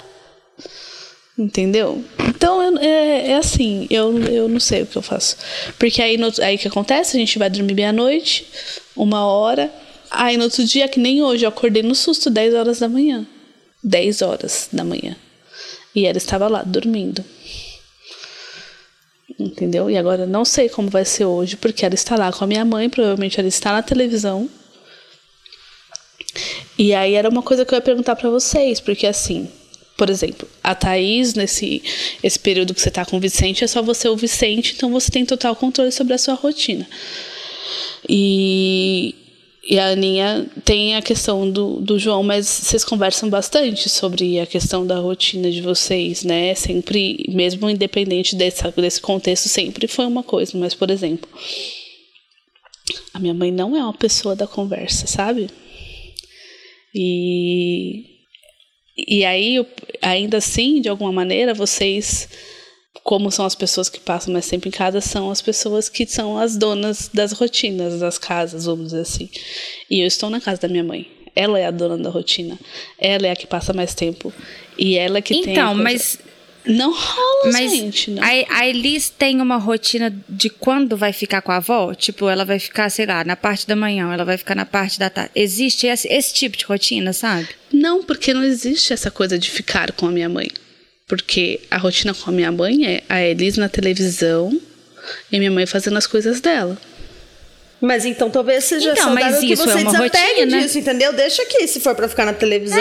[1.38, 2.04] Entendeu?
[2.28, 5.38] Então é, é assim, eu, eu não sei o que eu faço.
[5.78, 7.16] Porque aí, no, aí o que acontece?
[7.16, 8.46] A gente vai dormir meia-noite,
[8.96, 9.72] uma hora.
[10.12, 13.26] Aí no outro dia, que nem hoje, eu acordei no susto, 10 horas da manhã.
[13.84, 15.16] 10 horas da manhã.
[15.96, 17.24] E ela estava lá, dormindo.
[19.40, 19.90] Entendeu?
[19.90, 22.48] E agora eu não sei como vai ser hoje, porque ela está lá com a
[22.48, 24.50] minha mãe, provavelmente ela está na televisão.
[26.78, 29.50] E aí era uma coisa que eu ia perguntar pra vocês, porque assim,
[29.98, 31.82] por exemplo, a Thaís, nesse
[32.22, 35.10] esse período que você tá com o Vicente, é só você o Vicente, então você
[35.10, 36.88] tem total controle sobre a sua rotina.
[38.08, 39.16] E,
[39.70, 44.48] e a Aninha tem a questão do, do João, mas vocês conversam bastante sobre a
[44.48, 46.56] questão da rotina de vocês, né?
[46.56, 50.58] Sempre, mesmo independente desse, desse contexto, sempre foi uma coisa.
[50.58, 51.30] Mas, por exemplo,
[53.14, 55.48] a minha mãe não é uma pessoa da conversa, sabe?
[56.96, 58.06] E,
[58.98, 59.64] e aí,
[60.02, 62.28] ainda assim, de alguma maneira, vocês,
[63.10, 66.38] como são as pessoas que passam mais tempo em casa, são as pessoas que são
[66.38, 69.28] as donas das rotinas das casas, vamos dizer assim.
[69.90, 71.10] E eu estou na casa da minha mãe.
[71.36, 72.56] Ela é a dona da rotina.
[73.00, 74.32] Ela é a que passa mais tempo.
[74.78, 75.48] E ela é que tem.
[75.48, 76.20] a Então, mas
[76.68, 78.12] Não rola, Mas gente.
[78.12, 78.22] Não.
[78.22, 81.96] a, a Elis tem uma rotina de quando vai ficar com a avó?
[81.96, 85.00] Tipo, ela vai ficar, sei lá, na parte da manhã, ela vai ficar na parte
[85.00, 85.32] da tarde.
[85.34, 87.50] Existe esse, esse tipo de rotina, sabe?
[87.74, 90.48] Não, porque não existe essa coisa de ficar com a minha mãe.
[91.10, 94.58] Porque a rotina com a minha mãe é a Elis na televisão
[95.32, 96.78] e a minha mãe fazendo as coisas dela.
[97.82, 100.62] Mas então talvez seja Então, saudável que você é desapegue rotina.
[100.62, 101.12] disso, entendeu?
[101.14, 102.80] Deixa aqui, se for pra ficar na televisão.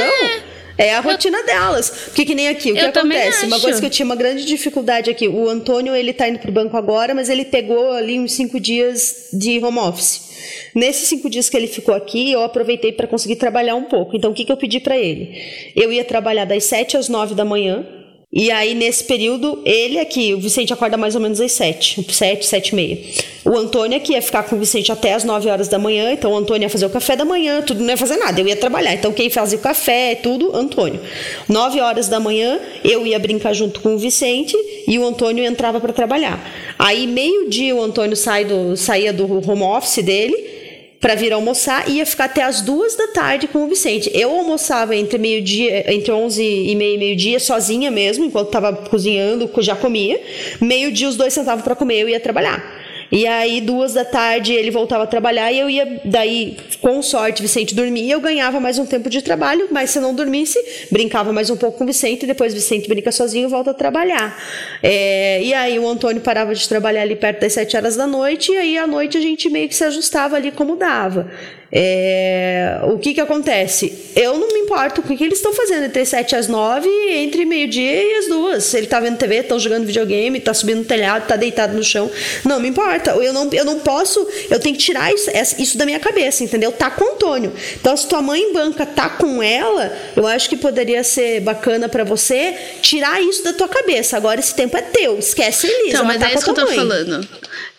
[0.77, 1.91] É, a rotina delas.
[2.07, 3.47] Porque que nem aqui, o que Eu acontece?
[3.47, 5.27] Uma coisa que eu tinha uma grande dificuldade aqui.
[5.27, 9.29] O Antônio, ele tá indo pro banco agora, mas ele pegou ali uns cinco dias
[9.33, 10.29] de home office.
[10.75, 14.17] Nesses cinco dias que ele ficou aqui, eu aproveitei para conseguir trabalhar um pouco.
[14.17, 15.73] Então, o que, que eu pedi para ele?
[15.75, 17.85] Eu ia trabalhar das sete às nove da manhã,
[18.31, 22.45] e aí, nesse período, ele aqui, o Vicente acorda mais ou menos às sete, sete,
[22.45, 22.99] sete e meia.
[23.43, 26.33] O Antônio aqui ia ficar com o Vicente até às nove horas da manhã, então
[26.33, 28.55] o Antônio ia fazer o café da manhã, tudo não ia fazer nada, eu ia
[28.55, 28.93] trabalhar.
[28.93, 31.01] Então quem fazia o café, tudo, Antônio.
[31.49, 34.55] Nove horas da manhã, eu ia brincar junto com o Vicente
[34.87, 36.39] e o Antônio entrava para trabalhar.
[36.79, 40.58] Aí, meio-dia, o Antônio sai do, saía do home office dele
[41.01, 44.11] para vir almoçar ia ficar até as duas da tarde com o Vicente.
[44.13, 49.51] Eu almoçava entre meio-dia, entre 11 e meio e meio-dia, sozinha mesmo, enquanto estava cozinhando,
[49.59, 50.21] já comia.
[50.61, 52.78] Meio-dia os dois sentavam para comer, eu ia trabalhar.
[53.11, 57.41] E aí, duas da tarde, ele voltava a trabalhar e eu ia, daí, com sorte,
[57.41, 60.59] Vicente dormia, eu ganhava mais um tempo de trabalho, mas se não dormisse,
[60.91, 64.37] brincava mais um pouco com Vicente, depois Vicente brinca sozinho e volta a trabalhar.
[64.83, 68.53] É, e aí o Antônio parava de trabalhar ali perto das sete horas da noite,
[68.53, 71.31] e aí à noite a gente meio que se ajustava ali como dava.
[71.71, 74.11] É, o que que acontece?
[74.17, 76.49] Eu não me importo com o que eles estão fazendo entre as 7 e as
[76.49, 78.73] 9, entre meio-dia e as duas.
[78.75, 82.11] Ele tá vendo TV, estão jogando videogame, tá subindo no telhado, tá deitado no chão.
[82.45, 83.11] Não me importa.
[83.11, 86.73] Eu não, eu não posso, eu tenho que tirar isso, isso da minha cabeça, entendeu?
[86.73, 87.53] Tá com o Antônio.
[87.79, 92.03] Então, se tua mãe banca tá com ela, eu acho que poderia ser bacana para
[92.03, 94.17] você tirar isso da tua cabeça.
[94.17, 95.19] Agora esse tempo é teu.
[95.19, 95.89] Esquece Elisa.
[95.89, 96.77] Então, mas tá é isso que eu tô mãe.
[96.77, 97.29] falando.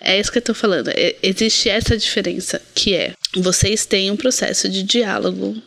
[0.02, 0.90] É isso que eu tô falando.
[0.90, 5.62] É- existe essa diferença, que é vocês têm um processo de diálogo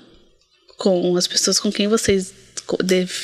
[0.78, 2.34] com as pessoas com quem vocês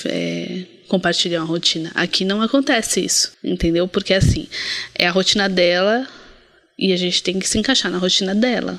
[0.04, 1.90] é, compartilham a rotina.
[1.94, 3.88] Aqui não acontece isso, entendeu?
[3.88, 4.46] Porque assim,
[4.94, 6.06] é a rotina dela
[6.78, 8.78] e a gente tem que se encaixar na rotina dela.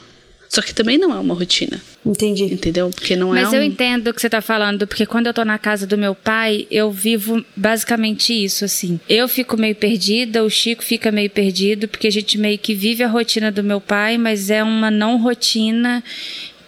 [0.49, 2.45] Só que também não é uma rotina, Entendi.
[2.45, 2.89] entendeu?
[2.89, 3.63] Porque não Mas é eu um...
[3.63, 6.65] entendo o que você tá falando, porque quando eu tô na casa do meu pai,
[6.71, 8.99] eu vivo basicamente isso, assim.
[9.07, 13.03] Eu fico meio perdida, o Chico fica meio perdido, porque a gente meio que vive
[13.03, 16.03] a rotina do meu pai, mas é uma não rotina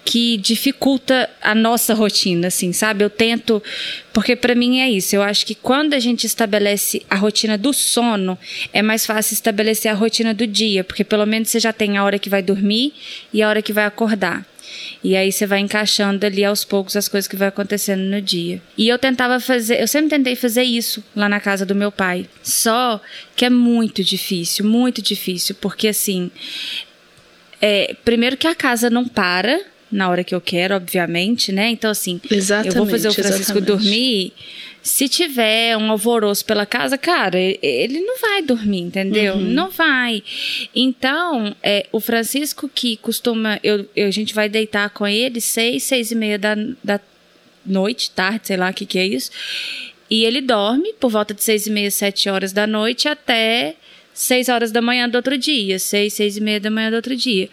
[0.03, 3.03] que dificulta a nossa rotina, assim, sabe?
[3.03, 3.61] Eu tento,
[4.11, 5.15] porque pra mim é isso.
[5.15, 8.37] Eu acho que quando a gente estabelece a rotina do sono,
[8.73, 12.03] é mais fácil estabelecer a rotina do dia, porque pelo menos você já tem a
[12.03, 12.93] hora que vai dormir
[13.31, 14.45] e a hora que vai acordar.
[15.03, 18.61] E aí você vai encaixando ali aos poucos as coisas que vai acontecendo no dia.
[18.77, 22.27] E eu tentava fazer, eu sempre tentei fazer isso lá na casa do meu pai.
[22.41, 23.01] Só
[23.35, 26.31] que é muito difícil, muito difícil, porque assim,
[27.61, 31.69] é, primeiro que a casa não para na hora que eu quero, obviamente, né?
[31.69, 33.65] Então assim, eu vou fazer o Exatamente, Francisco exatamente.
[33.65, 34.34] dormir.
[34.84, 39.35] Se tiver um alvoroço pela casa, cara, ele não vai dormir, entendeu?
[39.35, 39.41] Uhum.
[39.41, 40.23] Não vai.
[40.76, 43.59] Então, é, o Francisco que costuma.
[43.63, 46.99] Eu, eu- a gente vai deitar com ele seis, seis e meia da, da
[47.63, 49.30] noite, tarde, sei lá o que, que é isso.
[50.09, 53.76] E ele dorme por volta de seis e meia, sete horas da noite até
[54.13, 55.77] seis horas da manhã do outro dia.
[55.77, 57.47] Seis, seis e meia da manhã do outro dia.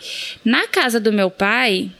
[0.44, 1.90] Na casa do meu pai,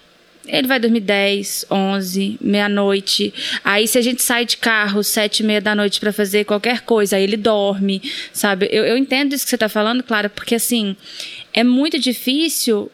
[0.49, 3.33] ele vai dormir 10, 11, meia-noite.
[3.63, 6.81] Aí, se a gente sai de carro sete e meia da noite pra fazer qualquer
[6.81, 8.03] coisa, aí ele dorme,
[8.33, 8.69] sabe?
[8.71, 10.97] Eu, eu entendo isso que você tá falando, Clara, porque assim,
[11.53, 12.91] é muito difícil.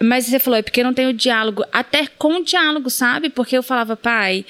[0.00, 1.64] Mas você falou, é porque não tem o diálogo.
[1.72, 3.30] Até com o diálogo, sabe?
[3.30, 4.44] Porque eu falava, pai,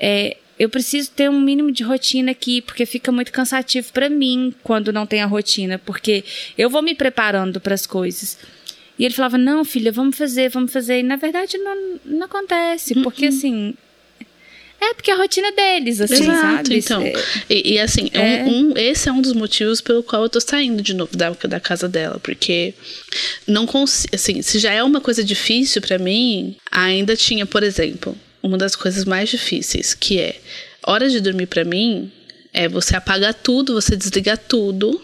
[0.00, 4.54] é, eu preciso ter um mínimo de rotina aqui, porque fica muito cansativo pra mim
[4.62, 6.24] quando não tem a rotina, porque
[6.56, 8.38] eu vou me preparando para as coisas.
[8.98, 11.00] E ele falava: Não, filha, vamos fazer, vamos fazer.
[11.00, 13.74] E na verdade não, não acontece, porque assim.
[14.78, 16.76] É porque é a rotina deles, assim, Exato, sabe?
[16.76, 17.02] então.
[17.02, 17.14] É,
[17.48, 18.44] E, e, assim, é É.
[18.44, 21.30] Um, um- esse é um dos motivos pelo qual eu tô saindo de novo da,
[21.30, 22.74] da casa dela, porque
[23.46, 28.14] não consigo, assim, se já é uma coisa difícil pra mim, ainda tinha, por exemplo,
[28.42, 30.38] uma das coisas mais difíceis, que é
[30.86, 32.12] hora de dormir pra mim
[32.52, 35.00] é você apagar tudo, você desligar tudo,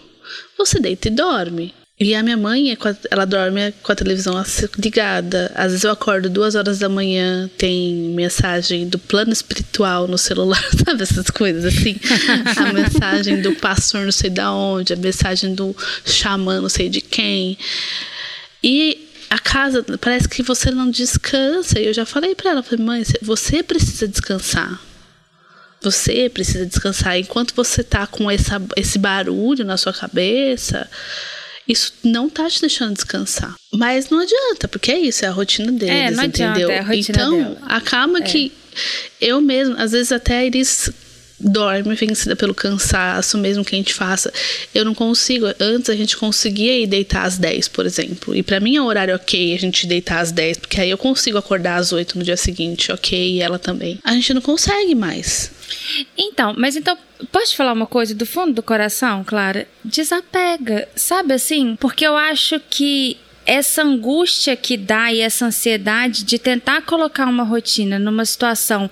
[0.59, 1.75] você deita e dorme.
[2.03, 2.77] E a minha mãe, é
[3.13, 4.35] ela dorme com a televisão
[4.77, 5.53] ligada.
[5.55, 10.61] Às vezes eu acordo duas horas da manhã, tem mensagem do plano espiritual no celular,
[10.85, 11.01] sabe?
[11.01, 11.95] Essas coisas assim.
[12.57, 17.01] a mensagem do pastor não sei da onde, a mensagem do xamã não sei de
[17.01, 17.57] quem.
[18.65, 21.79] E a casa, parece que você não descansa.
[21.79, 24.81] E eu já falei pra ela, falei, mãe, você precisa descansar.
[25.81, 27.17] Você precisa descansar.
[27.17, 30.91] Enquanto você tá com essa, esse barulho na sua cabeça,
[31.69, 33.55] isso não tá te deixando descansar.
[33.73, 36.71] Mas não adianta, porque é isso, é a rotina deles, É, não adianta, entendeu?
[36.71, 37.59] é a rotina então, dela.
[37.67, 38.53] acaba que
[39.21, 40.91] eu mesmo, às vezes até eles
[41.45, 44.33] dorme vencida pelo cansaço, mesmo que a gente faça.
[44.73, 45.47] Eu não consigo.
[45.59, 48.35] Antes a gente conseguia ir deitar às 10, por exemplo.
[48.35, 50.97] E pra mim é um horário ok a gente deitar às 10, porque aí eu
[50.99, 53.99] consigo acordar às 8 no dia seguinte, ok, e ela também.
[54.05, 55.51] A gente não consegue mais.
[56.17, 56.97] Então, mas então,
[57.31, 59.69] posso te falar uma coisa do fundo do coração, Clara?
[59.85, 61.77] Desapega, sabe assim?
[61.77, 67.43] Porque eu acho que essa angústia que dá e essa ansiedade de tentar colocar uma
[67.43, 68.91] rotina numa situação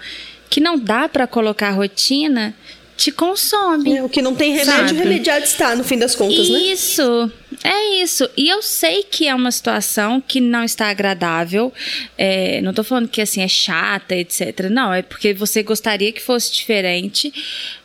[0.48, 2.54] que não dá pra colocar rotina,
[3.00, 3.96] te consome.
[3.96, 4.92] É, o que não tem remédio, Sabe?
[4.94, 6.58] remediado está, no fim das contas, né?
[6.58, 7.32] Isso,
[7.64, 8.28] é isso.
[8.36, 11.72] E eu sei que é uma situação que não está agradável.
[12.18, 14.68] É, não tô falando que assim é chata, etc.
[14.70, 17.32] Não, é porque você gostaria que fosse diferente.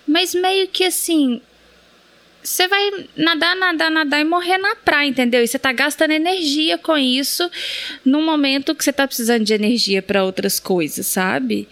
[0.08, 1.42] Mas meio que assim.
[2.44, 5.44] Você vai nadar, nadar, nadar e morrer na praia, entendeu?
[5.44, 7.50] E você tá gastando energia com isso
[8.06, 11.68] num momento que você tá precisando de energia para outras coisas, sabe?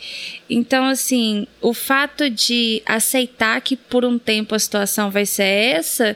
[0.54, 6.16] Então, assim, o fato de aceitar que por um tempo a situação vai ser essa,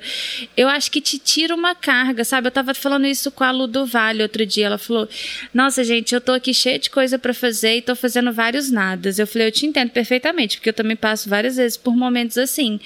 [0.55, 2.47] eu acho que te tira uma carga, sabe?
[2.47, 4.67] Eu tava falando isso com a Lu do Vale outro dia.
[4.67, 5.09] Ela falou:
[5.53, 9.17] Nossa, gente, eu tô aqui cheia de coisa para fazer e tô fazendo vários nadas.
[9.17, 12.79] Eu falei: Eu te entendo perfeitamente, porque eu também passo várias vezes por momentos assim.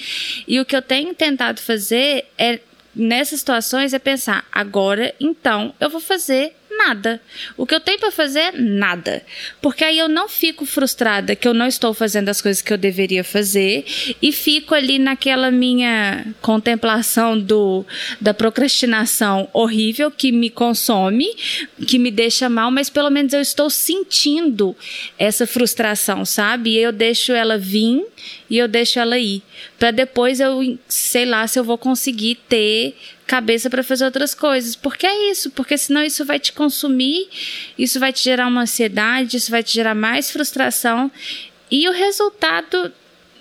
[0.47, 2.59] E o que eu tenho tentado fazer é
[2.95, 7.21] nessas situações é pensar, agora então eu vou fazer nada.
[7.57, 9.23] O que eu tenho para fazer, nada.
[9.61, 12.77] Porque aí eu não fico frustrada que eu não estou fazendo as coisas que eu
[12.77, 13.85] deveria fazer
[14.21, 17.85] e fico ali naquela minha contemplação do
[18.19, 21.27] da procrastinação horrível que me consome,
[21.87, 24.75] que me deixa mal, mas pelo menos eu estou sentindo
[25.17, 26.71] essa frustração, sabe?
[26.71, 28.05] E eu deixo ela vir
[28.49, 29.41] e eu deixo ela ir,
[29.79, 32.95] para depois eu sei lá se eu vou conseguir ter
[33.31, 34.75] cabeça para fazer outras coisas.
[34.75, 37.29] Porque é isso, porque senão isso vai te consumir,
[37.77, 41.09] isso vai te gerar uma ansiedade, isso vai te gerar mais frustração
[41.71, 42.91] e o resultado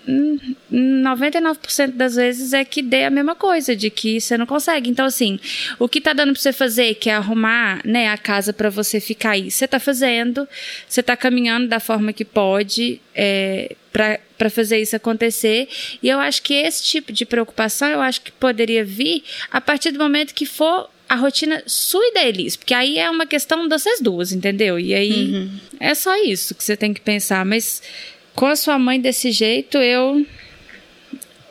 [0.07, 4.89] 99% das vezes é que dê a mesma coisa, de que você não consegue.
[4.89, 5.39] Então, assim,
[5.77, 8.99] o que tá dando pra você fazer, que é arrumar né, a casa para você
[8.99, 10.47] ficar aí, você tá fazendo,
[10.87, 15.67] você tá caminhando da forma que pode é, para fazer isso acontecer.
[16.01, 19.91] E eu acho que esse tipo de preocupação, eu acho que poderia vir a partir
[19.91, 23.99] do momento que for a rotina sua e deles, porque aí é uma questão dessas
[23.99, 24.79] duas, entendeu?
[24.79, 27.83] E aí é só isso que você tem que pensar, mas
[28.35, 30.25] com a sua mãe desse jeito, eu.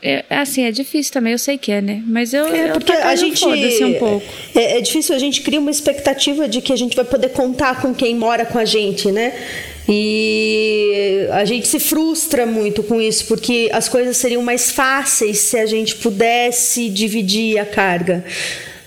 [0.02, 2.02] É, assim, é difícil também, eu sei que é, né?
[2.06, 3.38] Mas eu, É, eu porque tô a gente.
[3.38, 4.24] foda-se um pouco.
[4.54, 7.82] É, é difícil, a gente cria uma expectativa de que a gente vai poder contar
[7.82, 9.34] com quem mora com a gente, né?
[9.86, 15.58] E a gente se frustra muito com isso, porque as coisas seriam mais fáceis se
[15.58, 18.24] a gente pudesse dividir a carga.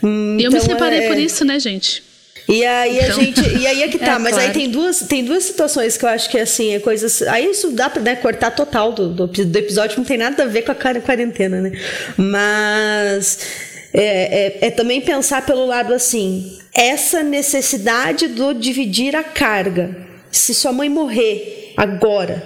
[0.01, 2.01] Hum, E eu me então, separei é- por isso, né, gente?
[2.49, 3.21] E aí a Então.
[3.21, 3.41] gente.
[3.57, 4.53] E aí é que tá, É, mas aí claro.
[4.53, 7.21] tem duas, tem duas situações que eu acho que assim, é coisas.
[7.23, 10.47] Aí isso dá pra né, cortar total do, do, do episódio, não tem nada a
[10.47, 11.71] ver com a quar- quarentena, né?
[12.17, 13.39] Mas
[13.93, 19.95] é, é, é também pensar pelo lado assim, essa necessidade do dividir a carga.
[20.31, 22.43] Se sua mãe morrer agora,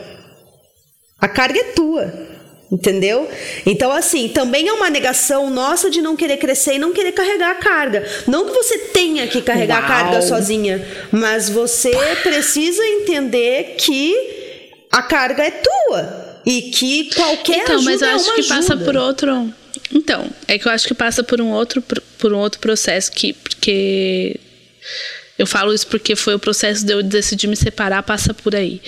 [1.19, 2.26] a carga é tua.
[2.69, 3.29] Entendeu?
[3.65, 7.51] Então, assim, também é uma negação nossa de não querer crescer e não querer carregar
[7.51, 8.05] a carga.
[8.27, 9.87] Não que você tenha que carregar a Uau.
[9.87, 11.91] carga sozinha, mas você
[12.23, 14.13] precisa entender que
[14.91, 16.27] a carga é tua.
[16.45, 18.85] E que qualquer Então, mas ajuda eu é acho uma que passa ajuda.
[18.85, 19.53] por outro.
[19.93, 21.81] Então, é que eu acho que passa por um outro,
[22.17, 23.33] por um outro processo que.
[23.33, 24.39] Porque.
[25.37, 28.81] Eu falo isso porque foi o processo de eu decidir me separar, passa por aí.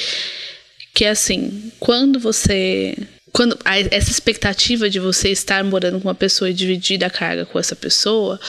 [0.94, 2.96] Que é assim, quando você.
[3.32, 3.58] Quando
[3.92, 7.76] essa expectativa de você estar morando com uma pessoa e dividir a carga com essa
[7.76, 8.40] pessoa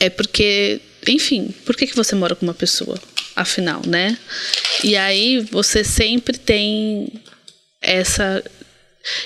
[0.00, 2.98] é porque, enfim, por que, que você mora com uma pessoa?
[3.34, 4.16] Afinal, né?
[4.82, 7.12] E aí você sempre tem
[7.80, 8.42] essa.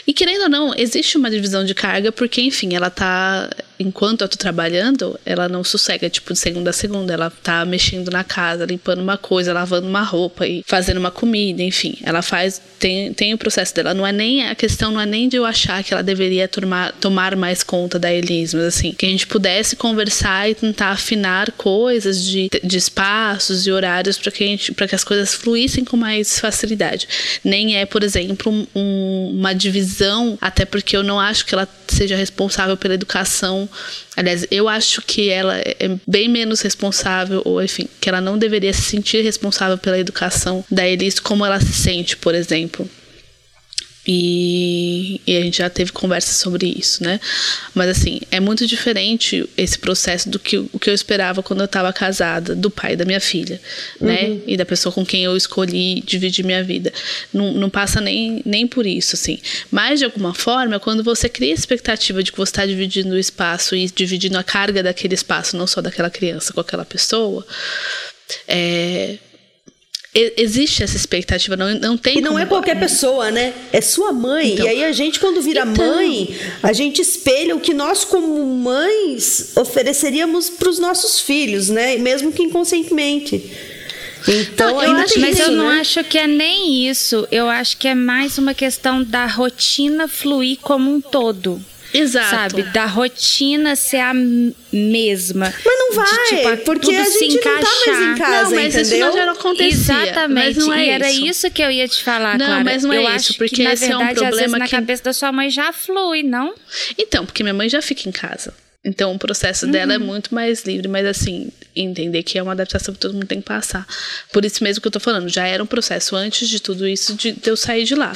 [0.07, 3.51] E querendo ou não, existe uma divisão de carga, porque, enfim, ela tá.
[3.79, 7.13] Enquanto eu tô trabalhando, ela não sossega, tipo, de segunda a segunda.
[7.13, 11.63] Ela tá mexendo na casa, limpando uma coisa, lavando uma roupa e fazendo uma comida,
[11.63, 11.97] enfim.
[12.05, 12.63] Ela faz.
[12.79, 13.93] Tem, tem o processo dela.
[13.93, 14.47] Não é nem.
[14.49, 17.99] A questão não é nem de eu achar que ela deveria tomar, tomar mais conta
[17.99, 22.77] da Elis, mas assim, que a gente pudesse conversar e tentar afinar coisas de, de
[22.79, 27.09] espaços e horários para que, a gente- que as coisas fluíssem com mais facilidade.
[27.43, 29.72] Nem é, por exemplo, um- uma divisão,
[30.41, 33.69] até porque eu não acho que ela seja responsável pela educação.
[34.17, 38.73] Aliás, eu acho que ela é bem menos responsável, ou enfim, que ela não deveria
[38.73, 42.89] se sentir responsável pela educação da Elis como ela se sente, por exemplo.
[44.07, 47.21] E, e, a gente já teve conversa sobre isso, né?
[47.73, 51.67] Mas assim, é muito diferente esse processo do que o que eu esperava quando eu
[51.67, 53.61] estava casada, do pai da minha filha,
[54.01, 54.25] né?
[54.25, 54.35] uhum.
[54.35, 54.41] né?
[54.47, 56.93] E da pessoa com quem eu escolhi dividir minha vida.
[57.33, 59.39] Não, não passa nem, nem por isso, assim.
[59.71, 63.19] Mas, de alguma forma, quando você cria a expectativa de que você está dividindo o
[63.19, 67.47] espaço e dividindo a carga daquele espaço, não só daquela criança com aquela pessoa,
[68.49, 69.19] é,
[70.15, 72.19] existe essa expectativa, não, não tem.
[72.19, 73.55] E não é qualquer pessoa, né?
[73.73, 74.53] É sua mãe.
[74.53, 78.05] Então, e aí a gente, quando vira então, mãe, a gente espelha o que nós,
[78.05, 81.97] como mães, ofereceríamos para os nossos filhos, né?
[81.97, 83.51] Mesmo que inconscientemente.
[84.29, 85.57] Então, não, eu acho, mas isso, eu né?
[85.57, 87.27] não acho que é nem isso.
[87.33, 91.61] Eu acho que é mais uma questão da rotina fluir como um todo.
[91.93, 92.31] Exato.
[92.31, 92.63] Sabe?
[92.65, 95.53] Da rotina ser a mesma.
[95.65, 98.75] Mas não vai, de, tipo, porque a gente não tá mais em casa, não, mas
[98.75, 99.09] entendeu?
[99.09, 99.69] isso já não acontecia.
[99.69, 100.59] Exatamente.
[100.59, 102.65] Não é e era isso que eu ia te falar, Não, Clara.
[102.65, 104.55] mas não é eu isso, porque que, na esse verdade, é um problema às vezes,
[104.55, 104.59] que...
[104.59, 106.55] na cabeça da sua mãe já flui, não?
[106.99, 108.55] Então, porque minha mãe já fica em casa.
[108.85, 109.73] Então o processo uhum.
[109.73, 110.05] dela é uhum.
[110.05, 113.47] muito mais livre, mas assim, entender que é uma adaptação que todo mundo tem que
[113.47, 113.87] passar.
[114.33, 117.15] Por isso mesmo que eu tô falando, já era um processo antes de tudo isso
[117.15, 118.13] de, de eu sair de lá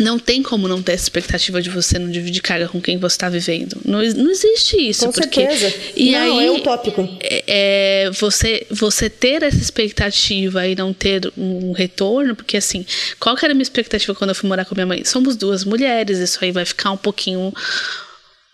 [0.00, 3.14] não tem como não ter essa expectativa de você não dividir carga com quem você
[3.14, 3.76] está vivendo.
[3.84, 5.06] Não, não existe isso.
[5.06, 5.74] Com porque, certeza.
[5.94, 7.08] E não, aí, é utópico.
[7.20, 12.84] É, é, você, você ter essa expectativa e não ter um retorno, porque assim,
[13.18, 15.04] qual que era a minha expectativa quando eu fui morar com minha mãe?
[15.04, 17.52] Somos duas mulheres, isso aí vai ficar um pouquinho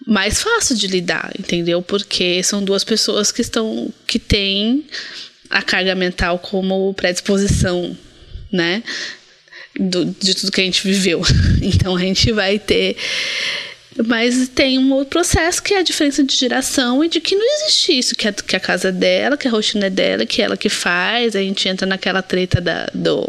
[0.07, 1.81] mais fácil de lidar, entendeu?
[1.81, 4.85] Porque são duas pessoas que estão que têm
[5.49, 7.97] a carga mental como predisposição,
[8.53, 8.83] né?
[9.79, 11.23] Do, de tudo que a gente viveu.
[11.63, 12.97] Então a gente vai ter.
[14.07, 17.47] Mas tem um outro processo que é a diferença de geração e de que não
[17.57, 20.43] existe isso, que a, que a casa é dela, que a rotina é dela, que
[20.43, 21.35] é ela que faz.
[21.35, 23.27] A gente entra naquela treta da, do,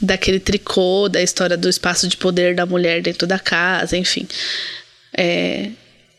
[0.00, 4.26] daquele tricô, da história do espaço de poder da mulher dentro da casa, enfim.
[5.16, 5.70] É,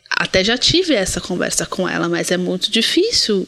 [0.09, 3.47] até já tive essa conversa com ela, mas é muito difícil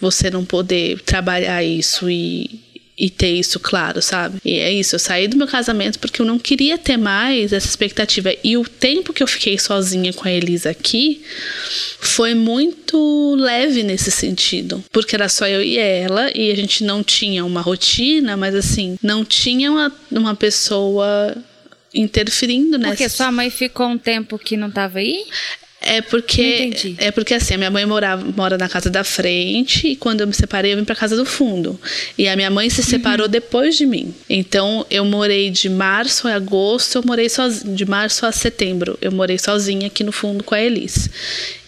[0.00, 2.60] você não poder trabalhar isso e,
[2.96, 4.38] e ter isso claro, sabe?
[4.44, 7.66] E é isso, eu saí do meu casamento porque eu não queria ter mais essa
[7.66, 8.32] expectativa.
[8.42, 11.22] E o tempo que eu fiquei sozinha com a Elisa aqui
[11.98, 14.84] foi muito leve nesse sentido.
[14.92, 18.96] Porque era só eu e ela, e a gente não tinha uma rotina, mas assim,
[19.02, 21.36] não tinha uma, uma pessoa
[21.92, 22.94] interferindo nessa.
[22.94, 25.24] Porque sua mãe ficou um tempo que não estava aí?
[25.84, 29.96] É porque é porque assim, a minha mãe morava, mora na casa da frente e
[29.96, 31.78] quando eu me separei eu vim para casa do fundo.
[32.16, 33.32] E a minha mãe se separou uhum.
[33.32, 34.14] depois de mim.
[34.28, 39.12] Então eu morei de março a agosto, eu morei sozinha, de março a setembro, eu
[39.12, 41.10] morei sozinha aqui no fundo com a Elis.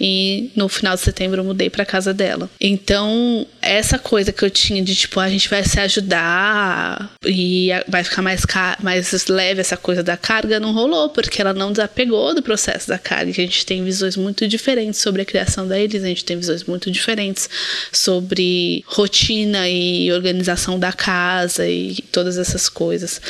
[0.00, 2.48] E no final de setembro eu mudei para casa dela.
[2.60, 8.04] Então, essa coisa que eu tinha de tipo, a gente vai se ajudar e vai
[8.04, 8.42] ficar mais
[8.82, 12.98] mais leve essa coisa da carga não rolou, porque ela não desapegou do processo da
[12.98, 13.30] carga.
[13.30, 16.36] A gente tem visões visões muito diferentes sobre a criação da Elis, a gente tem
[16.36, 17.48] visões muito diferentes
[17.92, 23.20] sobre rotina e organização da casa e todas essas coisas.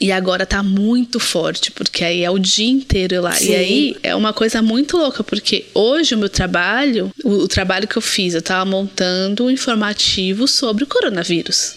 [0.00, 3.32] E agora tá muito forte, porque aí é o dia inteiro lá.
[3.32, 3.50] Sim.
[3.50, 7.86] E aí é uma coisa muito louca, porque hoje o meu trabalho, o, o trabalho
[7.86, 11.74] que eu fiz, eu tava montando um informativo sobre o coronavírus.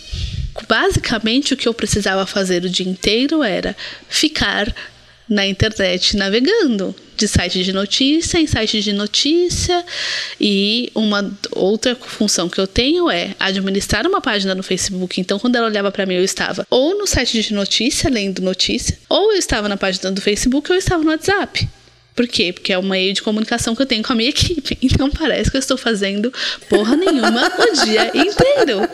[0.68, 3.76] Basicamente, o que eu precisava fazer o dia inteiro era
[4.08, 4.74] ficar
[5.28, 9.84] na internet navegando de site de notícia em site de notícia
[10.40, 15.20] e uma outra função que eu tenho é administrar uma página no Facebook.
[15.20, 18.98] Então, quando ela olhava para mim, eu estava ou no site de notícia lendo notícia,
[19.10, 21.68] ou eu estava na página do Facebook, ou eu estava no WhatsApp.
[22.16, 22.54] Por quê?
[22.54, 24.78] Porque é um meio de comunicação que eu tenho com a minha equipe.
[24.96, 26.32] Então parece que eu estou fazendo
[26.70, 28.88] porra nenhuma o dia inteiro.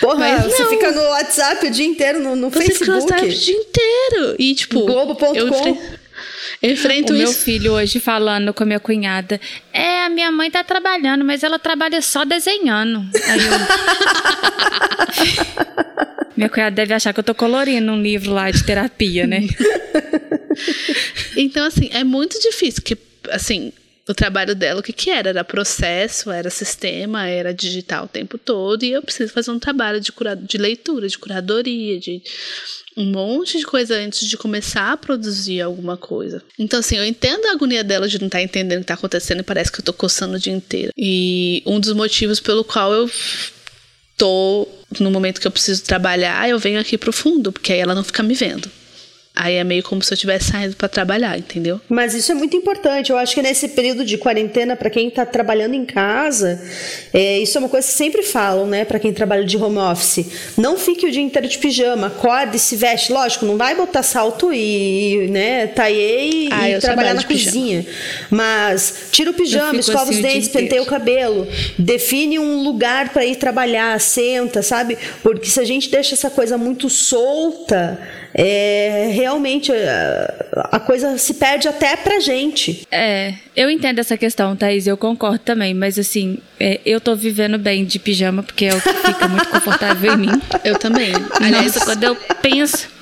[0.00, 0.70] Porra, Mas você não.
[0.70, 2.84] fica no WhatsApp o dia inteiro, no, no você Facebook.
[2.84, 4.36] Fica no WhatsApp o dia inteiro.
[4.38, 4.86] E tipo.
[4.86, 6.00] Globo.com.
[6.62, 7.24] Eu enfrento o isso.
[7.24, 9.40] meu filho hoje falando com a minha cunhada.
[9.72, 13.04] É, a minha mãe tá trabalhando, mas ela trabalha só desenhando.
[13.26, 13.52] Aí eu...
[16.36, 19.40] minha cunhada deve achar que eu tô colorindo um livro lá de terapia, né?
[21.36, 22.96] então, assim, é muito difícil que,
[23.30, 23.72] assim,
[24.08, 25.30] o trabalho dela, o que, que era?
[25.30, 30.00] Era processo, era sistema, era digital o tempo todo, e eu preciso fazer um trabalho
[30.00, 32.22] de, cura de leitura, de curadoria, de
[32.96, 36.42] um monte de coisa antes de começar a produzir alguma coisa.
[36.58, 38.94] Então, assim, eu entendo a agonia dela de não estar tá entendendo o que está
[38.94, 40.92] acontecendo e parece que eu tô coçando o dia inteiro.
[40.96, 43.10] E um dos motivos pelo qual eu
[44.16, 44.68] tô
[44.98, 48.04] no momento que eu preciso trabalhar, eu venho aqui pro fundo, porque aí ela não
[48.04, 48.70] fica me vendo.
[49.42, 51.80] Aí é meio como se eu tivesse saindo para trabalhar, entendeu?
[51.88, 53.10] Mas isso é muito importante.
[53.10, 56.60] Eu acho que nesse período de quarentena, para quem está trabalhando em casa,
[57.10, 58.84] é, isso é uma coisa que sempre falam, né?
[58.84, 60.26] Para quem trabalha de home office.
[60.58, 63.12] Não fique o dia inteiro de pijama, acorde, se veste.
[63.12, 67.86] Lógico, não vai botar salto e, né, taiê e, Ah, e trabalhar na cozinha.
[68.28, 71.48] Mas tira o pijama, fico escova assim os dentes, penteia o cabelo,
[71.78, 74.98] define um lugar para ir trabalhar, senta, sabe?
[75.22, 77.98] Porque se a gente deixa essa coisa muito solta,
[78.34, 79.29] é, realmente
[79.72, 82.86] a, a coisa se perde até pra gente.
[82.90, 87.58] É, eu entendo essa questão, Thaís, eu concordo também, mas assim, é, eu tô vivendo
[87.58, 90.42] bem de pijama porque é o que fica muito confortável em mim.
[90.64, 91.12] Eu também.
[91.40, 92.99] Aliás, quando eu penso.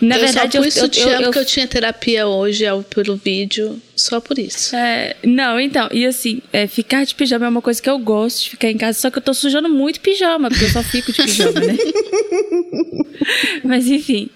[0.00, 2.82] Na eu verdade, só eu, pus eu, sutiã eu, porque eu tinha terapia hoje ao-
[2.82, 4.74] pelo vídeo, só por isso.
[4.76, 8.44] É, não, então, e assim, é, ficar de pijama é uma coisa que eu gosto
[8.44, 11.12] de ficar em casa, só que eu tô sujando muito pijama, porque eu só fico
[11.12, 11.76] de pijama, né?
[13.64, 14.28] Mas enfim.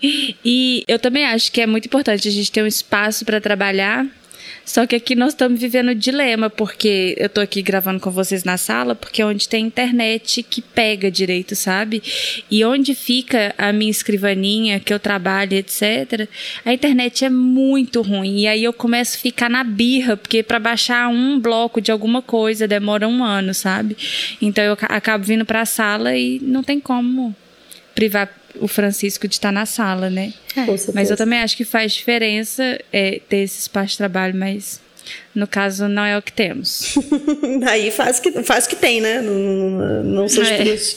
[0.45, 4.07] E eu também acho que é muito importante a gente ter um espaço pra trabalhar.
[4.65, 8.45] Só que aqui nós estamos vivendo um dilema, porque eu tô aqui gravando com vocês
[8.45, 12.03] na sala, porque é onde tem internet que pega direito, sabe?
[12.51, 16.29] E onde fica a minha escrivaninha, que eu trabalho, etc.,
[16.65, 18.41] a internet é muito ruim.
[18.41, 22.23] E aí eu começo a ficar na birra, porque para baixar um bloco de alguma
[22.23, 23.97] coisa demora um ano, sabe?
[24.41, 27.35] Então eu ca- acabo vindo pra sala e não tem como
[27.95, 28.29] privar
[28.61, 30.33] o Francisco de estar na sala, né?
[30.55, 34.81] Com Mas eu também acho que faz diferença é, ter esse espaço de trabalho, mas
[35.35, 36.95] no caso não é o que temos.
[37.69, 39.21] Aí faz que, faz que tem, né?
[39.21, 40.57] Não, não, não seja É.
[40.59, 40.97] por isso.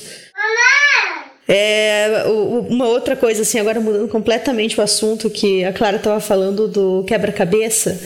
[1.50, 2.24] É,
[2.70, 7.06] uma outra coisa, assim, agora mudando completamente o assunto, que a Clara estava falando do
[7.08, 7.98] quebra-cabeça,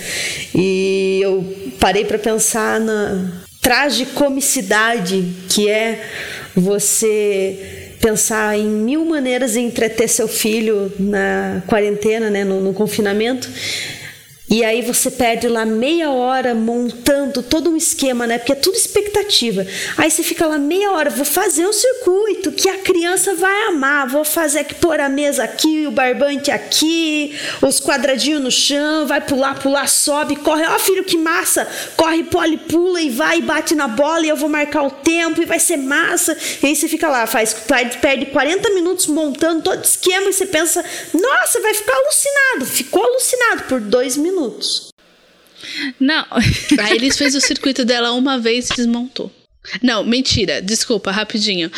[0.54, 1.44] e eu
[1.80, 6.06] parei para pensar na tragicomicidade que é
[6.56, 13.48] você pensar em mil maneiras de entreter seu filho na quarentena, né, no, no confinamento.
[14.52, 18.38] E aí você perde lá meia hora montando todo um esquema, né?
[18.38, 19.66] Porque é tudo expectativa.
[19.96, 24.10] Aí você fica lá meia hora, vou fazer um circuito que a criança vai amar,
[24.10, 29.22] vou fazer aqui, pôr a mesa aqui, o barbante aqui, os quadradinhos no chão, vai
[29.22, 31.66] pular, pular, sobe, corre, ó filho, que massa!
[31.96, 35.42] Corre, pole, pula e vai e bate na bola e eu vou marcar o tempo
[35.42, 36.38] e vai ser massa.
[36.62, 40.46] E aí você fica lá, faz, perde- perde 40 minutos montando todo esquema e você
[40.46, 40.84] pensa,
[41.14, 42.66] nossa, vai ficar alucinado.
[42.66, 44.41] Ficou alucinado por dois minutos.
[46.00, 46.26] Não.
[46.80, 49.32] A Elis fez o circuito dela uma vez e desmontou.
[49.82, 51.72] Não, mentira, desculpa, rapidinho.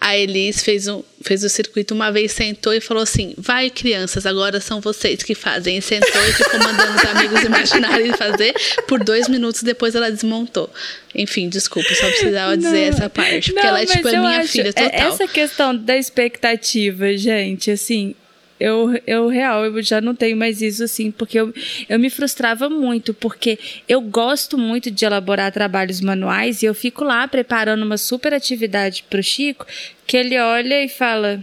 [0.00, 4.26] A Elis fez, um, fez o circuito uma vez, sentou e falou assim: Vai, crianças,
[4.26, 5.76] agora são vocês que fazem.
[5.78, 8.54] E sentou e ficou mandando os amigos imaginários fazer.
[8.86, 10.70] Por dois minutos depois ela desmontou.
[11.14, 13.52] Enfim, desculpa, só precisava dizer essa parte.
[13.52, 15.08] Porque Não, ela é tipo a eu minha acho- filha é- total.
[15.12, 18.14] Essa questão da expectativa, gente, assim,
[18.60, 21.52] eu, eu real, eu já não tenho mais isso, assim, porque eu,
[21.88, 23.58] eu me frustrava muito, porque
[23.88, 29.04] eu gosto muito de elaborar trabalhos manuais e eu fico lá preparando uma super atividade
[29.08, 29.66] pro Chico,
[30.06, 31.42] que ele olha e fala,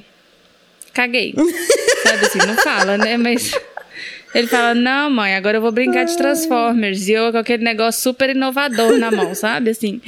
[0.93, 1.33] caguei.
[2.03, 3.17] Sabe assim, não fala, né?
[3.17, 3.51] Mas.
[4.33, 7.07] Ele fala, não, mãe, agora eu vou brincar de Transformers.
[7.07, 9.69] E eu com aquele negócio super inovador na mão, sabe?
[9.69, 10.01] Assim.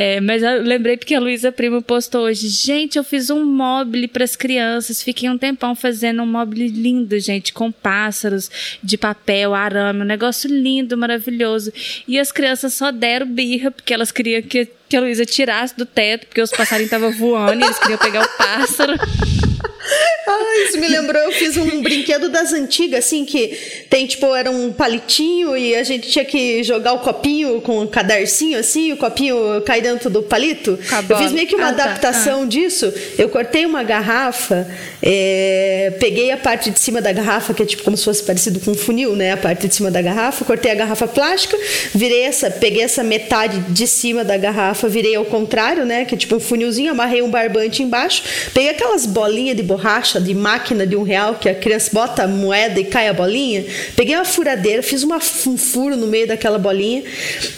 [0.00, 2.46] É, mas eu lembrei porque a Luísa Primo postou hoje.
[2.46, 5.02] Gente, eu fiz um mobile para as crianças.
[5.02, 8.48] Fiquei um tempão fazendo um mobile lindo, gente, com pássaros
[8.80, 11.72] de papel, arame, um negócio lindo, maravilhoso.
[12.06, 15.84] E as crianças só deram birra porque elas queriam que, que a Luísa tirasse do
[15.84, 18.92] teto, porque os passarinhos estavam voando e eles queriam pegar o pássaro.
[20.26, 23.56] Ah, isso me lembrou, eu fiz um brinquedo das antigas, assim, que
[23.88, 27.86] tem, tipo, era um palitinho e a gente tinha que jogar o copinho com um
[27.86, 30.78] cadarcinho, assim, o copinho cai dentro do palito.
[31.08, 31.84] Eu fiz meio que uma Ah, tá.
[31.84, 32.92] adaptação disso.
[33.16, 34.66] Eu cortei uma garrafa,
[35.02, 38.60] é, peguei a parte de cima da garrafa, que é tipo como se fosse parecido
[38.60, 39.32] com um funil, né?
[39.32, 41.56] A parte de cima da garrafa, cortei a garrafa plástica,
[41.94, 46.04] virei essa, peguei essa metade de cima da garrafa, virei ao contrário, né?
[46.04, 49.77] Que é tipo um funilzinho, amarrei um barbante embaixo, peguei aquelas bolinhas de borracha
[50.20, 53.64] de máquina de um real que a criança bota a moeda e cai a bolinha.
[53.96, 57.02] Peguei uma furadeira, fiz uma, um furo no meio daquela bolinha,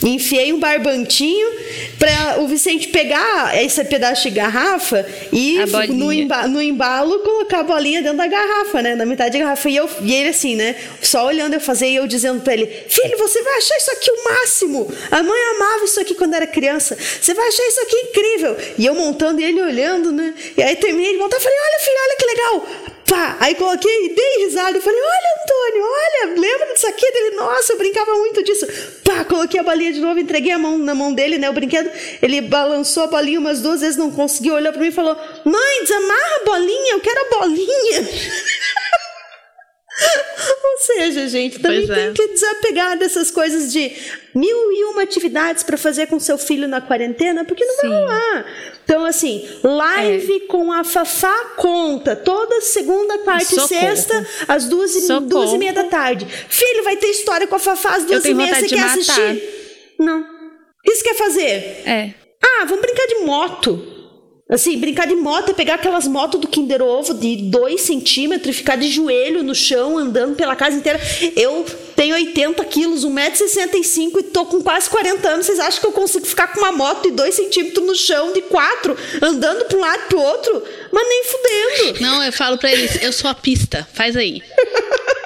[0.05, 1.49] e enfiei um barbantinho
[1.99, 5.59] para o Vicente pegar esse pedaço de garrafa e
[5.95, 8.95] no, emba- no embalo colocar a bolinha dentro da garrafa, né?
[8.95, 9.69] Na metade da garrafa.
[9.69, 10.75] E, eu, e ele assim, né?
[11.03, 14.11] Só olhando eu fazer e eu dizendo pra ele: Filho, você vai achar isso aqui
[14.11, 14.93] o máximo.
[15.11, 16.97] A mãe amava isso aqui quando era criança.
[17.21, 18.57] Você vai achar isso aqui incrível.
[18.79, 20.35] E eu montando e ele olhando, né?
[20.57, 22.67] E aí terminei de montar e falei: Olha, filho, olha que legal.
[23.07, 23.37] Pá!
[23.41, 27.11] Aí coloquei dei risada e falei: Olha, Antônio, olha, lembra disso aqui?
[27.11, 28.67] Dele, nossa, eu brincava muito disso.
[29.05, 29.25] Pá!
[29.25, 31.51] Coloquei a bolinha de novo, entreguei a mão na mão dele, né?
[31.51, 31.91] O brinquedo.
[32.23, 35.83] Ele balançou a bolinha umas duas vezes, não conseguiu, olhou pra mim e falou: Mãe,
[35.83, 38.09] desamarra a bolinha, eu quero a bolinha.
[40.81, 42.13] seja, gente, também Pois tem é.
[42.13, 43.93] que desapegar dessas coisas de
[44.35, 47.97] mil e uma atividades para fazer com seu filho na quarentena, porque não vai Sim.
[47.97, 48.47] rolar.
[48.85, 55.03] Então, assim, live com a Fafá conta, toda segunda, quarta e sexta, às duas e,
[55.03, 55.27] Socorro.
[55.27, 56.27] duas e meia da tarde.
[56.49, 58.93] Filho, vai ter história com a Fafá às duas e meia, você quer matar.
[58.93, 59.95] assistir?
[59.99, 60.21] Não.
[60.21, 61.83] O que você quer fazer?
[61.87, 62.15] É.
[62.43, 64.00] Ah, vamos brincar de moto.
[64.51, 68.59] Assim, brincar de moto é pegar aquelas motos do Kinder Ovo de 2 centímetros e
[68.59, 71.01] ficar de joelho no chão, andando pela casa inteira.
[71.37, 71.65] Eu
[71.95, 75.47] tenho 80 quilos, 1,65m e tô com quase 40 anos.
[75.47, 78.43] Vocês acham que eu consigo ficar com uma moto de 2 centímetros no chão, de
[78.43, 80.63] 4, andando para um lado e pro outro?
[80.91, 82.01] Mas nem fudendo.
[82.01, 84.43] Não, eu falo pra eles, eu sou a pista, faz aí.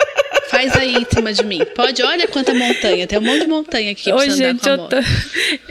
[0.55, 1.61] Faz aí em cima de mim.
[1.75, 3.07] Pode, olha quanta montanha.
[3.07, 4.97] Tem um monte de montanha aqui pra Ô, gente, eu tô,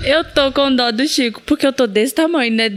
[0.04, 2.70] eu tô com dó do Chico, porque eu tô desse tamanho, né?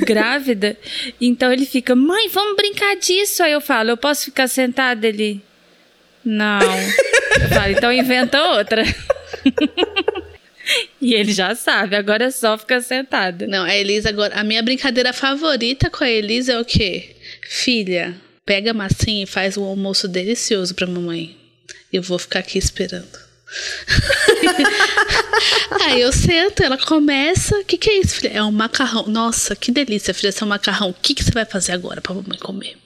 [0.00, 0.76] Grávida.
[1.20, 3.42] Então ele fica, mãe, vamos brincar disso.
[3.42, 5.06] Aí eu falo, eu posso ficar sentada?
[5.06, 5.40] Ele,
[6.22, 6.60] não.
[6.60, 8.84] Eu falo, então inventa outra.
[11.00, 13.46] E ele já sabe, agora é só ficar sentada.
[13.46, 14.38] Não, a Elisa agora.
[14.38, 17.16] A minha brincadeira favorita com a Elisa é o quê?
[17.42, 18.14] Filha,
[18.50, 21.36] pega a massinha e faz um almoço delicioso pra mamãe.
[21.92, 23.06] Eu vou ficar aqui esperando.
[25.82, 27.56] Aí eu sento, ela começa.
[27.60, 28.32] O que, que é isso, filha?
[28.32, 29.06] É um macarrão.
[29.06, 30.90] Nossa, que delícia, filha, esse é um macarrão.
[30.90, 32.76] O que, que você vai fazer agora pra mamãe comer?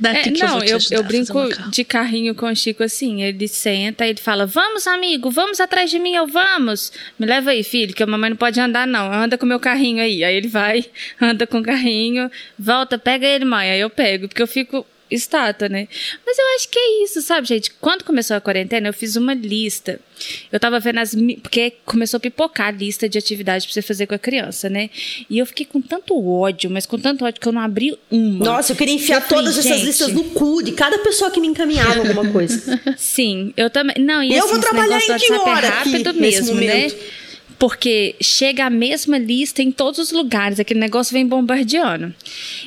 [0.00, 2.82] Daqui É, que eu não, eu, eu fazer brinco um de carrinho com o Chico
[2.82, 3.22] assim.
[3.22, 6.90] Ele senta e ele fala: Vamos, amigo, vamos atrás de mim, eu vamos.
[7.18, 9.12] Me leva aí, filho, que a mamãe não pode andar, não.
[9.12, 10.24] Anda com o meu carrinho aí.
[10.24, 10.84] Aí ele vai,
[11.20, 13.70] anda com o carrinho, volta, pega ele, mãe.
[13.70, 15.88] Aí eu pego, porque eu fico estátua, né?
[16.24, 17.70] Mas eu acho que é isso, sabe, gente?
[17.80, 20.00] Quando começou a quarentena, eu fiz uma lista.
[20.52, 21.14] Eu tava vendo as.
[21.42, 24.90] Porque começou a pipocar a lista de atividades pra você fazer com a criança, né?
[25.28, 28.44] E eu fiquei com tanto ódio, mas com tanto ódio que eu não abri uma.
[28.44, 29.86] Nossa, eu queria enfiar Eu falei, todas essas gente.
[29.86, 32.80] listas no cu de cada pessoa que me encaminhava alguma coisa.
[32.96, 33.96] Sim, eu também.
[33.98, 36.54] Não, e eu assim, vou trabalhar em que WhatsApp hora é aqui, rápido nesse mesmo,
[36.60, 36.66] né?
[36.66, 36.96] momento?
[37.60, 42.14] Porque chega a mesma lista em todos os lugares, aquele negócio vem bombardeando.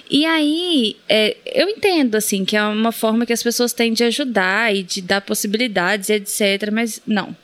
[0.07, 4.03] E aí, é, eu entendo, assim, que é uma forma que as pessoas têm de
[4.03, 6.69] ajudar e de dar possibilidades, etc.
[6.71, 7.35] Mas não,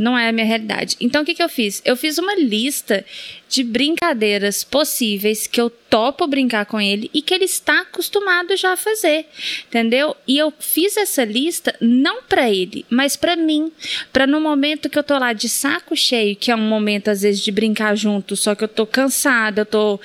[0.00, 0.96] não é a minha realidade.
[0.98, 1.82] Então, o que, que eu fiz?
[1.84, 3.04] Eu fiz uma lista
[3.50, 8.72] de brincadeiras possíveis que eu topo brincar com ele e que ele está acostumado já
[8.72, 9.26] a fazer,
[9.68, 10.16] entendeu?
[10.26, 13.70] E eu fiz essa lista não para ele, mas para mim,
[14.10, 17.20] para no momento que eu tô lá de saco cheio, que é um momento às
[17.20, 20.00] vezes de brincar junto, só que eu tô cansada, eu tô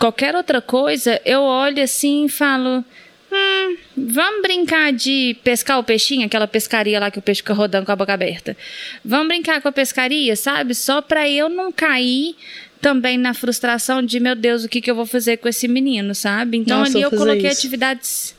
[0.00, 2.84] qualquer outra coisa, eu olho assim e falo,
[3.30, 7.84] Hum, vamos brincar de pescar o peixinho, aquela pescaria lá que o peixe fica rodando
[7.84, 8.56] com a boca aberta.
[9.04, 10.74] Vamos brincar com a pescaria, sabe?
[10.74, 12.34] Só pra eu não cair
[12.80, 16.14] também na frustração de, meu Deus, o que, que eu vou fazer com esse menino,
[16.14, 16.56] sabe?
[16.56, 17.58] Então Nossa, ali eu coloquei isso.
[17.58, 18.34] atividades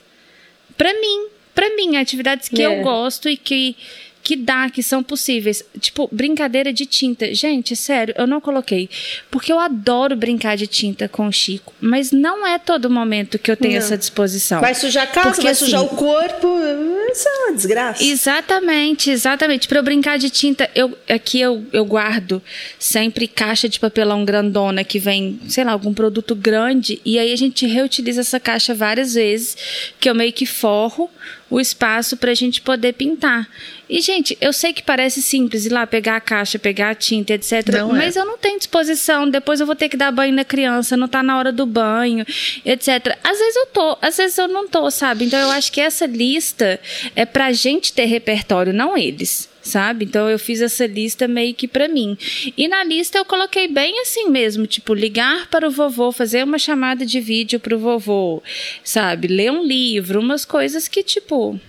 [0.77, 2.65] pra mim, pra mim, atividades que É.
[2.65, 3.75] eu gosto e que
[4.21, 5.63] que dá, que são possíveis.
[5.79, 7.33] Tipo, brincadeira de tinta.
[7.33, 8.89] Gente, sério, eu não coloquei.
[9.31, 11.73] Porque eu adoro brincar de tinta com o Chico.
[11.81, 13.79] Mas não é todo momento que eu tenho Não.
[13.79, 14.61] essa disposição.
[14.61, 16.47] Vai sujar a casa, Porque, vai sujar assim, o corpo.
[17.11, 18.03] Isso é uma desgraça.
[18.03, 19.67] Exatamente, exatamente.
[19.67, 22.41] Para eu brincar de tinta, eu aqui eu, eu guardo
[22.77, 27.35] sempre caixa de papelão grandona que vem, sei lá, algum produto grande e aí a
[27.35, 29.57] gente reutiliza essa caixa várias vezes,
[29.99, 31.09] que eu meio que forro
[31.49, 33.47] o espaço para a gente poder pintar.
[33.89, 37.33] E gente, eu sei que parece simples ir lá pegar a caixa, pegar a tinta,
[37.33, 37.67] etc.
[37.71, 37.97] Não é.
[37.97, 39.27] mas eu não tenho disposição.
[39.27, 42.23] Depois eu vou ter que dar banho na criança, não tá na hora do banho,
[42.63, 43.17] etc.
[43.23, 45.25] Às vezes eu tô, às vezes eu não tô, sabe?
[45.25, 46.79] Então eu acho que essa lista
[47.15, 49.47] é pra gente ter repertório, não eles.
[49.61, 50.05] Sabe?
[50.05, 52.17] Então eu fiz essa lista meio que pra mim.
[52.57, 56.57] E na lista eu coloquei bem assim mesmo, tipo, ligar para o vovô, fazer uma
[56.57, 58.41] chamada de vídeo pro vovô,
[58.83, 59.27] sabe?
[59.27, 61.59] Ler um livro, umas coisas que, tipo,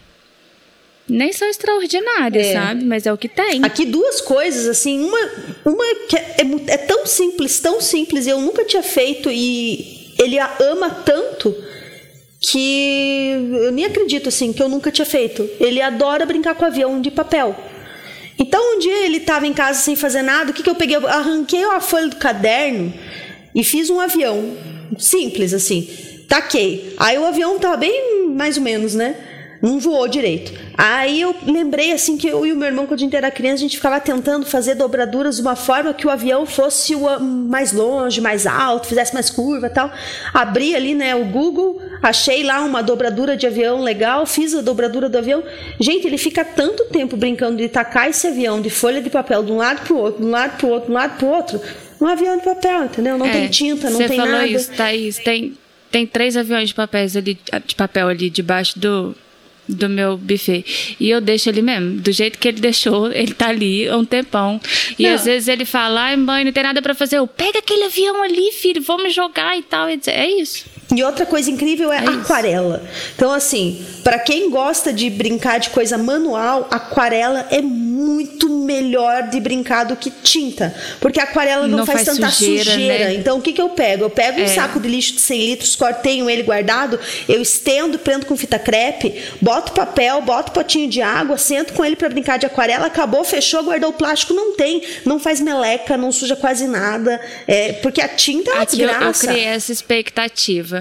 [1.09, 2.53] nem são extraordinárias, É.
[2.53, 2.85] sabe?
[2.85, 3.63] Mas é o que tem.
[3.65, 5.31] Aqui duas coisas, assim, uma,
[5.65, 10.39] uma que é, é é tão simples, tão simples, eu nunca tinha feito e ele
[10.39, 11.55] a ama tanto
[12.41, 15.49] que eu nem acredito, assim, que eu nunca tinha feito.
[15.61, 17.55] Ele adora brincar com avião de papel.
[18.39, 20.97] Então um dia ele estava em casa sem fazer nada, o que, que eu peguei?
[20.97, 22.93] Eu arranquei a folha do caderno
[23.55, 24.57] e fiz um avião.
[24.99, 25.89] Simples, assim.
[26.27, 26.95] Taquei.
[26.97, 29.15] Aí o avião tava bem mais ou menos, né?
[29.63, 30.53] Não voou direito.
[30.77, 33.57] Aí eu lembrei assim que eu e o meu irmão, quando a gente era criança,
[33.57, 37.19] a gente ficava tentando fazer dobraduras de uma forma que o avião fosse o, ah,
[37.19, 39.93] mais longe, mais alto, fizesse mais curva e tal.
[40.33, 45.11] Abri ali, né, o Google, achei lá uma dobradura de avião legal, fiz a dobradura
[45.11, 45.43] do avião.
[45.79, 49.53] Gente, ele fica tanto tempo brincando de tacar esse avião de folha de papel de
[49.53, 51.61] um lado pro outro, de um lado pro outro, de um lado pro outro.
[52.01, 53.19] Um avião de papel, entendeu?
[53.19, 54.47] Não É, tem tinta, não Você tem falou nada.
[54.47, 55.19] isso, Thaís.
[55.19, 55.53] Tem,
[55.91, 59.15] tem três aviões de, papéis ali, de papel ali debaixo do,
[59.75, 60.97] do meu buffet.
[60.99, 64.05] E eu deixo ele mesmo, do jeito que ele deixou, ele tá ali há um
[64.05, 64.61] tempão.
[64.99, 65.15] E Não.
[65.15, 67.19] às vezes ele fala, ai mãe, não tem nada pra fazer.
[67.19, 69.89] Eu, pega aquele avião ali, filho, vamos jogar e tal.
[69.89, 70.65] E É isso.
[70.95, 72.83] E outra coisa incrível é, aquarela.
[73.15, 79.39] Então, assim, para quem gosta de brincar de coisa manual, aquarela é muito melhor de
[79.41, 80.75] brincar do que tinta.
[81.01, 82.65] Porque aquarela não, Não faz, faz tanta sujeira.
[82.65, 83.15] sujeira, né?
[83.15, 84.05] Então, o que, que eu pego?
[84.05, 84.49] Eu pego um É.
[84.49, 86.99] saco de lixo de 100 litros, cortenho ele guardado,
[87.29, 91.95] eu estendo, prendo com fita crepe, boto papel, boto potinho de água, sento com ele
[91.97, 94.83] para brincar de aquarela, acabou, fechou, guardou o plástico, não tem.
[95.05, 97.21] Não faz meleca, não suja quase nada.
[97.47, 99.27] É, porque a tinta é uma Aqui eu, eu desgraça.
[99.29, 100.80] criei essa expectativa.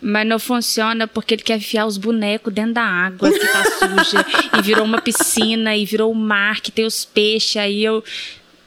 [0.00, 4.24] Mas não funciona porque ele quer enfiar os bonecos dentro da água que tá suja.
[4.58, 7.56] e virou uma piscina, e virou um mar que tem os peixes.
[7.56, 8.02] Aí eu.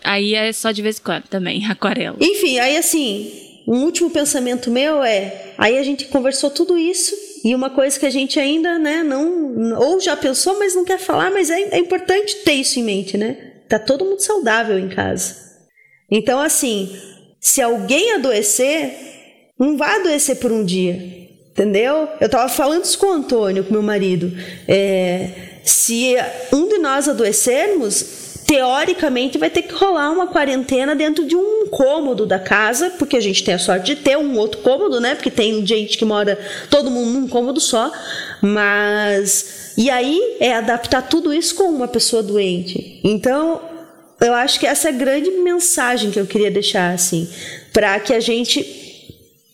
[0.04, 2.18] Aí é só de vez em quando também, aquarela.
[2.20, 3.32] Enfim, aí assim,
[3.68, 8.06] um último pensamento meu é, aí a gente conversou tudo isso e uma coisa que
[8.06, 11.78] a gente ainda, né, não ou já pensou, mas não quer falar, mas é, é
[11.78, 13.52] importante ter isso em mente, né?
[13.70, 15.36] Tá todo mundo saudável em casa.
[16.10, 16.94] Então, assim,
[17.40, 18.94] se alguém adoecer,
[19.58, 21.21] não vai adoecer por um dia.
[21.52, 22.08] Entendeu?
[22.20, 24.32] Eu tava falando isso com o Antônio, com meu marido.
[24.68, 25.30] É,
[25.64, 26.16] se
[26.54, 32.26] um de nós adoecermos, teoricamente vai ter que rolar uma quarentena dentro de um cômodo
[32.26, 35.16] da casa, porque a gente tem a sorte de ter um outro cômodo, né?
[35.16, 36.38] Porque tem gente que mora
[36.70, 37.92] todo mundo num cômodo só.
[38.42, 39.74] Mas.
[39.78, 43.00] E aí é adaptar tudo isso com uma pessoa doente.
[43.04, 43.62] Então,
[44.20, 47.30] eu acho que essa é a grande mensagem que eu queria deixar, assim,
[47.72, 48.91] para que a gente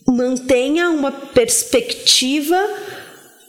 [0.08, 2.58] mantenha uma perspectiva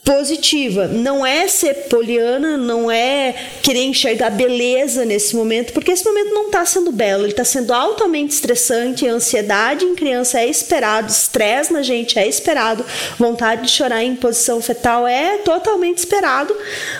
[0.09, 0.87] positiva.
[0.87, 6.47] Não é ser poliana, não é querer enxergar beleza nesse momento, porque esse momento não
[6.47, 9.07] está sendo belo, ele está sendo altamente estressante.
[9.07, 12.83] Ansiedade em criança é esperado, estresse na gente é esperado,
[13.19, 16.55] vontade de chorar em posição fetal é totalmente esperado,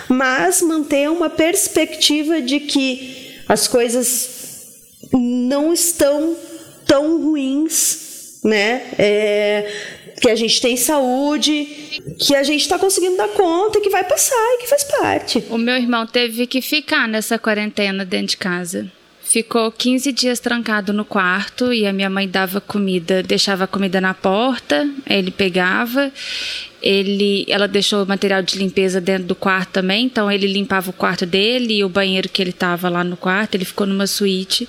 [0.08, 4.30] mas manter uma perspectiva de que as coisas
[5.12, 6.36] não estão
[6.86, 8.09] tão ruins,
[8.44, 8.82] né?
[8.98, 9.72] É,
[10.20, 11.66] que a gente tem saúde,
[12.18, 15.44] que a gente está conseguindo dar conta, que vai passar e que faz parte.
[15.50, 18.90] O meu irmão teve que ficar nessa quarentena dentro de casa.
[19.30, 24.00] Ficou 15 dias trancado no quarto e a minha mãe dava comida, deixava a comida
[24.00, 26.10] na porta, ele pegava.
[26.82, 30.92] Ele, ela deixou o material de limpeza dentro do quarto também, então ele limpava o
[30.92, 34.68] quarto dele e o banheiro que ele estava lá no quarto, ele ficou numa suíte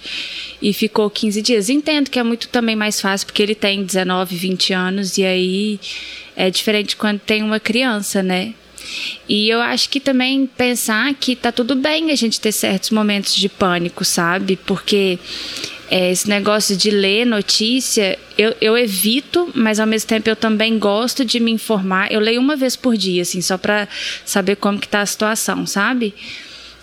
[0.62, 1.68] e ficou 15 dias.
[1.68, 5.80] Entendo que é muito também mais fácil porque ele tem 19, 20 anos e aí
[6.36, 8.54] é diferente quando tem uma criança, né?
[9.28, 13.34] E eu acho que também pensar que tá tudo bem a gente ter certos momentos
[13.36, 14.58] de pânico, sabe?
[14.66, 15.20] Porque
[15.92, 20.80] é, esse negócio de ler notícia, eu, eu evito, mas ao mesmo tempo eu também
[20.80, 22.10] gosto de me informar.
[22.10, 23.90] Eu leio uma vez por dia, assim, só para
[24.26, 26.14] saber como que tá a situação, sabe?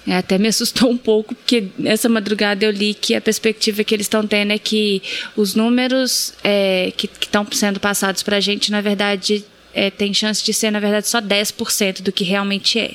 [0.07, 3.95] É, até me assustou um pouco, porque essa madrugada eu li que a perspectiva que
[3.95, 5.03] eles estão tendo é que
[5.35, 9.43] os números é, que estão sendo passados para a gente, na verdade,
[9.74, 12.93] é, tem chance de ser, na verdade, só 10% do que realmente é.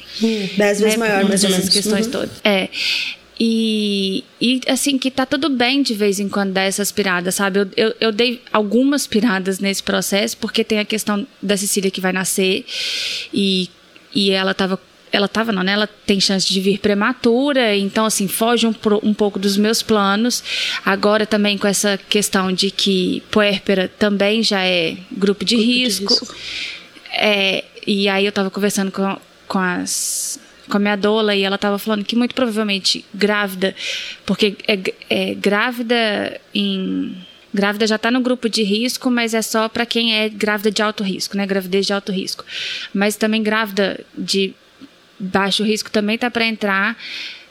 [0.57, 1.69] Dez vezes né, maior, mais ou menos.
[1.69, 2.11] questões Uhum.
[2.11, 2.31] todas.
[2.43, 2.69] É.
[3.39, 7.59] E, e assim, que tá tudo bem de vez em quando dar essas piradas, sabe?
[7.59, 11.99] Eu, eu, eu dei algumas piradas nesse processo, porque tem a questão da Cecília que
[11.99, 12.63] vai nascer
[13.33, 13.69] e,
[14.13, 14.79] e ela tava.
[15.13, 15.73] Ela tava, não, né?
[15.73, 18.73] Ela tem chance de vir prematura, então, assim, foge um,
[19.03, 20.43] um pouco dos meus planos.
[20.83, 26.27] Agora também com essa questão de que puérpera também já é grupo de risco.
[27.11, 29.15] É, e aí eu tava conversando com,
[29.47, 33.75] com as com a minha doula e ela tava falando que muito provavelmente grávida,
[34.25, 34.79] porque é,
[35.09, 37.15] é grávida em
[37.53, 40.81] grávida já tá no grupo de risco, mas é só para quem é grávida de
[40.81, 41.45] alto risco, né?
[41.45, 42.43] Gravidez de alto risco.
[42.93, 44.55] Mas também grávida de
[45.23, 46.97] baixo risco também tá para entrar.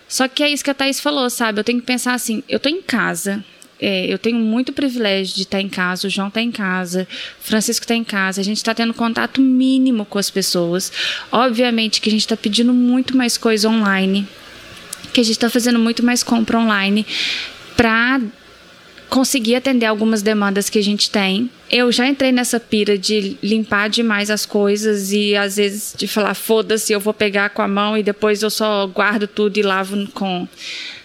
[0.09, 1.61] Só que é isso que a Thaís falou, sabe?
[1.61, 3.43] Eu tenho que pensar assim, eu tô em casa,
[3.81, 7.09] é, eu tenho muito privilégio de estar em casa, o João está em casa,
[7.41, 10.93] o Francisco está em casa, a gente está tendo contato mínimo com as pessoas.
[11.33, 14.29] Obviamente que a gente está pedindo muito mais coisa online,
[15.13, 17.07] que a gente está fazendo muito mais compra online
[17.77, 18.21] para
[19.13, 21.51] conseguir atender algumas demandas que a gente tem.
[21.71, 26.33] Eu já entrei nessa pira de limpar demais as coisas e às vezes de falar
[26.33, 30.11] foda-se, eu vou pegar com a mão e depois eu só guardo tudo e lavo
[30.13, 30.49] com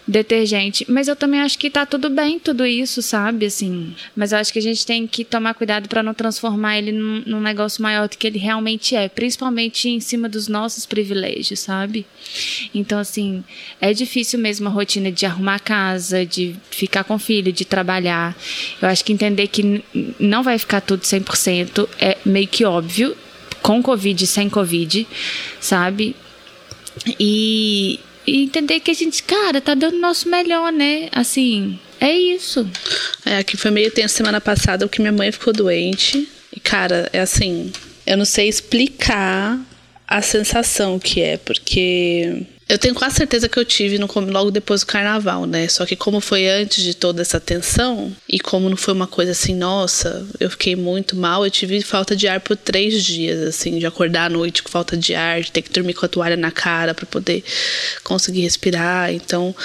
[0.07, 0.85] detergente.
[0.87, 3.45] Mas eu também acho que tá tudo bem tudo isso, sabe?
[3.47, 6.91] Assim, mas eu acho que a gente tem que tomar cuidado para não transformar ele
[6.91, 11.59] num, num negócio maior do que ele realmente é, principalmente em cima dos nossos privilégios,
[11.59, 12.05] sabe?
[12.73, 13.43] Então, assim,
[13.81, 18.35] é difícil mesmo a rotina de arrumar casa, de ficar com o filho, de trabalhar.
[18.81, 19.83] Eu acho que entender que
[20.19, 23.15] não vai ficar tudo 100% é meio que óbvio,
[23.61, 25.05] com Covid sem Covid,
[25.59, 26.15] sabe?
[27.19, 31.07] E, e entender que a gente, cara, tá dando o nosso melhor, né?
[31.13, 32.69] Assim, é isso.
[33.25, 36.27] É, aqui foi meio tenso semana passada, porque minha mãe ficou doente.
[36.53, 37.71] E, cara, é assim,
[38.05, 39.57] eu não sei explicar
[40.05, 44.81] a sensação que é, porque eu tenho quase certeza que eu tive no, logo depois
[44.81, 45.67] do carnaval, né?
[45.69, 49.31] Só que como foi antes de toda essa tensão, e como não foi uma coisa
[49.31, 53.79] assim, nossa, eu fiquei muito mal, eu tive falta de ar por três dias, assim,
[53.79, 56.35] de acordar à noite com falta de ar, de ter que dormir com a toalha
[56.35, 57.41] na cara para poder
[58.03, 59.13] conseguir respirar.
[59.13, 59.55] Então,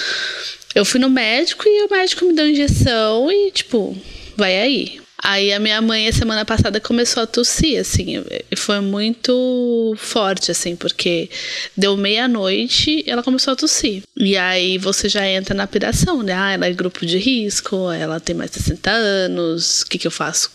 [0.73, 3.97] eu fui no médico e o médico me deu injeção e, tipo,
[4.37, 5.02] vai aí.
[5.23, 10.51] Aí a minha mãe, a semana passada, começou a tossir, assim, e foi muito forte,
[10.51, 11.31] assim, porque
[11.77, 14.03] deu meia-noite ela começou a tossir.
[14.17, 16.33] E aí você já entra na piração, né?
[16.33, 20.09] Ah, ela é grupo de risco, ela tem mais de 60 anos, o que, que
[20.09, 20.51] eu faço?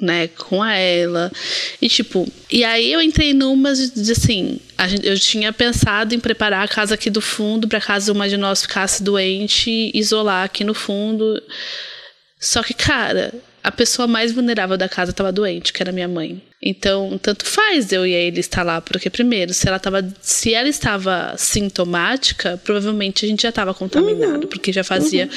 [0.00, 1.32] Né, com ela.
[1.82, 6.20] E tipo, e aí eu entrei numas de, de assim, gente, eu tinha pensado em
[6.20, 10.62] preparar a casa aqui do fundo para caso uma de nós ficasse doente, isolar aqui
[10.62, 11.42] no fundo.
[12.40, 13.32] Só que, cara,
[13.64, 16.42] a pessoa mais vulnerável da casa estava doente, que era minha mãe.
[16.62, 20.68] Então, tanto faz eu e ele estar lá, porque primeiro, se ela tava, se ela
[20.68, 24.48] estava sintomática, provavelmente a gente já estava contaminado, uhum.
[24.48, 25.30] porque já fazia uhum.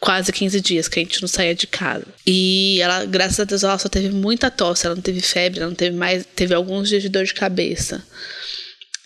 [0.00, 2.06] quase 15 dias que a gente não saía de casa.
[2.26, 5.68] E ela, graças a Deus, ela só teve muita tosse, ela não teve febre, ela
[5.68, 8.02] não teve mais, teve alguns dias de dor de cabeça.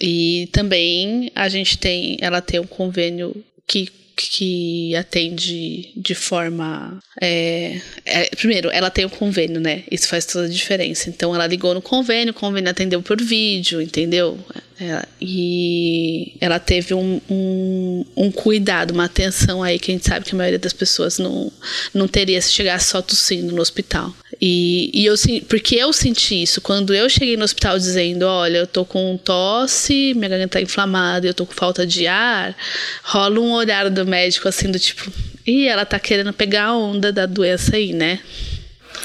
[0.00, 3.34] E também a gente tem, ela tem um convênio
[3.66, 6.98] que que atende de forma.
[7.20, 9.84] É, é, primeiro, ela tem o um convênio, né?
[9.90, 11.08] Isso faz toda a diferença.
[11.08, 14.38] Então, ela ligou no convênio, o convênio atendeu por vídeo, entendeu?
[14.80, 20.24] É, e ela teve um, um, um, cuidado, uma atenção aí que a gente sabe
[20.24, 21.52] que a maioria das pessoas não,
[21.92, 24.12] não teria se chegasse só tossindo no hospital.
[24.40, 25.14] E, e eu
[25.48, 30.12] porque eu senti isso quando eu cheguei no hospital dizendo, olha, eu tô com tosse,
[30.16, 32.56] minha garganta tá inflamada, eu tô com falta de ar,
[33.04, 35.10] rola um olhar do médico assim do tipo,
[35.46, 38.18] e ela tá querendo pegar a onda da doença aí, né?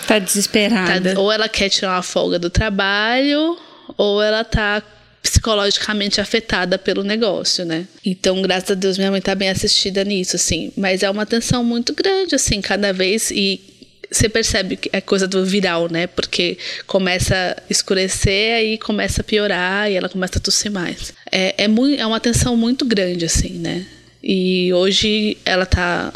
[0.08, 1.14] Tá desesperada.
[1.14, 3.56] Tá, ou ela quer tirar uma folga do trabalho,
[3.96, 4.82] ou ela tá
[5.22, 7.88] psicologicamente afetada pelo negócio, né?
[8.06, 10.72] Então, graças a Deus, minha mãe tá bem assistida nisso, assim.
[10.78, 13.32] Mas é uma tensão muito grande, assim, cada vez.
[13.32, 13.62] E
[14.10, 16.08] você percebe que é coisa do viral, né?
[16.08, 21.14] Porque começa a escurecer, aí começa a piorar e ela começa a tossir mais.
[21.32, 23.86] É, é, muito, é uma tensão muito grande, assim, né?
[24.24, 26.14] E hoje ela tá.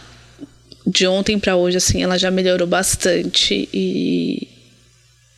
[0.85, 4.49] De ontem para hoje, assim, ela já melhorou bastante e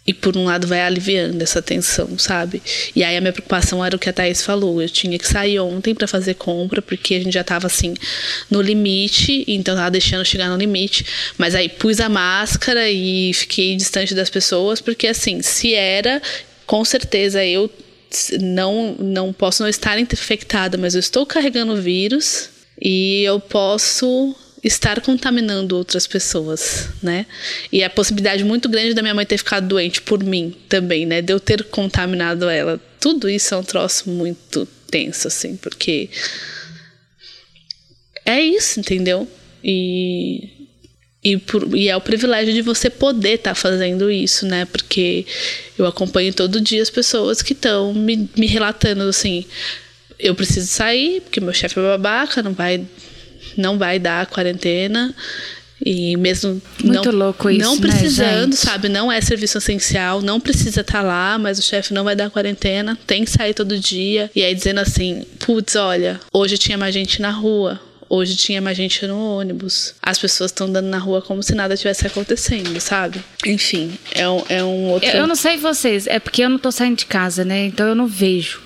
[0.07, 2.61] e por um lado vai aliviando essa tensão, sabe?
[2.95, 4.80] E aí a minha preocupação era o que a Thaís falou.
[4.80, 7.95] Eu tinha que sair ontem para fazer compra, porque a gente já tava assim
[8.49, 11.06] no limite, então tava deixando chegar no limite.
[11.38, 16.22] Mas aí pus a máscara e fiquei distante das pessoas, porque assim, se era,
[16.68, 17.69] com certeza eu
[18.40, 22.49] não, não posso não estar infectada, mas eu estou carregando o vírus
[22.80, 24.36] e eu posso
[24.66, 27.28] estar contaminando outras pessoas, né?
[27.72, 31.22] E a possibilidade muito grande da minha mãe ter ficado doente por mim também, né?
[31.22, 32.82] De eu ter contaminado ela.
[33.00, 36.10] Tudo isso é um troço muito tenso, assim, porque
[38.26, 39.28] é isso, entendeu?
[39.64, 40.50] E
[41.24, 44.66] e, por, e, é o privilégio de você poder estar tá fazendo isso, né?
[44.66, 45.26] Porque
[45.78, 49.44] eu acompanho todo dia as pessoas que estão me, me relatando assim:
[50.20, 52.86] eu preciso sair, porque meu chefe é babaca, não vai
[53.57, 55.13] não vai dar a quarentena.
[55.85, 58.88] E mesmo Muito não, louco isso, não precisando, né, sabe?
[58.88, 62.30] Não é serviço essencial, não precisa estar tá lá, mas o chefe não vai dar
[62.30, 64.31] quarentena, tem que sair todo dia.
[64.34, 67.80] E aí dizendo assim: putz, olha, hoje tinha mais gente na rua.
[68.07, 69.95] Hoje tinha mais gente no ônibus.
[70.01, 73.19] As pessoas estão andando na rua como se nada tivesse acontecendo, sabe?
[73.45, 75.09] Enfim, é um, é um outro.
[75.09, 77.65] Eu, eu não sei vocês, é porque eu não tô saindo de casa, né?
[77.65, 78.65] Então eu não vejo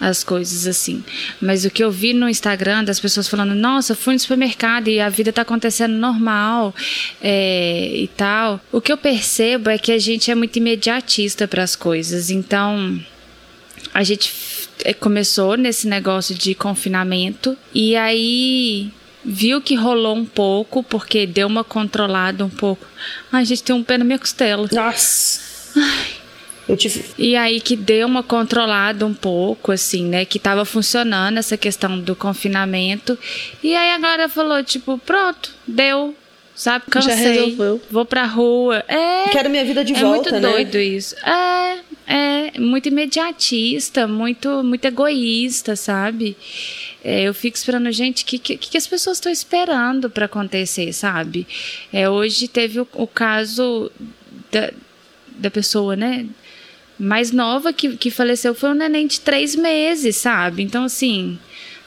[0.00, 1.04] as coisas assim.
[1.40, 4.98] Mas o que eu vi no Instagram das pessoas falando, nossa, fui no supermercado e
[4.98, 6.74] a vida tá acontecendo normal
[7.20, 8.60] é, e tal.
[8.72, 12.30] O que eu percebo é que a gente é muito imediatista para as coisas.
[12.30, 12.98] Então,
[13.92, 14.32] a gente
[14.84, 18.90] é, começou nesse negócio de confinamento e aí
[19.22, 22.86] viu que rolou um pouco, porque deu uma controlada um pouco.
[23.30, 24.66] Ai, gente, tem um pé na minha costela.
[24.72, 25.40] Nossa!
[25.76, 26.09] Ai.
[26.76, 27.04] Tive...
[27.18, 30.24] E aí que deu uma controlada um pouco, assim, né?
[30.24, 33.18] Que tava funcionando essa questão do confinamento.
[33.62, 36.14] E aí agora falou, tipo, pronto, deu.
[36.54, 37.14] Sabe, cansei.
[37.14, 37.80] Já resolveu.
[37.90, 38.84] Vou pra rua.
[38.86, 39.28] É.
[39.30, 40.36] Quero minha vida de é volta, né?
[40.36, 41.16] É muito doido isso.
[41.26, 46.36] É, é muito imediatista, muito, muito egoísta, sabe?
[47.02, 50.92] É, eu fico esperando, gente, o que, que, que, as pessoas estão esperando para acontecer,
[50.92, 51.46] sabe?
[51.92, 53.90] É, hoje teve o, o caso
[54.52, 54.70] da,
[55.28, 56.26] da pessoa, né?
[57.00, 60.62] Mais nova que, que faleceu foi um neném de três meses, sabe?
[60.62, 61.38] Então, assim.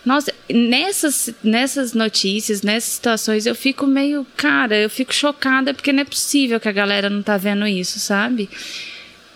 [0.05, 6.01] Nossa, nessas, nessas notícias, nessas situações, eu fico meio, cara, eu fico chocada porque não
[6.01, 8.49] é possível que a galera não tá vendo isso, sabe?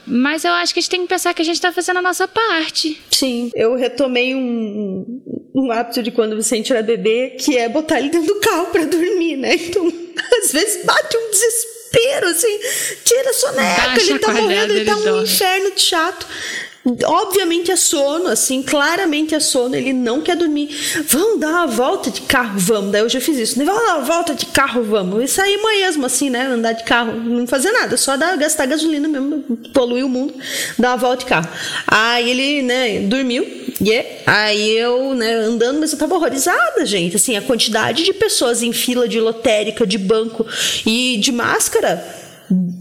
[0.06, 2.02] Mas eu acho que a gente tem que pensar que a gente tá fazendo a
[2.02, 3.00] nossa parte.
[3.12, 5.22] Sim, eu retomei um,
[5.54, 8.68] um hábito de quando o Vicente era bebê, que é botar ele dentro do carro
[8.68, 9.56] pra dormir, né?
[9.56, 9.86] Então,
[10.42, 11.77] às vezes bate um desespero,
[12.28, 12.60] assim,
[13.04, 16.28] tira a soneca, Baixa ele tá morrendo, ele tá um inferno de chato.
[17.06, 20.70] Obviamente é sono, assim, claramente é sono, ele não quer dormir.
[21.08, 22.92] Vamos dar uma volta de carro, vamos.
[22.92, 23.66] Daí eu já fiz isso, né?
[23.66, 25.22] Vamos dar uma volta de carro, vamos.
[25.22, 26.48] E sair mesmo, assim, né?
[26.48, 29.44] Andar de carro, não fazer nada, só dar, gastar gasolina mesmo,
[29.74, 30.34] poluir o mundo,
[30.80, 31.50] dar uma volta de carro.
[31.86, 33.46] Aí ele, né, dormiu,
[33.82, 34.08] yeah.
[34.26, 37.18] aí eu, né, andando, mas eu tava horrorizada, gente.
[37.18, 40.46] Assim, a quantidade de pessoas em fila de lotérica, de banco
[40.86, 42.27] e de máscara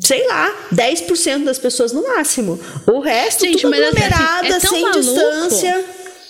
[0.01, 2.61] sei lá, 10% das pessoas no máximo.
[2.87, 5.85] O resto, Gente, tudo mas assim, aglomerada, é tão sem maluco distância.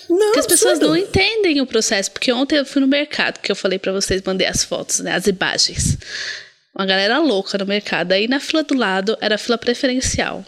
[0.09, 2.11] Não, que as pessoas não entendem o processo.
[2.11, 5.13] Porque ontem eu fui no mercado, que eu falei pra vocês, mandei as fotos, né?
[5.13, 5.97] As imagens.
[6.75, 8.13] Uma galera louca no mercado.
[8.13, 10.45] Aí na fila do lado era a fila preferencial.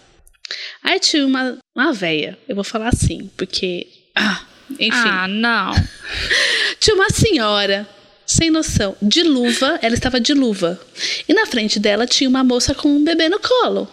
[0.84, 2.38] Aí tinha uma, uma véia.
[2.48, 3.88] Eu vou falar assim, porque.
[4.16, 4.42] Ah,
[4.80, 4.92] enfim.
[4.92, 5.74] Ah, não.
[6.80, 7.88] Tinha uma senhora,
[8.30, 10.80] sem noção, de luva, ela estava de luva.
[11.28, 13.90] E na frente dela tinha uma moça com um bebê no colo.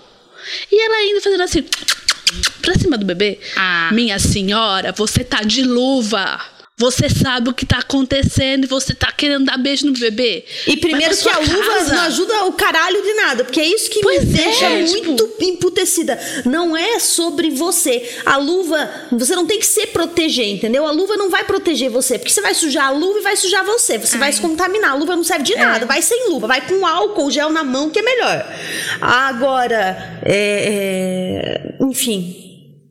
[0.71, 1.65] E ela ainda fazendo assim,
[2.61, 3.41] pra cima do bebê.
[3.57, 3.89] Ah.
[3.95, 6.39] Minha senhora, você tá de luva.
[6.79, 10.45] Você sabe o que tá acontecendo e você tá querendo dar beijo no bebê.
[10.67, 11.95] E primeiro que a casa.
[11.95, 15.07] não ajuda o caralho de nada, porque é isso que Pois me é, deixa tipo-
[15.07, 16.21] muito emputecida.
[16.45, 18.07] Não é sobre você.
[18.27, 20.87] A luva, você não tem que se proteger, entendeu?
[20.87, 23.65] A luva não vai proteger você, porque você vai sujar a luva e vai sujar
[23.65, 23.97] você.
[23.97, 24.91] Você vai se contaminar.
[24.91, 25.87] A luva não serve de nada.
[25.87, 28.55] Vai sem luva, vai com álcool, gel na mão, que é melhor.
[29.01, 32.46] Agora, é, é, enfim.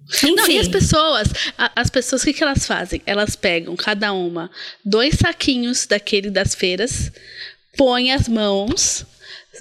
[0.07, 0.35] Enfim.
[0.35, 1.27] Não, e as pessoas,
[1.75, 3.01] as pessoas, o que, que elas fazem?
[3.05, 4.51] Elas pegam, cada uma,
[4.83, 7.11] dois saquinhos daquele das feiras,
[7.75, 9.05] põem as mãos,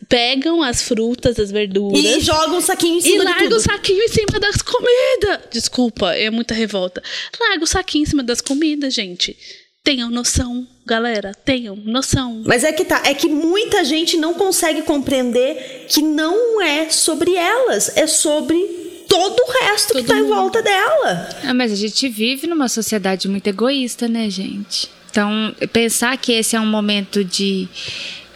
[0.08, 1.98] pegam as frutas, as verduras.
[1.98, 5.40] E joga um saquinho em E cima de larga o saquinho em cima das comidas.
[5.50, 7.02] Desculpa, é muita revolta.
[7.40, 9.36] Larga o saquinho em cima das comidas, gente.
[9.82, 11.32] Tenham noção, galera.
[11.34, 12.42] Tenham noção.
[12.46, 17.34] Mas é que tá, é que muita gente não consegue compreender que não é sobre
[17.34, 18.83] elas, é sobre
[19.18, 20.34] todo o resto que Todo tá em mundo.
[20.34, 21.28] volta dela.
[21.44, 24.88] Ah, mas a gente vive numa sociedade muito egoísta, né, gente?
[25.10, 27.68] Então, pensar que esse é um momento de,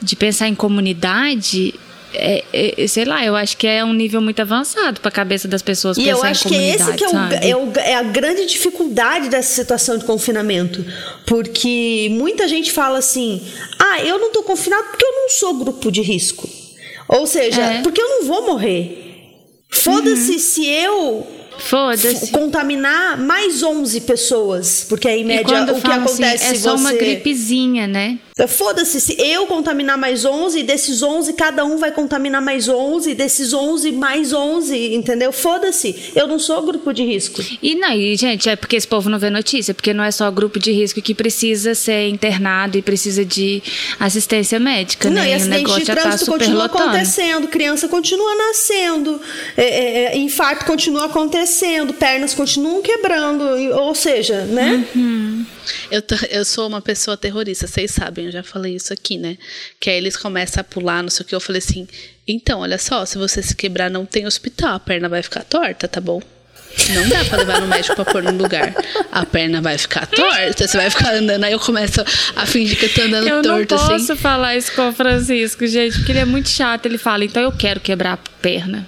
[0.01, 1.75] de pensar em comunidade,
[2.15, 5.49] é, é- sei lá, eu acho que é um nível muito avançado para a cabeça
[5.49, 7.95] das pessoas E eu em acho que é esse que é, o, é, o- é
[7.97, 10.85] a grande dificuldade dessa situação de confinamento.
[11.27, 13.43] Porque muita gente fala assim:
[13.79, 16.49] ah, eu não tô confinado porque eu não sou grupo de risco.
[17.09, 17.83] Ou seja, É.
[17.83, 19.08] porque eu não vou morrer.
[19.69, 21.27] Foda-se se eu
[21.59, 22.31] Foda-se.
[22.31, 26.77] contaminar mais 11 pessoas, porque aí, em média, o que assim, acontece é se só
[26.77, 26.81] você...
[26.81, 28.19] uma gripezinha, né?
[28.47, 33.53] Foda-se, se eu contaminar mais 11, desses 11, cada um vai contaminar mais 11, desses
[33.53, 35.33] 11, mais 11, entendeu?
[35.33, 37.43] Foda-se, eu não sou grupo de risco.
[37.63, 40.31] E não, e, gente, é porque esse povo não vê notícia, porque não é só
[40.31, 43.63] grupo de risco que precisa ser internado e precisa de
[43.99, 45.31] assistência médica, Não, né?
[45.31, 46.91] e o acidente negócio de tá trânsito continua superlotando.
[46.91, 49.21] acontecendo, criança continua nascendo,
[49.57, 54.87] é, é, é, infarto continua acontecendo, pernas continuam quebrando, e- ou seja, né?
[55.91, 59.37] Eu, t- eu sou uma pessoa terrorista, vocês sabem, eu já falei isso aqui, né?
[59.81, 61.35] Que aí eles começam a pular, não sei o que.
[61.35, 61.87] Eu falei assim:
[62.27, 65.89] então, olha só, se você se quebrar, não tem hospital, a perna vai ficar torta,
[65.89, 66.21] tá bom?
[66.95, 68.75] Não dá pra levar no médico pra pôr no lugar.
[69.11, 71.43] A perna vai ficar torta, você vai ficar andando.
[71.45, 72.01] Aí eu começo
[72.37, 74.17] a fingir que eu tô andando Eu não posso assim.
[74.17, 76.87] falar isso com o Francisco, gente, porque ele é muito chato.
[76.87, 78.87] Ele fala, então eu quero quebrar a perna.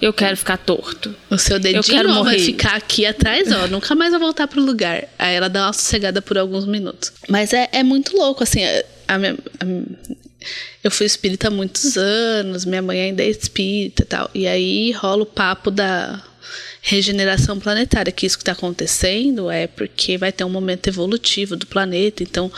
[0.00, 1.14] Eu quero ficar torto.
[1.30, 2.38] O seu dedinho quero ó, vai morrer.
[2.38, 3.66] ficar aqui atrás, ó.
[3.68, 5.04] Nunca mais vai voltar pro lugar.
[5.18, 7.12] Aí ela dá uma sossegada por alguns minutos.
[7.28, 8.62] Mas é, é muito louco, assim.
[8.64, 9.84] a- a minha- a minha-
[10.84, 14.30] eu fui espírita há muitos anos, minha mãe ainda é espírita e tal.
[14.34, 16.22] E aí rola o papo da
[16.88, 21.66] regeneração planetária, que isso que está acontecendo é porque vai ter um momento evolutivo do
[21.66, 22.22] planeta.
[22.22, 22.50] Então,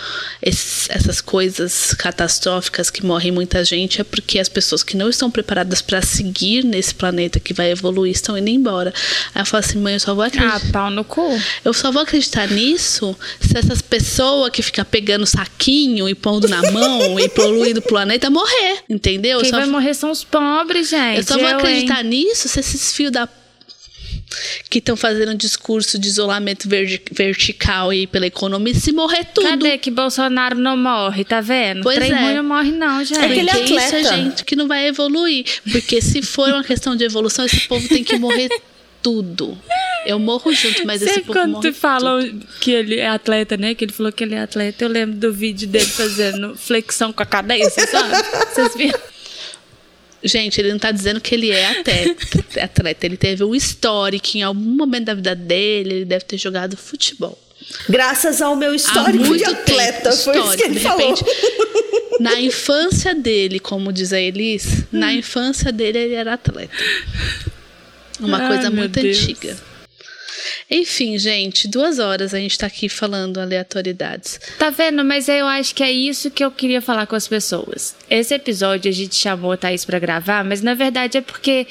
[0.43, 5.31] esses- essas coisas catastróficas que morre muita gente é porque as pessoas que não estão
[5.31, 8.93] preparadas para seguir nesse planeta que vai evoluir estão indo embora.
[9.35, 10.61] Aí eu falo assim, mãe, eu só vou Ah, acreditar.
[10.73, 11.27] pau no cu.
[11.65, 16.71] Eu só vou acreditar nisso se essas pessoas que ficam pegando saquinho e pondo na
[16.71, 19.39] mão e poluindo o planeta morrer, entendeu?
[19.39, 21.17] Eu Quem só, vai morrer são os pobres, gente.
[21.17, 21.55] eu só vou hein?
[21.55, 23.27] acreditar nisso se esses fios da
[24.69, 26.69] que estão fazendo um discurso de isolamento
[27.11, 29.49] vertical aí pela economia, se morrer tudo.
[29.49, 31.83] Cadê que Bolsonaro não morre, tá vendo?
[31.83, 32.21] Pois Trem é.
[32.23, 33.19] ruim não morre não, gente.
[33.19, 34.17] É que ele é isso é atleta.
[34.17, 35.45] gente que não vai evoluir.
[35.71, 38.49] Porque se for uma questão de evolução, esse povo tem que morrer
[39.03, 39.57] tudo.
[40.07, 42.47] Eu morro junto, mas esse Sempre povo quando morre tu fala tudo.
[42.61, 43.75] que ele é atleta, né?
[43.75, 47.23] Que ele falou que ele é atleta, eu lembro do vídeo dele fazendo flexão com
[47.23, 48.15] a cabeça, sabe?
[48.53, 48.99] Vocês viram?
[50.23, 53.07] Gente, ele não tá dizendo que ele é atleta, atleta.
[53.07, 57.39] Ele teve um histórico em algum momento da vida dele, ele deve ter jogado futebol.
[57.89, 61.15] Graças ao meu histórico de atleta, tempo, foi isso que ele de falou.
[61.15, 61.25] repente,
[62.21, 66.73] na infância dele, como diz a Elis, na infância dele ele era atleta.
[68.21, 69.19] Uma Ai, coisa muito Deus.
[69.19, 69.57] antiga.
[70.71, 74.41] Enfim, gente, duas horas a gente tá aqui falando aleatoriedades.
[74.59, 75.05] Tá vendo?
[75.05, 77.95] Mas eu acho que é isso que eu queria falar com as pessoas.
[78.11, 81.67] Esse episódio a gente chamou a Thaís pra gravar, mas na verdade é porque.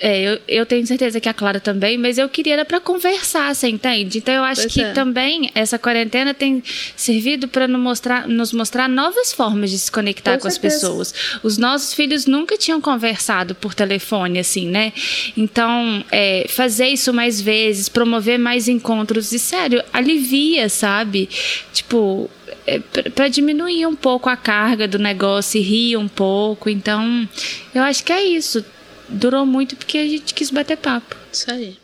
[0.00, 3.54] É, eu, eu tenho certeza que a Clara também, mas eu queria era pra conversar,
[3.54, 4.18] você entende?
[4.18, 4.92] Então eu acho Pois que é.
[4.92, 6.62] também essa quarentena tem
[6.94, 11.14] servido pra nos mostrar, nos mostrar novas formas de se conectar Com com, as pessoas.
[11.42, 14.92] Os nossos filhos nunca tinham conversado por telefone, assim, né?
[15.36, 21.28] Então, é, fazer isso mais vezes, promover mais encontros, e sério, alivia, sabe?
[21.72, 22.30] Tipo,
[22.66, 26.68] é, pra diminuir um pouco a carga do negócio e rir um pouco.
[26.68, 27.28] Então,
[27.74, 28.64] eu acho que é isso.
[29.08, 31.16] Durou muito porque a gente quis bater papo.
[31.32, 31.76] Isso aí.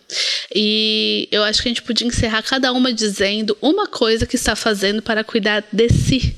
[0.55, 4.57] E eu acho que a gente podia encerrar cada uma dizendo uma coisa que está
[4.57, 6.35] fazendo para cuidar de si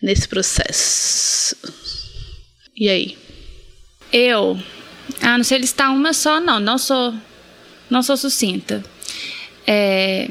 [0.00, 1.56] nesse processo.
[2.76, 3.18] E aí?
[4.12, 4.60] Eu,
[5.20, 6.60] ah, não sei listar uma só, não.
[6.60, 7.14] Não sou,
[7.90, 8.82] não sou sucinta.
[9.66, 10.30] É,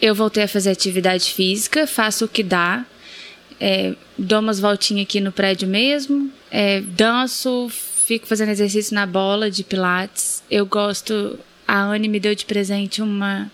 [0.00, 2.84] eu voltei a fazer atividade física, faço o que dá.
[3.60, 6.30] É, dou umas voltinhas aqui no prédio mesmo.
[6.50, 7.70] é, danço,
[8.06, 10.42] fico fazendo exercício na bola de pilates.
[10.50, 11.38] Eu gosto.
[11.66, 13.50] A Anne me deu de presente uma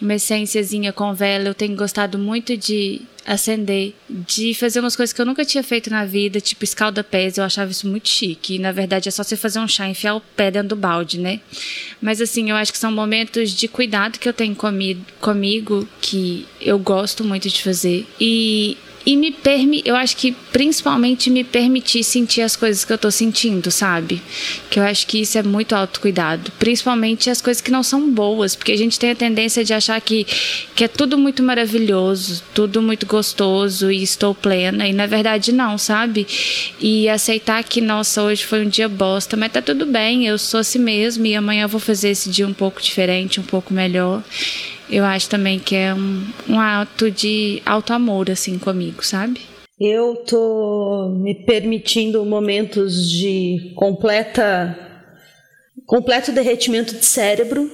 [0.00, 1.48] uma essênciazinha com vela.
[1.48, 5.90] Eu tenho gostado muito de acender, de fazer umas coisas que eu nunca tinha feito
[5.90, 7.36] na vida, tipo escalda-pés.
[7.36, 8.54] Eu achava isso muito chique.
[8.54, 10.76] E, na verdade, é só você fazer um chá e enfiar o pé dentro do
[10.76, 11.40] balde, né?
[12.00, 16.46] Mas, assim, eu acho que são momentos de cuidado que eu tenho comigo, comigo que
[16.60, 18.06] eu gosto muito de fazer.
[18.20, 18.76] E.
[19.08, 23.10] E me permi, eu acho que principalmente me permitir sentir as coisas que eu tô
[23.10, 24.20] sentindo, sabe?
[24.68, 26.52] Que eu acho que isso é muito autocuidado.
[26.58, 29.98] Principalmente as coisas que não são boas, porque a gente tem a tendência de achar
[30.02, 30.26] que,
[30.76, 34.86] que é tudo muito maravilhoso, tudo muito gostoso e estou plena.
[34.86, 36.26] E na verdade não, sabe?
[36.78, 40.60] E aceitar que, nossa, hoje foi um dia bosta, mas tá tudo bem, eu sou
[40.60, 44.22] assim mesmo e amanhã eu vou fazer esse dia um pouco diferente, um pouco melhor.
[44.90, 49.40] Eu acho também que é um, um ato de auto-amor, assim, comigo, sabe?
[49.78, 54.76] Eu tô me permitindo momentos de completa
[55.86, 57.70] completo derretimento de cérebro.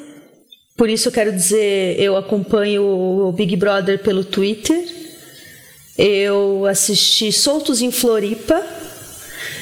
[0.76, 4.86] Por isso eu quero dizer, eu acompanho o Big Brother pelo Twitter.
[5.96, 8.64] Eu assisti Soltos em Floripa.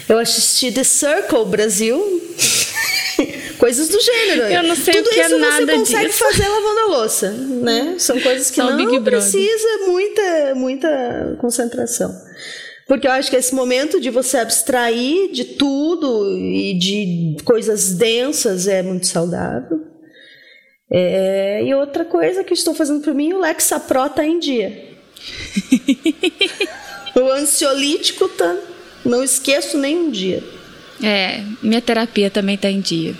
[0.09, 1.99] Eu assisti The Circle Brasil.
[3.63, 4.43] Coisas do gênero.
[4.43, 6.19] Eu não sei Tudo o que é isso nada você consegue disso.
[6.19, 7.95] fazer lavando a louça, né?
[7.97, 12.13] São coisas que Só não precisa muita muita concentração.
[12.89, 18.67] Porque eu acho que esse momento de você abstrair de tudo e de coisas densas
[18.67, 19.81] é muito saudável.
[20.91, 24.89] É, e outra coisa que estou fazendo para mim, o Lexapro tá em dia.
[27.15, 28.57] o ansiolítico tá.
[29.05, 30.43] Não esqueço nem um dia.
[31.01, 33.15] É, minha terapia também tá em dia.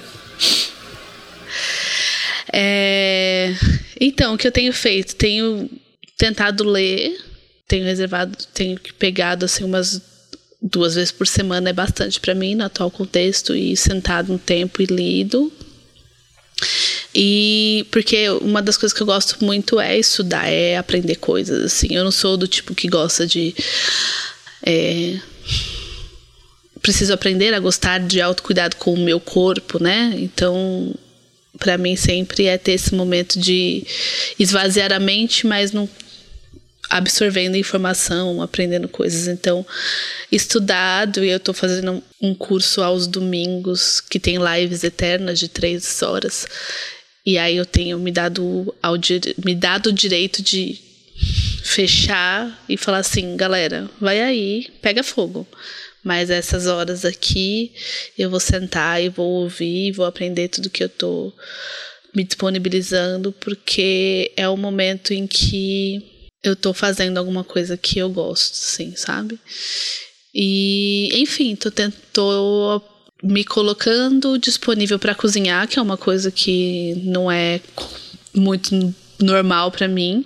[2.53, 3.55] É,
[4.01, 5.15] Então, o que eu tenho feito?
[5.15, 5.71] Tenho
[6.19, 7.19] tentado ler,
[7.69, 10.03] tenho reservado, tenho pegado assim umas
[10.61, 14.83] duas vezes por semana é bastante para mim no atual contexto e sentado um tempo
[14.83, 15.53] e lido.
[17.15, 21.95] E porque uma das coisas que eu gosto muito é estudar, é aprender coisas assim.
[21.95, 23.55] Eu não sou do tipo que gosta de
[24.65, 25.19] é,
[26.81, 30.15] preciso aprender a gostar de autocuidado com o meu corpo, né?
[30.17, 30.95] Então,
[31.59, 33.85] para mim sempre é ter esse momento de
[34.39, 35.89] esvaziar a mente, mas não
[36.91, 39.27] absorvendo informação, aprendendo coisas.
[39.27, 39.65] Então,
[40.31, 46.03] estudado, e eu tô fazendo um curso aos domingos que tem lives eternas de três
[46.03, 46.47] horas.
[47.25, 48.95] E aí eu tenho me dado, ao,
[49.45, 50.79] me dado o direito de
[51.63, 55.47] fechar e falar assim, galera, vai aí, pega fogo.
[56.05, 57.73] Mas essas horas aqui
[58.19, 61.33] eu vou sentar e vou ouvir, vou aprender tudo que eu tô
[62.15, 68.11] me disponibilizando, porque é o momento em que eu tô fazendo alguma coisa que eu
[68.11, 69.39] gosto, assim, sabe?
[70.35, 71.71] E, enfim, tô,
[72.13, 72.83] tô
[73.23, 77.61] me colocando disponível para cozinhar, que é uma coisa que não é
[78.35, 80.25] muito normal para mim.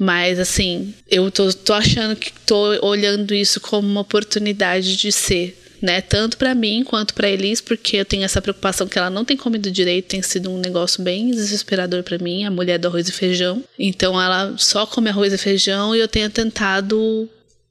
[0.00, 5.60] Mas, assim, eu tô, tô achando que tô olhando isso como uma oportunidade de ser
[5.80, 6.00] né?
[6.00, 9.36] Tanto para mim quanto para Elis, porque eu tenho essa preocupação que ela não tem
[9.36, 13.12] comido direito, tem sido um negócio bem desesperador para mim, a mulher do arroz e
[13.12, 13.64] feijão.
[13.78, 17.28] Então ela só come arroz e feijão e eu tenho tentado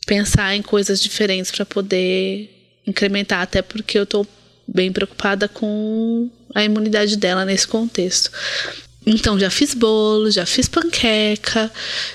[0.07, 2.49] pensar em coisas diferentes para poder
[2.88, 4.26] incrementar, até porque eu tô
[4.68, 8.31] bem preocupada com a imunidade dela nesse contexto.
[9.05, 11.71] Então já fiz bolo, já fiz panqueca,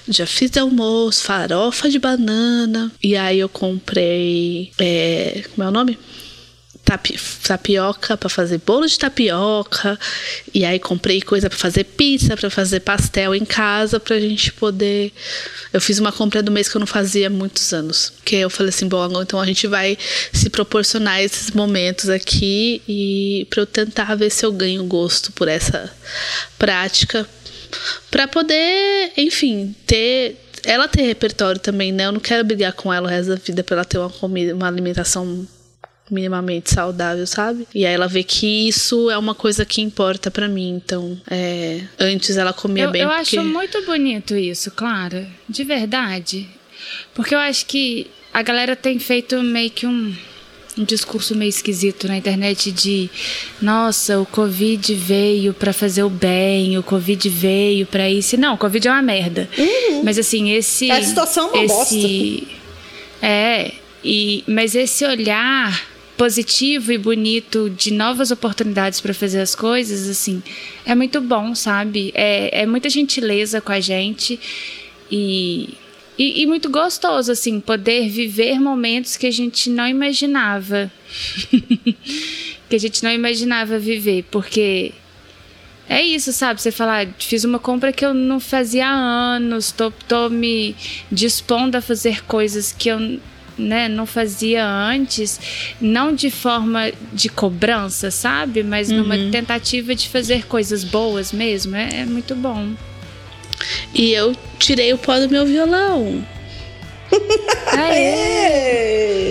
[0.08, 2.92] já fiz almoço, farofa de banana.
[3.02, 4.70] E aí eu comprei.
[4.78, 5.98] É, como é o nome?
[6.84, 9.98] Tapi, tapioca para fazer bolo de tapioca.
[10.52, 15.12] E aí comprei coisa para fazer pizza, para fazer pastel em casa, pra gente poder.
[15.72, 18.12] Eu fiz uma compra do mês que eu não fazia há muitos anos.
[18.24, 19.96] Que eu falei assim, bom, então a gente vai
[20.32, 25.48] se proporcionar esses momentos aqui e para eu tentar ver se eu ganho gosto por
[25.48, 25.90] essa
[26.58, 27.26] prática
[28.10, 32.06] para poder, enfim, ter ela ter repertório também, né?
[32.06, 34.54] Eu não quero brigar com ela o resto da vida para ela ter uma comida,
[34.54, 35.46] uma alimentação
[36.10, 37.66] minimamente saudável, sabe?
[37.74, 40.70] E aí ela vê que isso é uma coisa que importa para mim.
[40.70, 43.02] Então, é, antes ela comia eu, bem.
[43.02, 43.38] Eu porque...
[43.38, 45.26] acho muito bonito isso, Clara.
[45.48, 46.48] De verdade.
[47.14, 50.14] Porque eu acho que a galera tem feito meio que um,
[50.76, 53.08] um discurso meio esquisito na internet de
[53.62, 58.36] nossa, o Covid veio para fazer o bem, o Covid veio para isso.
[58.36, 59.48] Não, o Covid é uma merda.
[59.56, 60.02] Uhum.
[60.04, 60.90] Mas assim, esse.
[60.90, 62.64] A situação é uma esse, bosta.
[63.22, 63.72] É.
[64.06, 65.93] E, mas esse olhar
[66.24, 70.42] positivo e bonito de novas oportunidades para fazer as coisas, assim,
[70.86, 72.12] é muito bom, sabe?
[72.14, 74.40] É, é muita gentileza com a gente
[75.12, 75.74] e,
[76.18, 80.90] e, e muito gostoso, assim, poder viver momentos que a gente não imaginava.
[82.70, 84.92] que a gente não imaginava viver, porque
[85.86, 86.58] é isso, sabe?
[86.58, 88.94] Você falar, fiz uma compra que eu não fazia há
[89.34, 90.74] anos, tô, tô me
[91.12, 93.20] dispondo a fazer coisas que eu
[93.56, 95.40] né, não fazia antes,
[95.80, 98.62] não de forma de cobrança, sabe?
[98.62, 98.98] Mas uhum.
[98.98, 101.76] numa tentativa de fazer coisas boas mesmo.
[101.76, 102.72] É, é, muito bom.
[103.94, 106.26] E eu tirei o pó do meu violão.
[107.72, 109.24] Aê!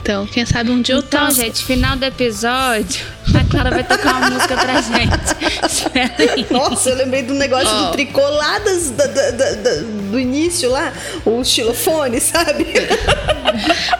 [0.00, 3.06] Então, quem sabe um dia eu Então, gente, final do episódio,
[3.36, 5.66] a Clara vai tocar uma música pra gente.
[5.66, 6.46] Espera aí.
[6.50, 7.86] Nossa, eu lembrei do negócio oh.
[7.86, 9.74] do tricoladas da, da, da,
[10.10, 10.92] do início lá,
[11.24, 12.66] o xilofone, sabe?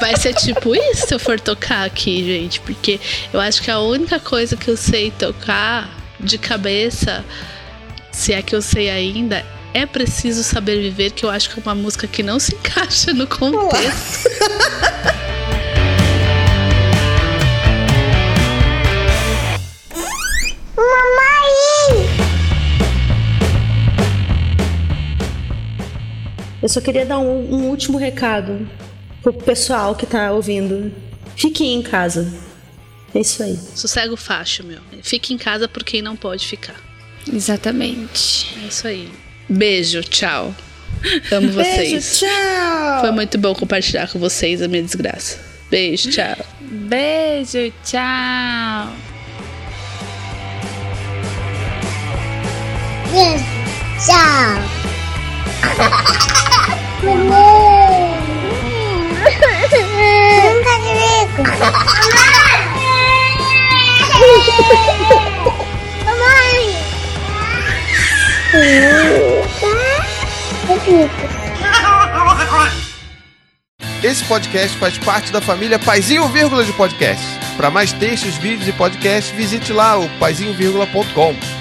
[0.00, 3.00] Vai ser tipo isso se eu for tocar aqui, gente, porque
[3.32, 5.88] eu acho que a única coisa que eu sei tocar
[6.20, 7.24] de cabeça,
[8.10, 11.62] se é que eu sei ainda, é preciso saber viver, que eu acho que é
[11.62, 14.28] uma música que não se encaixa no contexto.
[26.68, 28.68] Eu só queria dar um, um último recado
[29.22, 30.92] pro pessoal que tá ouvindo.
[31.36, 32.30] Fiquem em casa.
[33.14, 33.58] É isso aí.
[33.74, 34.80] Sossego facho, meu.
[35.02, 36.74] Fique em casa por quem não pode ficar.
[37.32, 38.54] Exatamente.
[38.62, 39.08] É isso aí.
[39.48, 40.54] Beijo, tchau.
[41.32, 41.90] Amo vocês.
[41.90, 43.00] Beijo, tchau.
[43.00, 45.38] Foi muito bom compartilhar com vocês a minha desgraça.
[45.70, 46.36] Beijo, tchau.
[46.60, 49.07] Beijo, tchau.
[53.08, 54.60] Tchau.
[60.40, 61.42] Brinca comigo.
[66.04, 66.58] Mamãe.
[74.02, 77.24] Esse podcast faz parte da família Paizinho Vírgula de Podcast.
[77.56, 81.57] Para mais textos, vídeos e podcasts, visite lá o paizinho.com.